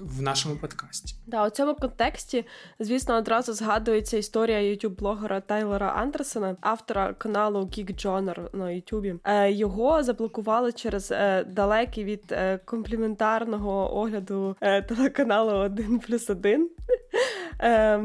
в 0.00 0.22
нашому 0.22 0.56
подкасті. 0.56 1.14
Да, 1.26 1.46
у 1.46 1.50
цьому 1.50 1.74
контексті, 1.74 2.44
звісно, 2.80 3.16
одразу 3.16 3.52
згадується 3.52 4.16
історія 4.16 4.60
ютуб-блогера 4.62 5.40
Тайлера 5.40 5.86
Андерсона, 5.86 6.56
автора 6.60 7.14
каналу 7.14 7.60
Geek 7.60 8.06
Journal 8.06 8.56
на 8.56 8.70
Ютубі. 8.70 9.14
Е, 9.24 9.52
його 9.52 10.02
заблокували 10.02 10.72
через 10.72 11.12
е, 11.12 11.44
далекий 11.44 12.04
від 12.04 12.24
е, 12.32 12.58
компліментарного 12.64 13.96
огляду 13.96 14.56
телеканалу 14.88 15.52
1 15.52 15.98
плюс 15.98 16.30
1. 16.30 16.70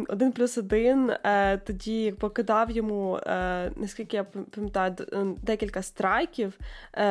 Один 0.07 0.31
плюс 0.31 0.57
один 0.57 1.11
тоді 1.65 2.11
покидав 2.19 2.71
йому, 2.71 3.19
наскільки 3.75 4.17
я 4.17 4.23
пам'ятаю, 4.23 4.95
декілька 5.43 5.81
страйків. 5.81 6.53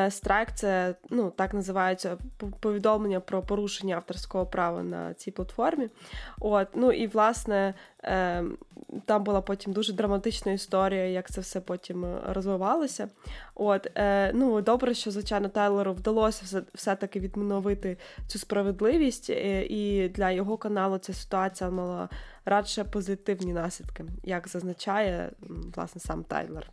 Страйк 0.08 0.48
це 0.54 0.94
ну, 1.10 1.30
так 1.30 1.54
називається 1.54 2.16
повідомлення 2.60 3.20
про 3.20 3.42
порушення 3.42 3.96
авторського 3.96 4.46
права 4.46 4.82
на 4.82 5.14
цій 5.14 5.30
платформі. 5.30 5.88
От, 6.40 6.68
Ну 6.74 6.92
і 6.92 7.06
власне 7.06 7.74
там 9.06 9.24
була 9.24 9.40
потім 9.40 9.72
дуже 9.72 9.92
драматична 9.92 10.52
історія, 10.52 11.04
як 11.04 11.30
це 11.30 11.40
все 11.40 11.60
потім 11.60 12.04
е, 12.04 12.20
розвивалося. 12.26 13.08
От, 13.54 13.86
е, 13.94 14.32
ну, 14.34 14.60
Добре, 14.60 14.94
що, 14.94 15.10
звичайно, 15.10 15.48
Тайлеру 15.48 15.92
вдалося 15.92 16.64
все-таки 16.74 17.20
відновити 17.20 17.96
цю 18.26 18.38
справедливість, 18.38 19.30
е, 19.30 19.66
і 19.66 20.08
для 20.08 20.30
його 20.30 20.56
каналу 20.56 20.98
ця 20.98 21.12
ситуація 21.12 21.70
мала 21.70 22.08
радше 22.44 22.84
позитивні 22.84 23.52
наслідки, 23.52 24.04
як 24.24 24.48
зазначає 24.48 25.30
власне 25.74 26.00
сам 26.00 26.24
Тайлер. 26.24 26.70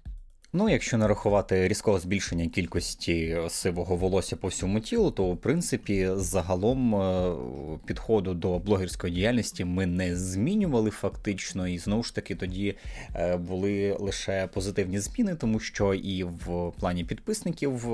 Ну, 0.54 0.70
якщо 0.70 0.98
не 0.98 1.08
рахувати 1.08 1.68
різкого 1.68 2.00
збільшення 2.00 2.48
кількості 2.48 3.38
сивого 3.50 3.96
волосся 3.96 4.36
по 4.36 4.48
всьому 4.48 4.80
тілу, 4.80 5.12
то 5.12 5.32
в 5.32 5.38
принципі 5.38 6.10
загалом 6.16 6.96
е, 6.96 7.36
підходу 7.86 8.34
до 8.34 8.60
блогерської 8.60 9.14
діяльності 9.14 9.66
ми 9.66 9.86
не 9.86 10.16
змінювали 10.16 10.90
фактично, 10.90 11.68
і 11.68 11.78
знову 11.78 12.04
ж 12.04 12.16
таки 12.16 12.36
тоді 12.36 12.76
е, 13.16 13.38
були 13.38 13.98
лише 14.00 14.50
позитивні 14.54 15.00
зміни, 15.00 15.36
тому 15.36 15.60
що 15.60 15.94
і 15.94 16.24
в 16.24 16.72
плані 16.80 17.04
підписників 17.04 17.88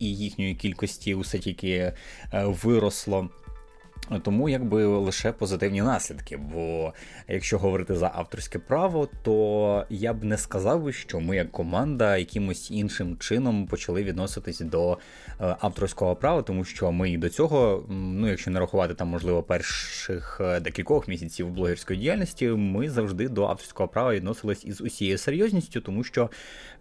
і 0.00 0.16
їхньої 0.16 0.54
кількості 0.54 1.14
усе 1.14 1.38
тільки 1.38 1.70
е, 1.70 1.94
виросло. 2.32 3.28
Тому 4.22 4.48
якби 4.48 4.84
лише 4.84 5.32
позитивні 5.32 5.82
наслідки. 5.82 6.36
Бо 6.36 6.92
якщо 7.28 7.58
говорити 7.58 7.94
за 7.94 8.10
авторське 8.14 8.58
право, 8.58 9.08
то 9.22 9.86
я 9.90 10.12
б 10.12 10.24
не 10.24 10.38
сказав, 10.38 10.94
що 10.94 11.20
ми, 11.20 11.36
як 11.36 11.52
команда, 11.52 12.16
якимось 12.16 12.70
іншим 12.70 13.16
чином 13.18 13.66
почали 13.66 14.04
відноситись 14.04 14.60
до 14.60 14.92
е, 14.92 15.56
авторського 15.60 16.16
права, 16.16 16.42
тому 16.42 16.64
що 16.64 16.92
ми 16.92 17.10
і 17.10 17.16
до 17.16 17.28
цього, 17.28 17.84
ну 17.90 18.28
якщо 18.28 18.50
не 18.50 18.60
рахувати 18.60 18.94
там, 18.94 19.08
можливо, 19.08 19.42
перших 19.42 20.40
е, 20.40 20.60
декількох 20.60 21.08
місяців 21.08 21.50
блогерської 21.50 22.00
діяльності, 22.00 22.48
ми 22.48 22.90
завжди 22.90 23.28
до 23.28 23.44
авторського 23.44 23.88
права 23.88 24.14
відносились 24.14 24.64
із 24.64 24.80
усією 24.80 25.18
серйозністю, 25.18 25.80
тому 25.80 26.04
що 26.04 26.30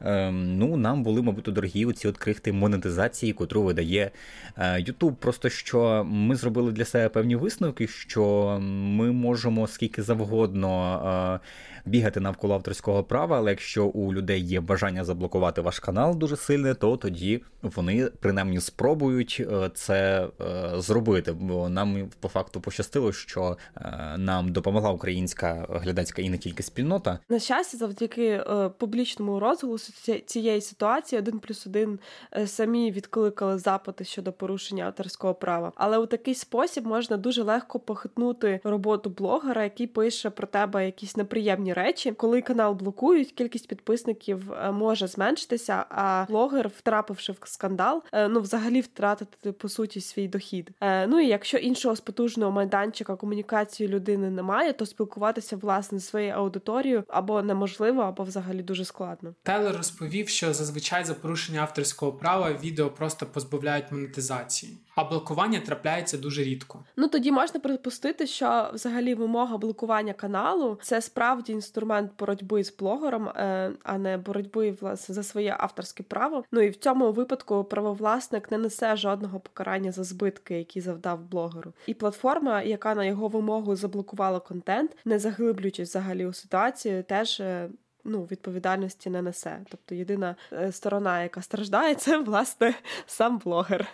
ем, 0.02 0.58
ну 0.58 0.78
нам 0.78 1.04
були, 1.04 1.22
мабуть, 1.22 1.46
дорогі 1.46 1.86
оці 1.86 2.08
от 2.08 2.18
крихти 2.18 2.52
монетизації, 2.52 3.34
котру 3.34 3.64
видає 3.64 4.12
YouTube. 4.58 5.12
Е, 5.12 5.16
Просто 5.20 5.50
що 5.50 6.04
ми 6.10 6.36
зробили 6.36 6.72
для 6.72 6.86
себе 6.86 7.10
певні 7.12 7.36
висновки, 7.36 7.88
що 7.88 8.58
ми 8.62 9.12
можемо 9.12 9.68
скільки 9.68 10.02
завгодно 10.02 11.40
бігати 11.86 12.20
навколо 12.20 12.54
авторського 12.54 13.04
права, 13.04 13.38
але 13.38 13.50
якщо 13.52 13.86
у 13.86 14.14
людей 14.14 14.42
є 14.42 14.62
бажання 14.62 15.04
заблокувати 15.04 15.62
ваш 15.62 15.80
канал 15.80 16.18
дуже 16.18 16.36
сильне, 16.36 16.74
то 16.74 16.98
тоді 16.98 17.44
вони 17.62 18.10
принаймні 18.20 18.62
спробують 18.62 19.42
е, 19.52 19.70
це 19.74 20.28
е, 20.42 20.82
зробити. 20.82 21.32
Бо 21.32 21.70
нам 21.70 22.10
по 22.20 22.28
факту 22.28 22.62
пощастило, 22.62 23.14
що 23.14 23.58
е, 23.76 24.18
нам 24.18 24.52
допомогла 24.52 24.92
українська 24.92 25.68
глядацька 25.70 26.22
і 26.22 26.30
не 26.30 26.38
тільки 26.38 26.64
спільнота. 26.64 27.20
На 27.30 27.40
щастя, 27.40 27.78
завдяки 27.78 28.44
публічному 28.78 29.40
розголосу 29.40 29.94
цієї 30.26 30.62
ситуації 30.62 31.20
один 31.20 31.40
плюс 31.40 31.68
один 31.68 32.00
самі 32.46 32.92
відкликали 32.92 33.58
запити 33.58 34.04
щодо 34.04 34.34
порушення 34.34 34.86
авторського 34.86 35.34
права. 35.34 35.72
Але 35.76 35.98
у 35.98 36.06
такий 36.06 36.36
спосіб 36.36 36.86
можна 36.86 37.18
дуже 37.18 37.44
легко 37.44 37.80
похитнути 37.80 38.60
роботу 38.64 39.10
блогера, 39.10 39.64
який 39.64 39.88
пише 39.88 40.30
про 40.30 40.48
тебе 40.48 40.86
якісь 40.86 41.18
неприємні 41.18 41.71
речі. 41.74 42.12
Коли 42.12 42.42
канал 42.42 42.74
блокують, 42.74 43.32
кількість 43.32 43.68
підписників 43.68 44.54
е, 44.54 44.72
може 44.72 45.08
зменшитися, 45.08 45.86
а 45.90 46.26
блогер, 46.30 46.68
втрапивши 46.68 47.32
в 47.32 47.38
скандал, 47.44 48.04
е, 48.12 48.28
ну 48.28 48.42
взагалі 48.42 48.82
втратити 48.82 49.52
по 49.52 49.70
суті 49.70 50.02
свій 50.02 50.28
дохід. 50.28 50.72
Е, 50.82 51.08
ну 51.08 51.20
і 51.20 51.28
якщо 51.28 51.58
іншого 51.58 51.96
з 51.96 52.02
потужного 52.02 52.52
майданчика 52.52 53.16
комунікації 53.16 53.90
людини 53.90 54.30
немає, 54.30 54.74
то 54.74 54.86
спілкуватися 54.86 55.56
власне 55.56 56.00
зі 56.00 56.06
своєю 56.06 56.34
аудиторією 56.34 57.04
або 57.08 57.42
неможливо, 57.42 58.02
або 58.02 58.24
взагалі 58.24 58.64
дуже 58.64 58.86
складно. 58.86 59.34
Тайлер 59.44 59.78
розповів, 59.78 60.30
що 60.30 60.54
зазвичай 60.54 61.04
за 61.04 61.14
порушення 61.14 61.62
авторського 61.62 62.14
права 62.14 62.54
відео 62.64 62.90
просто 62.90 63.26
позбавляють 63.26 63.92
монетизації, 63.92 64.78
а 64.96 65.04
блокування 65.04 65.60
трапляється 65.60 66.18
дуже 66.18 66.44
рідко. 66.44 66.84
Ну 66.96 67.08
тоді 67.08 67.32
можна 67.32 67.60
припустити, 67.60 68.28
що 68.28 68.72
взагалі 68.74 69.14
вимога 69.14 69.58
блокування 69.58 70.14
каналу 70.14 70.80
це 70.82 71.02
справді 71.02 71.54
інструмент 71.54 72.12
боротьби 72.20 72.64
з 72.64 72.78
блогером, 72.78 73.28
е, 73.28 73.72
а 73.84 73.98
не 73.98 74.18
боротьби 74.18 74.72
власне 74.82 75.16
за 75.16 75.24
своє 75.24 75.56
авторське 75.60 76.04
право. 76.04 76.44
Ну 76.52 76.62
і 76.62 76.70
в 76.70 76.76
цьому 76.76 77.12
випадку 77.12 77.64
правовласник 77.64 78.52
не 78.52 78.58
несе 78.58 78.96
жодного 78.96 79.40
покарання 79.40 79.92
за 79.92 80.04
збитки, 80.04 80.58
які 80.58 80.82
завдав 80.82 81.20
блогеру. 81.20 81.74
І 81.88 81.94
платформа, 81.94 82.62
яка 82.62 82.96
на 82.96 83.06
його 83.06 83.28
вимогу 83.28 83.76
заблокувала 83.76 84.40
контент, 84.40 84.98
не 85.06 85.20
заглиблюючись 85.20 85.90
взагалі 85.90 86.26
у 86.26 86.34
ситуацію, 86.34 87.04
теж. 87.04 87.40
Е, 87.40 87.70
ну, 88.04 88.24
відповідальності 88.24 89.10
не 89.10 89.22
несе. 89.22 89.60
Тобто 89.70 89.96
єдина 89.96 90.36
е, 90.54 90.72
сторона, 90.72 91.24
яка 91.24 91.42
страждає, 91.42 91.96
це 91.96 92.18
власне 92.18 92.74
сам 93.06 93.38
блогер. 93.38 93.88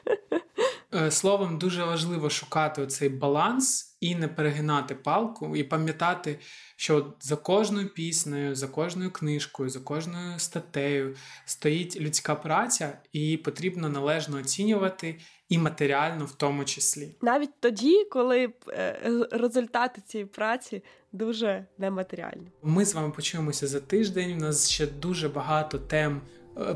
Словом, 1.10 1.58
дуже 1.58 1.84
важливо 1.84 2.30
шукати 2.30 2.88
цей 2.88 3.10
баланс 3.10 3.98
і 4.02 4.16
не 4.16 4.28
перегинати 4.28 4.96
палку, 4.96 5.56
і 5.56 5.64
пам'ятати, 5.64 6.40
що 6.76 7.14
за 7.20 7.36
кожною 7.36 7.90
піснею, 7.94 8.56
за 8.56 8.68
кожною 8.68 9.12
книжкою, 9.12 9.70
за 9.70 9.80
кожною 9.80 10.40
статтею 10.40 11.16
стоїть 11.46 12.02
людська 12.02 12.36
праця, 12.36 12.98
і 13.14 13.20
її 13.20 13.38
потрібно 13.38 13.90
належно 13.90 14.38
оцінювати 14.38 15.20
і 15.50 15.58
матеріально 15.58 16.26
в 16.26 16.32
тому 16.32 16.66
числі. 16.66 17.16
Навіть 17.22 17.60
тоді, 17.60 18.04
коли 18.12 18.54
е, 18.70 19.00
результати 19.32 20.02
цієї 20.06 20.26
праці 20.26 20.84
дуже 21.12 21.66
нематеріальні. 21.78 22.52
Ми 22.64 22.86
з 22.86 22.94
вами 22.94 23.12
почуємося 23.12 23.68
за 23.68 23.80
тиждень. 23.80 24.34
У 24.34 24.38
нас 24.38 24.70
ще 24.70 24.88
дуже 24.88 25.30
багато 25.30 25.78
тем. 25.78 26.22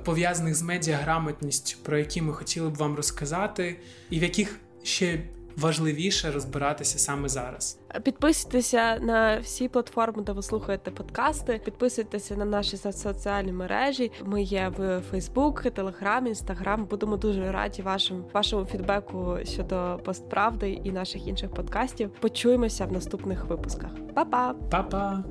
Пов'язаних 0.06 0.56
з 0.56 0.62
медіаграмотністю, 0.62 1.78
про 1.84 1.98
які 1.98 2.22
ми 2.22 2.34
хотіли 2.34 2.70
б 2.70 2.76
вам 2.76 2.96
розказати, 2.96 3.80
і 4.10 4.20
в 4.20 4.24
яких 4.24 4.60
ще 4.84 5.20
важливіше 5.58 6.32
розбиратися 6.32 7.00
саме 7.00 7.30
зараз. 7.30 7.80
Підписуйтеся 8.04 9.00
на 9.02 9.40
всі 9.40 9.68
платформи, 9.68 10.24
де 10.24 10.32
ви 10.32 10.42
слухаєте 10.42 10.92
подкасти. 10.92 11.62
Підписуйтеся 11.66 12.36
на 12.36 12.46
наші 12.46 12.78
соціальні 12.78 13.52
мережі. 13.52 14.12
Ми 14.26 14.44
є 14.44 14.74
в 14.78 15.02
Фейсбук, 15.12 15.62
Телеграм, 15.62 16.28
Інстаграм. 16.28 16.86
Будемо 16.86 17.18
дуже 17.18 17.52
раді 17.52 17.82
вашим 17.82 18.26
вашому 18.34 18.66
фідбеку 18.66 19.38
щодо 19.44 20.00
постправди 20.06 20.72
і 20.72 20.92
наших 20.92 21.28
інших 21.28 21.54
подкастів. 21.54 22.12
Почуємося 22.20 22.86
в 22.86 22.92
наступних 22.92 23.46
випусках. 23.46 23.92
Па-па! 24.16 24.54
Па-па! 24.72 25.24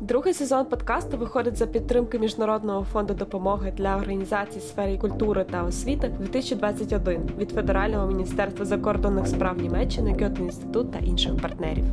Другий 0.00 0.34
сезон 0.34 0.64
подкасту 0.64 1.18
виходить 1.18 1.56
за 1.56 1.66
підтримки 1.66 2.18
Міжнародного 2.18 2.84
фонду 2.84 3.14
допомоги 3.14 3.72
для 3.76 3.96
організацій 3.96 4.60
сфері 4.60 4.98
культури 4.98 5.46
та 5.50 5.64
освіти 5.64 6.08
2021 6.20 7.30
від 7.38 7.50
Федерального 7.50 8.06
міністерства 8.06 8.64
закордонних 8.64 9.26
справ 9.26 9.58
Німеччини, 9.58 10.10
Гьоте 10.12 10.42
інститут 10.42 10.92
та 10.92 10.98
інших 10.98 11.36
партнерів. 11.42 11.84